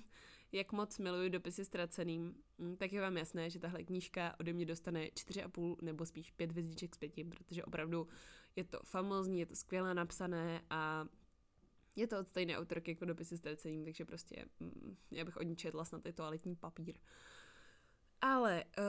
jak 0.51 0.71
moc 0.71 0.99
miluju 0.99 1.29
dopisy 1.29 1.65
ztraceným, 1.65 2.35
mm, 2.57 2.77
tak 2.77 2.93
je 2.93 3.01
vám 3.01 3.17
jasné, 3.17 3.49
že 3.49 3.59
tahle 3.59 3.83
knížka 3.83 4.35
ode 4.39 4.53
mě 4.53 4.65
dostane 4.65 5.05
4,5 5.05 5.75
nebo 5.81 6.05
spíš 6.05 6.31
5 6.31 6.51
hvězdiček 6.51 6.95
z 6.95 6.97
5, 6.97 7.29
protože 7.29 7.63
opravdu 7.63 8.07
je 8.55 8.63
to 8.63 8.79
famózní, 8.83 9.39
je 9.39 9.45
to 9.45 9.55
skvěle 9.55 9.93
napsané 9.93 10.61
a 10.69 11.05
je 11.95 12.07
to 12.07 12.19
od 12.19 12.27
stejné 12.27 12.57
autorky 12.57 12.91
jako 12.91 13.05
dopisy 13.05 13.37
ztraceným, 13.37 13.83
takže 13.83 14.05
prostě 14.05 14.45
mm, 14.59 14.95
já 15.11 15.25
bych 15.25 15.37
od 15.37 15.43
ní 15.43 15.55
četla 15.55 15.85
snad 15.85 16.05
i 16.05 16.13
toaletní 16.13 16.55
papír. 16.55 16.95
Uh, 16.95 17.01
ale 18.21 18.63
uh, 18.63 18.83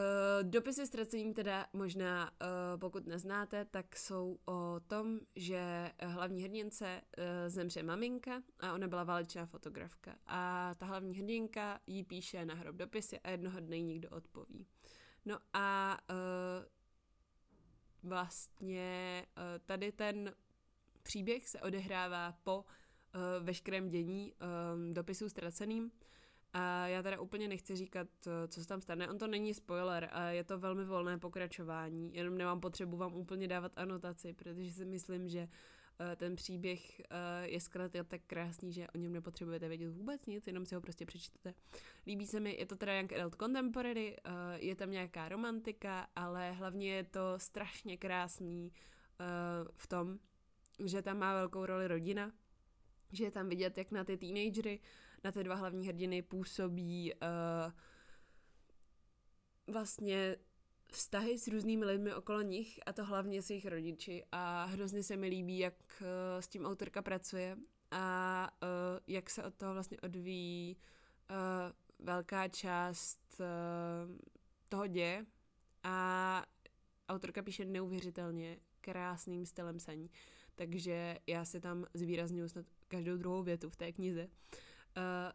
dopisy 0.50 0.86
ztracením 0.86 1.34
teda 1.34 1.66
možná, 1.72 2.30
uh, 2.30 2.80
pokud 2.80 3.06
neznáte, 3.06 3.64
tak 3.64 3.96
jsou 3.96 4.38
o 4.44 4.80
tom, 4.86 5.20
že 5.36 5.92
hlavní 6.00 6.42
hrdince 6.42 7.02
uh, 7.18 7.24
zemře 7.46 7.82
maminka 7.82 8.42
a 8.60 8.72
ona 8.72 8.88
byla 8.88 9.04
válečná 9.04 9.46
fotografka. 9.46 10.16
A 10.26 10.74
ta 10.78 10.86
hlavní 10.86 11.16
hrdinka 11.16 11.80
jí 11.86 12.04
píše 12.04 12.44
na 12.44 12.54
hrob 12.54 12.76
dopisy 12.76 13.20
a 13.20 13.30
jednoho 13.30 13.60
dne 13.60 13.80
někdo 13.80 14.10
odpoví. 14.10 14.66
No 15.24 15.38
a 15.52 15.98
uh, 16.10 16.66
vlastně 18.10 19.26
uh, 19.36 19.42
tady 19.66 19.92
ten 19.92 20.34
příběh 21.02 21.48
se 21.48 21.60
odehrává 21.60 22.32
po 22.44 22.58
uh, 22.58 22.64
veškerém 23.44 23.88
dění 23.88 24.32
um, 24.32 24.94
dopisů 24.94 25.28
ztraceným 25.28 25.90
a 26.52 26.86
já 26.86 27.02
teda 27.02 27.20
úplně 27.20 27.48
nechci 27.48 27.76
říkat, 27.76 28.08
co 28.48 28.62
se 28.62 28.68
tam 28.68 28.80
stane. 28.80 29.08
On 29.08 29.18
to 29.18 29.26
není 29.26 29.54
spoiler 29.54 30.08
a 30.12 30.28
je 30.28 30.44
to 30.44 30.58
velmi 30.58 30.84
volné 30.84 31.18
pokračování. 31.18 32.14
Jenom 32.14 32.38
nemám 32.38 32.60
potřebu 32.60 32.96
vám 32.96 33.14
úplně 33.14 33.48
dávat 33.48 33.72
anotaci, 33.76 34.32
protože 34.32 34.72
si 34.72 34.84
myslím, 34.84 35.28
že 35.28 35.48
eh, 36.00 36.16
ten 36.16 36.36
příběh 36.36 37.00
eh, 37.00 37.04
je 37.42 37.60
zkrátka 37.60 38.04
tak 38.04 38.20
krásný, 38.26 38.72
že 38.72 38.88
o 38.94 38.98
něm 38.98 39.12
nepotřebujete 39.12 39.68
vědět 39.68 39.88
vůbec 39.88 40.26
nic, 40.26 40.46
jenom 40.46 40.66
si 40.66 40.74
ho 40.74 40.80
prostě 40.80 41.06
přečtete. 41.06 41.54
Líbí 42.06 42.26
se 42.26 42.40
mi, 42.40 42.56
je 42.58 42.66
to 42.66 42.76
teda 42.76 42.94
Young 42.94 43.12
Adult 43.12 43.36
Contemporary, 43.36 44.16
eh, 44.16 44.30
je 44.56 44.74
tam 44.74 44.90
nějaká 44.90 45.28
romantika, 45.28 46.08
ale 46.16 46.52
hlavně 46.52 46.92
je 46.92 47.04
to 47.04 47.34
strašně 47.36 47.96
krásný 47.96 48.72
v 49.76 49.86
tom, 49.86 50.18
že 50.84 51.02
tam 51.02 51.18
má 51.18 51.34
velkou 51.34 51.66
roli 51.66 51.88
rodina, 51.88 52.32
že 53.12 53.24
je 53.24 53.30
tam 53.30 53.48
vidět, 53.48 53.78
jak 53.78 53.90
na 53.90 54.04
ty 54.04 54.16
teenagery 54.16 54.80
na 55.24 55.32
ty 55.32 55.44
dva 55.44 55.54
hlavní 55.54 55.86
hrdiny 55.86 56.22
působí 56.22 57.12
uh, 57.14 57.72
vlastně 59.74 60.36
vztahy 60.92 61.38
s 61.38 61.48
různými 61.48 61.84
lidmi 61.84 62.14
okolo 62.14 62.42
nich, 62.42 62.80
a 62.86 62.92
to 62.92 63.04
hlavně 63.04 63.42
s 63.42 63.50
jejich 63.50 63.66
rodiči. 63.66 64.24
A 64.32 64.64
hrozně 64.64 65.02
se 65.02 65.16
mi 65.16 65.28
líbí, 65.28 65.58
jak 65.58 65.74
uh, 66.00 66.06
s 66.40 66.48
tím 66.48 66.66
autorka 66.66 67.02
pracuje 67.02 67.56
a 67.90 68.48
uh, 68.62 68.68
jak 69.06 69.30
se 69.30 69.44
od 69.44 69.54
toho 69.54 69.72
vlastně 69.72 70.00
odvíjí 70.00 70.76
uh, 71.30 72.06
velká 72.06 72.48
část 72.48 73.20
uh, 73.40 74.16
toho 74.68 74.86
děje. 74.86 75.26
A 75.82 76.46
autorka 77.08 77.42
píše 77.42 77.64
neuvěřitelně 77.64 78.58
krásným 78.80 79.46
stylem 79.46 79.80
saní. 79.80 80.10
Takže 80.54 81.18
já 81.26 81.44
si 81.44 81.60
tam 81.60 81.86
zvýraznuju 81.94 82.48
snad 82.48 82.66
každou 82.88 83.16
druhou 83.16 83.42
větu 83.42 83.70
v 83.70 83.76
té 83.76 83.92
knize. 83.92 84.24
Uh, 84.24 84.58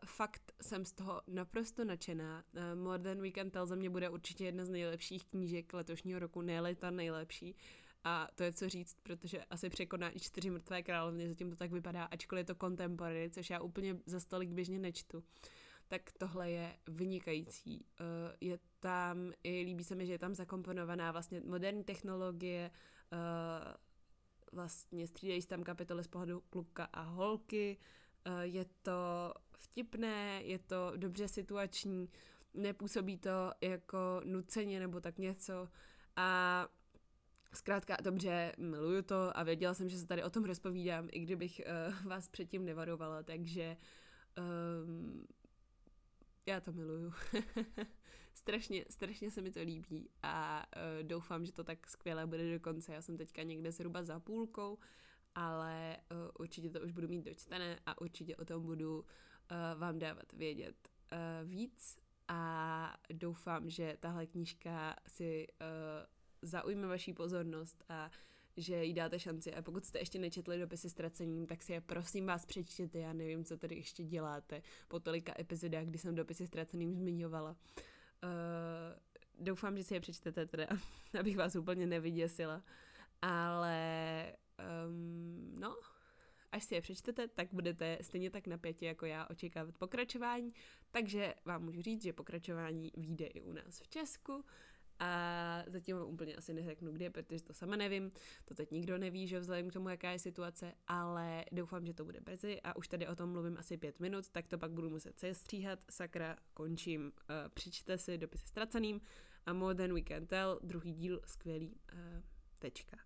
fakt 0.06 0.52
jsem 0.62 0.86
z 0.86 0.94
toho 0.94 1.22
naprosto 1.28 1.84
nadšená. 1.84 2.44
Uh, 2.54 2.82
More 2.84 3.04
Than 3.04 3.22
We 3.22 3.32
Can 3.32 3.50
Tell 3.50 3.66
za 3.66 3.76
mě 3.76 3.90
bude 3.90 4.10
určitě 4.10 4.46
jedna 4.46 4.66
z 4.66 4.70
nejlepších 4.70 5.26
knížek 5.26 5.74
letošního 5.74 6.20
roku, 6.20 6.42
ne 6.42 6.76
ta 6.76 6.92
nejlepší. 6.92 7.56
A 8.04 8.28
to 8.36 8.44
je 8.44 8.54
co 8.54 8.70
říct, 8.70 8.98
protože 9.04 9.44
asi 9.44 9.70
překoná 9.70 10.16
i 10.16 10.20
čtyři 10.20 10.50
mrtvé 10.50 10.84
královny, 10.84 11.28
zatím 11.28 11.50
to 11.50 11.56
tak 11.56 11.72
vypadá, 11.72 12.04
ačkoliv 12.04 12.42
je 12.42 12.46
to 12.46 12.66
contemporary, 12.66 13.30
což 13.30 13.50
já 13.50 13.62
úplně 13.62 13.98
za 14.06 14.20
stolik 14.20 14.50
běžně 14.50 14.80
nečtu. 14.80 15.24
Tak 15.88 16.02
tohle 16.18 16.52
je 16.52 16.78
vynikající. 16.88 17.86
Uh, 18.00 18.06
je 18.42 18.60
tam, 18.80 19.34
i 19.44 19.62
líbí 19.62 19.84
se 19.84 19.96
mi, 19.96 20.06
že 20.06 20.12
je 20.12 20.20
tam 20.20 20.36
zakomponovaná 20.36 21.12
vlastně 21.12 21.42
moderní 21.46 21.84
technologie, 21.84 22.72
uh, 23.12 23.74
vlastně 24.54 25.08
střídají 25.08 25.42
se 25.42 25.48
tam 25.48 25.64
kapitoly 25.64 26.04
z 26.04 26.08
pohledu 26.08 26.42
kluka 26.50 26.86
a 26.94 27.02
holky, 27.02 27.78
eh, 28.26 28.46
je 28.48 28.66
to 28.82 29.34
vtipné, 29.58 30.42
je 30.44 30.60
to 30.60 30.92
dobře 30.96 31.28
situační, 31.28 32.10
nepůsobí 32.54 33.18
to 33.18 33.52
jako 33.62 34.22
nuceně 34.24 34.80
nebo 34.80 35.00
tak 35.00 35.18
něco 35.18 35.70
a 36.16 36.68
zkrátka 37.54 37.98
dobře, 38.04 38.54
miluju 38.58 39.02
to 39.02 39.38
a 39.38 39.44
věděla 39.44 39.74
jsem, 39.74 39.90
že 39.90 39.98
se 39.98 40.08
tady 40.08 40.24
o 40.24 40.30
tom 40.30 40.46
rozpovídám, 40.46 41.08
i 41.12 41.20
kdybych 41.20 41.62
uh, 41.66 42.08
vás 42.08 42.28
předtím 42.28 42.66
nevarovala, 42.66 43.24
takže 43.24 43.78
um, 44.86 45.28
já 46.46 46.62
to 46.62 46.72
miluju. 46.72 47.14
strašně, 48.34 48.86
strašně 48.90 49.32
se 49.32 49.42
mi 49.42 49.52
to 49.52 49.62
líbí 49.62 50.10
a 50.24 50.66
uh, 50.76 51.08
doufám, 51.08 51.46
že 51.46 51.52
to 51.52 51.64
tak 51.64 51.90
skvěle 51.90 52.26
bude 52.26 52.54
do 52.54 52.60
konce. 52.60 52.94
Já 52.94 53.02
jsem 53.02 53.18
teďka 53.18 53.44
někde 53.44 53.72
zhruba 53.72 54.04
za 54.04 54.20
půlkou, 54.20 54.78
ale 55.36 55.98
uh, 56.12 56.18
určitě 56.40 56.70
to 56.70 56.82
už 56.82 56.92
budu 56.92 57.08
mít 57.08 57.26
dočtené 57.26 57.80
a 57.86 58.02
určitě 58.02 58.36
o 58.36 58.46
tom 58.46 58.64
budu 58.66 59.06
vám 59.76 60.00
dávat 60.00 60.34
vědět 60.34 60.90
uh, 61.12 61.50
víc 61.50 61.98
a 62.28 62.98
doufám, 63.14 63.70
že 63.70 63.98
tahle 64.00 64.26
knížka 64.26 64.96
si 65.08 65.48
uh, 65.48 65.68
zaujme 66.42 66.88
vaší 66.88 67.14
pozornost 67.14 67.84
a 67.90 68.12
že 68.58 68.84
jí 68.84 68.94
dáte 68.94 69.20
šanci. 69.20 69.54
A 69.54 69.62
pokud 69.62 69.86
jste 69.86 70.00
ještě 70.00 70.20
nečetli 70.20 70.60
dopisy 70.60 70.90
ztracením, 70.90 71.46
tak 71.48 71.64
si 71.64 71.74
je 71.74 71.82
prosím 71.82 72.26
vás 72.26 72.46
přečtěte. 72.46 73.00
Já 73.00 73.14
nevím, 73.14 73.46
co 73.46 73.58
tady 73.58 73.76
ještě 73.76 74.04
děláte 74.04 74.62
po 74.88 75.00
tolika 75.00 75.34
epizodách, 75.40 75.86
kdy 75.86 75.98
jsem 75.98 76.16
dopisy 76.16 76.48
ztraceným 76.48 76.94
zmiňovala. 76.94 77.50
Uh, 77.50 79.46
doufám, 79.46 79.78
že 79.78 79.84
si 79.84 79.94
je 79.94 80.00
přečtete 80.00 80.46
teda, 80.46 80.68
abych 81.20 81.38
vás 81.38 81.56
úplně 81.56 81.88
nevyděsila. 81.88 82.64
Ale 83.22 84.34
um, 84.88 85.60
no, 85.60 85.78
až 86.54 86.64
si 86.64 86.76
je 86.76 86.82
přečtete, 86.82 87.28
tak 87.28 87.48
budete 87.52 87.98
stejně 88.02 88.30
tak 88.30 88.48
napětě 88.48 88.86
jako 88.86 89.06
já 89.06 89.28
očekávat 89.30 89.78
pokračování. 89.78 90.54
Takže 90.92 91.34
vám 91.46 91.64
můžu 91.64 91.82
říct, 91.82 92.04
že 92.04 92.14
pokračování 92.14 92.92
vyjde 92.98 93.26
i 93.26 93.42
u 93.42 93.54
nás 93.54 93.80
v 93.80 93.88
Česku. 93.88 94.46
A 95.00 95.64
zatím 95.68 95.98
vám 95.98 96.08
úplně 96.08 96.36
asi 96.36 96.54
neřeknu 96.54 96.92
kde, 96.92 97.10
protože 97.10 97.44
to 97.44 97.54
sama 97.54 97.76
nevím, 97.76 98.12
to 98.46 98.56
teď 98.56 98.72
nikdo 98.72 98.98
neví, 98.98 99.28
že 99.28 99.40
vzhledem 99.40 99.70
k 99.70 99.74
tomu, 99.74 99.90
jaká 99.90 100.12
je 100.12 100.20
situace, 100.20 100.74
ale 100.88 101.46
doufám, 101.52 101.86
že 101.86 101.94
to 101.94 102.06
bude 102.06 102.22
brzy 102.22 102.62
a 102.62 102.76
už 102.76 102.88
tady 102.88 103.08
o 103.08 103.16
tom 103.16 103.30
mluvím 103.30 103.58
asi 103.58 103.78
pět 103.78 104.00
minut, 104.00 104.30
tak 104.30 104.48
to 104.48 104.58
pak 104.58 104.72
budu 104.72 104.90
muset 104.90 105.22
stříhat. 105.32 105.80
sakra, 105.90 106.38
končím, 106.54 107.12
uh, 107.86 107.96
si 107.96 108.18
dopisy 108.18 108.48
ztraceným 108.48 109.02
a 109.46 109.54
More 109.54 109.76
Than 109.76 109.94
We 109.94 110.02
Can 110.08 110.26
Tell, 110.26 110.60
druhý 110.64 110.94
díl, 110.94 111.22
skvělý, 111.26 111.76
uh, 111.94 112.22
tečka. 112.60 112.98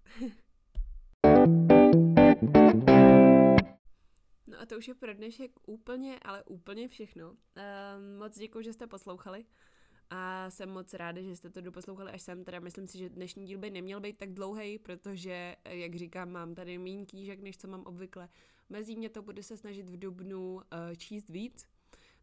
No 4.47 4.59
a 4.61 4.65
to 4.65 4.77
už 4.77 4.87
je 4.87 4.95
pro 4.95 5.13
dnešek 5.13 5.51
úplně, 5.65 6.19
ale 6.19 6.43
úplně 6.43 6.87
všechno. 6.87 7.29
Um, 7.29 7.37
moc 8.17 8.37
děkuji, 8.37 8.61
že 8.61 8.73
jste 8.73 8.87
poslouchali 8.87 9.45
a 10.09 10.49
jsem 10.49 10.69
moc 10.69 10.93
ráda, 10.93 11.21
že 11.21 11.35
jste 11.35 11.49
to 11.49 11.61
doposlouchali 11.61 12.11
až 12.11 12.21
sem. 12.21 12.43
Teda 12.43 12.59
myslím 12.59 12.87
si, 12.87 12.97
že 12.97 13.09
dnešní 13.09 13.45
díl 13.45 13.59
by 13.59 13.69
neměl 13.69 13.99
být 13.99 14.17
tak 14.17 14.33
dlouhý, 14.33 14.79
protože, 14.79 15.55
jak 15.65 15.95
říkám, 15.95 16.31
mám 16.31 16.55
tady 16.55 16.77
méně 16.77 17.05
knížek, 17.05 17.39
než 17.39 17.57
co 17.57 17.67
mám 17.67 17.83
obvykle. 17.83 18.29
Mezi 18.69 18.95
mě 18.95 19.09
to 19.09 19.21
budu 19.21 19.43
se 19.43 19.57
snažit 19.57 19.89
v 19.89 19.99
Dubnu 19.99 20.53
uh, 20.55 20.61
číst 20.97 21.29
víc. 21.29 21.67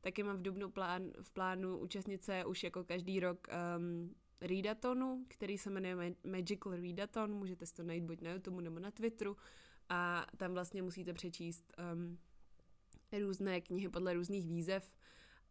Taky 0.01 0.23
mám 0.23 0.37
v 0.37 0.43
Dubnu 0.43 0.71
plán, 0.71 1.13
v 1.23 1.31
plánu 1.31 1.79
účastnice 1.79 2.45
už 2.45 2.65
jako 2.65 2.85
každý 2.85 3.21
rok 3.21 3.49
um, 3.77 4.15
readatonu, 4.41 5.25
který 5.29 5.59
se 5.59 5.71
jmenuje 5.71 6.15
Magical 6.25 6.73
Readaton, 6.73 7.35
můžete 7.35 7.67
si 7.67 7.75
to 7.75 7.83
najít 7.83 8.05
buď 8.05 8.23
na 8.23 8.33
YouTube 8.33 8.63
nebo 8.63 8.79
na 8.79 8.91
Twitteru 8.91 9.37
a 9.89 10.27
tam 10.37 10.53
vlastně 10.53 10.83
musíte 10.83 11.13
přečíst 11.13 11.73
um, 11.95 12.19
různé 13.21 13.61
knihy 13.61 13.89
podle 13.89 14.15
různých 14.15 14.49
výzev. 14.49 14.91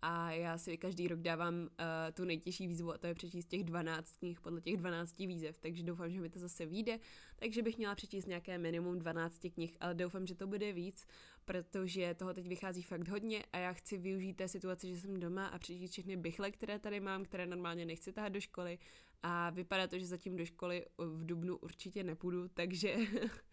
A 0.05 0.31
já 0.31 0.57
si 0.57 0.77
každý 0.77 1.07
rok 1.07 1.19
dávám 1.19 1.55
uh, 1.55 1.67
tu 2.13 2.25
nejtěžší 2.25 2.67
výzvu 2.67 2.93
a 2.93 2.97
to 2.97 3.07
je 3.07 3.15
přečíst 3.15 3.45
těch 3.45 3.63
12 3.63 4.17
knih 4.17 4.41
podle 4.41 4.61
těch 4.61 4.77
12 4.77 5.19
výzev, 5.19 5.59
takže 5.59 5.84
doufám, 5.84 6.09
že 6.09 6.21
mi 6.21 6.29
to 6.29 6.39
zase 6.39 6.65
vyjde, 6.65 6.99
takže 7.36 7.61
bych 7.61 7.77
měla 7.77 7.95
přečíst 7.95 8.25
nějaké 8.25 8.57
minimum 8.57 8.99
12 8.99 9.39
knih, 9.53 9.77
ale 9.79 9.93
doufám, 9.93 10.27
že 10.27 10.36
to 10.36 10.47
bude 10.47 10.73
víc, 10.73 11.05
protože 11.45 12.13
toho 12.13 12.34
teď 12.34 12.47
vychází 12.47 12.81
fakt 12.81 13.07
hodně 13.07 13.43
a 13.53 13.57
já 13.57 13.73
chci 13.73 13.97
využít 13.97 14.34
té 14.34 14.47
situace, 14.47 14.88
že 14.88 14.97
jsem 14.97 15.19
doma 15.19 15.47
a 15.47 15.59
přečíst 15.59 15.91
všechny 15.91 16.17
bychle, 16.17 16.51
které 16.51 16.79
tady 16.79 16.99
mám, 16.99 17.25
které 17.25 17.45
normálně 17.45 17.86
nechci 17.86 18.13
tahat 18.13 18.31
do 18.31 18.41
školy. 18.41 18.79
A 19.23 19.49
vypadá 19.49 19.88
to, 19.88 19.99
že 19.99 20.05
zatím 20.05 20.36
do 20.36 20.45
školy 20.45 20.86
v 20.97 21.25
Dubnu 21.25 21.57
určitě 21.57 22.03
nepůjdu, 22.03 22.47
takže, 22.47 22.95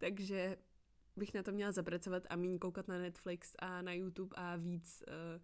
takže 0.00 0.56
bych 1.16 1.34
na 1.34 1.42
to 1.42 1.52
měla 1.52 1.72
zapracovat 1.72 2.22
a 2.30 2.36
méně 2.36 2.58
koukat 2.58 2.88
na 2.88 2.98
Netflix 2.98 3.54
a 3.58 3.82
na 3.82 3.92
YouTube 3.92 4.36
a 4.36 4.56
víc 4.56 5.02
uh, 5.08 5.42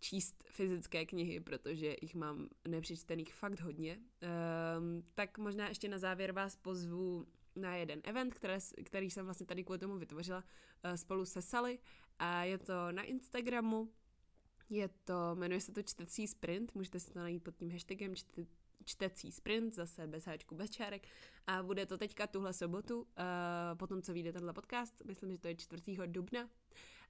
číst 0.00 0.44
fyzické 0.46 1.06
knihy, 1.06 1.40
protože 1.40 1.96
jich 2.02 2.14
mám 2.14 2.48
nepřečtených 2.68 3.34
fakt 3.34 3.60
hodně. 3.60 3.98
Um, 3.98 5.02
tak 5.14 5.38
možná 5.38 5.68
ještě 5.68 5.88
na 5.88 5.98
závěr 5.98 6.32
vás 6.32 6.56
pozvu 6.56 7.26
na 7.56 7.76
jeden 7.76 8.00
event, 8.04 8.34
které, 8.34 8.58
který 8.84 9.10
jsem 9.10 9.24
vlastně 9.24 9.46
tady 9.46 9.64
kvůli 9.64 9.78
tomu 9.78 9.98
vytvořila 9.98 10.38
uh, 10.84 10.94
spolu 10.94 11.24
se 11.24 11.42
Sally. 11.42 11.78
A 12.18 12.44
je 12.44 12.58
to 12.58 12.92
na 12.92 13.02
Instagramu, 13.02 13.92
je 14.70 14.88
to, 14.88 15.34
jmenuje 15.34 15.60
se 15.60 15.72
to 15.72 15.82
Čtecí 15.82 16.28
sprint, 16.28 16.74
můžete 16.74 17.00
si 17.00 17.12
to 17.12 17.18
najít 17.18 17.44
pod 17.44 17.56
tím 17.56 17.70
hashtagem 17.70 18.16
čte, 18.16 18.46
čtecí 18.84 19.32
sprint, 19.32 19.74
zase 19.74 20.06
bez 20.06 20.26
háčku, 20.26 20.54
bez 20.54 20.70
čárek. 20.70 21.06
A 21.46 21.62
bude 21.62 21.86
to 21.86 21.98
teďka 21.98 22.26
tuhle 22.26 22.52
sobotu, 22.52 23.00
uh, 23.00 23.06
potom 23.74 24.02
co 24.02 24.12
vyjde 24.12 24.32
tenhle 24.32 24.52
podcast, 24.52 25.02
myslím, 25.04 25.32
že 25.32 25.38
to 25.38 25.48
je 25.48 25.54
4. 25.54 25.82
dubna 26.06 26.48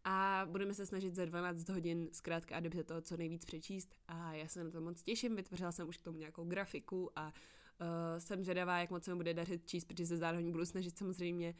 a 0.05 0.47
budeme 0.51 0.75
se 0.75 0.87
snažit 0.87 1.15
za 1.15 1.25
12 1.25 1.69
hodin 1.69 2.09
zkrátka 2.13 2.57
a 2.57 2.61
dobře 2.61 2.85
to 2.85 3.01
co 3.01 3.17
nejvíc 3.17 3.45
přečíst 3.45 3.95
a 4.09 4.33
já 4.35 4.49
se 4.49 4.65
na 4.65 4.71
to 4.71 4.81
moc 4.81 5.03
těším, 5.03 5.37
vytvořila 5.37 5.73
jsem 5.73 5.89
už 5.89 5.97
k 5.97 6.03
tomu 6.03 6.19
nějakou 6.19 6.45
grafiku 6.45 7.11
a 7.17 7.27
uh, 7.27 8.19
jsem 8.19 8.45
zvědavá, 8.45 8.79
jak 8.79 8.91
moc 8.91 9.05
se 9.05 9.11
mi 9.11 9.17
bude 9.17 9.35
dařit 9.35 9.67
číst, 9.67 9.85
protože 9.85 10.07
se 10.07 10.17
zároveň 10.17 10.53
budu 10.53 10.67
snažit 10.67 10.99
samozřejmě 10.99 11.55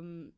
um, 0.00 0.32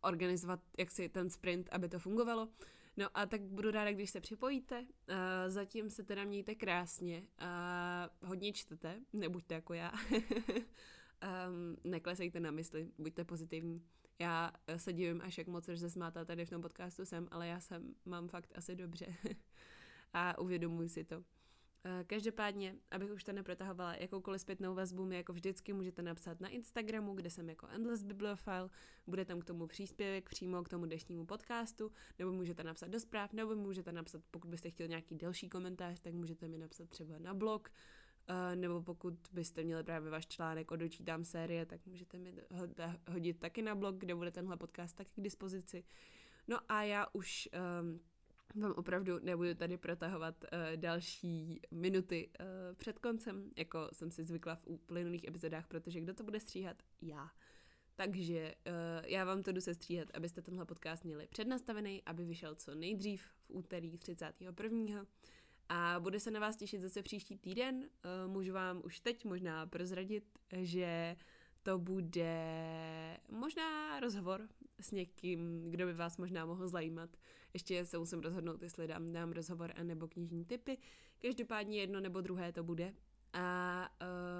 organizovat 0.00 0.60
jaksi 0.78 1.08
ten 1.08 1.30
sprint, 1.30 1.68
aby 1.72 1.88
to 1.88 1.98
fungovalo. 1.98 2.48
No 2.96 3.08
a 3.14 3.26
tak 3.26 3.42
budu 3.42 3.70
ráda, 3.70 3.92
když 3.92 4.10
se 4.10 4.20
připojíte. 4.20 4.86
Zatím 5.48 5.90
se 5.90 6.02
teda 6.02 6.24
mějte 6.24 6.54
krásně. 6.54 7.22
Uh, 7.42 8.28
hodně 8.28 8.52
čtete, 8.52 9.00
nebuďte 9.12 9.54
jako 9.54 9.74
já. 9.74 9.92
neklesejte 11.84 12.40
na 12.40 12.50
mysli, 12.50 12.88
buďte 12.98 13.24
pozitivní. 13.24 13.82
Já 14.18 14.52
se 14.76 14.92
divím, 14.92 15.20
až 15.20 15.38
jak 15.38 15.46
moc 15.46 15.64
se 15.64 15.90
smáta 15.90 16.24
tady 16.24 16.46
v 16.46 16.50
tom 16.50 16.62
podcastu 16.62 17.04
jsem, 17.04 17.28
ale 17.30 17.46
já 17.46 17.60
jsem, 17.60 17.94
mám 18.04 18.28
fakt 18.28 18.52
asi 18.54 18.76
dobře 18.76 19.06
a 20.12 20.38
uvědomuji 20.38 20.88
si 20.88 21.04
to. 21.04 21.24
Eh, 21.84 22.04
každopádně, 22.04 22.76
abych 22.90 23.12
už 23.12 23.24
to 23.24 23.32
neprotahovala, 23.32 23.94
jakoukoliv 23.94 24.40
zpětnou 24.40 24.74
vazbu 24.74 25.04
mi 25.04 25.16
jako 25.16 25.32
vždycky 25.32 25.72
můžete 25.72 26.02
napsat 26.02 26.40
na 26.40 26.48
Instagramu, 26.48 27.14
kde 27.14 27.30
jsem 27.30 27.48
jako 27.48 27.66
Endless 27.66 28.02
Bibliophile, 28.02 28.70
bude 29.06 29.24
tam 29.24 29.40
k 29.40 29.44
tomu 29.44 29.66
příspěvek 29.66 30.28
přímo 30.28 30.62
k 30.62 30.68
tomu 30.68 30.84
dnešnímu 30.84 31.26
podcastu, 31.26 31.92
nebo 32.18 32.32
můžete 32.32 32.64
napsat 32.64 32.90
do 32.90 33.00
zpráv, 33.00 33.32
nebo 33.32 33.56
můžete 33.56 33.92
napsat, 33.92 34.22
pokud 34.30 34.50
byste 34.50 34.70
chtěl 34.70 34.88
nějaký 34.88 35.14
delší 35.14 35.48
komentář, 35.48 36.00
tak 36.00 36.14
můžete 36.14 36.48
mi 36.48 36.58
napsat 36.58 36.88
třeba 36.88 37.18
na 37.18 37.34
blog, 37.34 37.70
Uh, 38.30 38.56
nebo 38.56 38.82
pokud 38.82 39.14
byste 39.32 39.64
měli 39.64 39.84
právě 39.84 40.10
váš 40.10 40.26
článek 40.26 40.70
o 40.70 40.76
dočítám 40.76 41.24
série, 41.24 41.66
tak 41.66 41.86
můžete 41.86 42.18
mi 42.18 42.34
hodit 43.10 43.38
taky 43.38 43.62
na 43.62 43.74
blog, 43.74 43.96
kde 43.96 44.14
bude 44.14 44.30
tenhle 44.30 44.56
podcast 44.56 44.96
taky 44.96 45.10
k 45.14 45.20
dispozici. 45.20 45.84
No 46.48 46.58
a 46.68 46.82
já 46.82 47.06
už 47.12 47.48
um, 47.82 48.00
vám 48.54 48.72
opravdu 48.72 49.18
nebudu 49.22 49.54
tady 49.54 49.76
protahovat 49.78 50.44
uh, 50.44 50.76
další 50.76 51.60
minuty 51.70 52.30
uh, 52.40 52.46
před 52.76 52.98
koncem, 52.98 53.50
jako 53.56 53.88
jsem 53.92 54.10
si 54.10 54.24
zvykla 54.24 54.54
v 54.54 54.66
uplynulých 54.66 55.28
epizodách, 55.28 55.66
protože 55.66 56.00
kdo 56.00 56.14
to 56.14 56.24
bude 56.24 56.40
stříhat? 56.40 56.82
Já. 57.02 57.30
Takže 57.96 58.54
uh, 58.66 59.06
já 59.06 59.24
vám 59.24 59.42
to 59.42 59.52
jdu 59.52 59.60
se 59.60 59.74
stříhat, 59.74 60.08
abyste 60.14 60.42
tenhle 60.42 60.64
podcast 60.64 61.04
měli 61.04 61.26
přednastavený, 61.26 62.02
aby 62.06 62.24
vyšel 62.24 62.54
co 62.54 62.74
nejdřív 62.74 63.22
v 63.22 63.50
úterý 63.50 63.98
31. 63.98 65.06
A 65.68 66.00
bude 66.00 66.20
se 66.20 66.30
na 66.30 66.40
vás 66.40 66.56
těšit 66.56 66.80
zase 66.80 67.02
příští 67.02 67.38
týden. 67.38 67.76
Uh, 67.76 68.32
můžu 68.32 68.52
vám 68.52 68.82
už 68.84 69.00
teď 69.00 69.24
možná 69.24 69.66
prozradit, 69.66 70.24
že 70.52 71.16
to 71.62 71.78
bude 71.78 72.36
možná 73.30 74.00
rozhovor 74.00 74.48
s 74.80 74.90
někým, 74.90 75.70
kdo 75.70 75.86
by 75.86 75.92
vás 75.92 76.18
možná 76.18 76.46
mohl 76.46 76.68
zajímat. 76.68 77.16
Ještě 77.54 77.84
se 77.84 77.98
musím 77.98 78.20
rozhodnout, 78.20 78.62
jestli 78.62 78.86
dám, 78.86 79.12
dám 79.12 79.32
rozhovor 79.32 79.72
a 79.76 79.82
nebo 79.82 80.08
knižní 80.08 80.44
typy. 80.44 80.78
Každopádně 81.18 81.80
jedno 81.80 82.00
nebo 82.00 82.20
druhé 82.20 82.52
to 82.52 82.62
bude. 82.62 82.94
A 83.32 83.88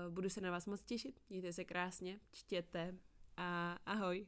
uh, 0.07 0.15
budu 0.15 0.29
se 0.29 0.41
na 0.41 0.51
vás 0.51 0.67
moc 0.67 0.83
těšit. 0.83 1.21
Mějte 1.31 1.53
se 1.53 1.65
krásně, 1.65 2.21
čtěte 2.31 2.95
a 3.37 3.79
ahoj. 3.87 4.27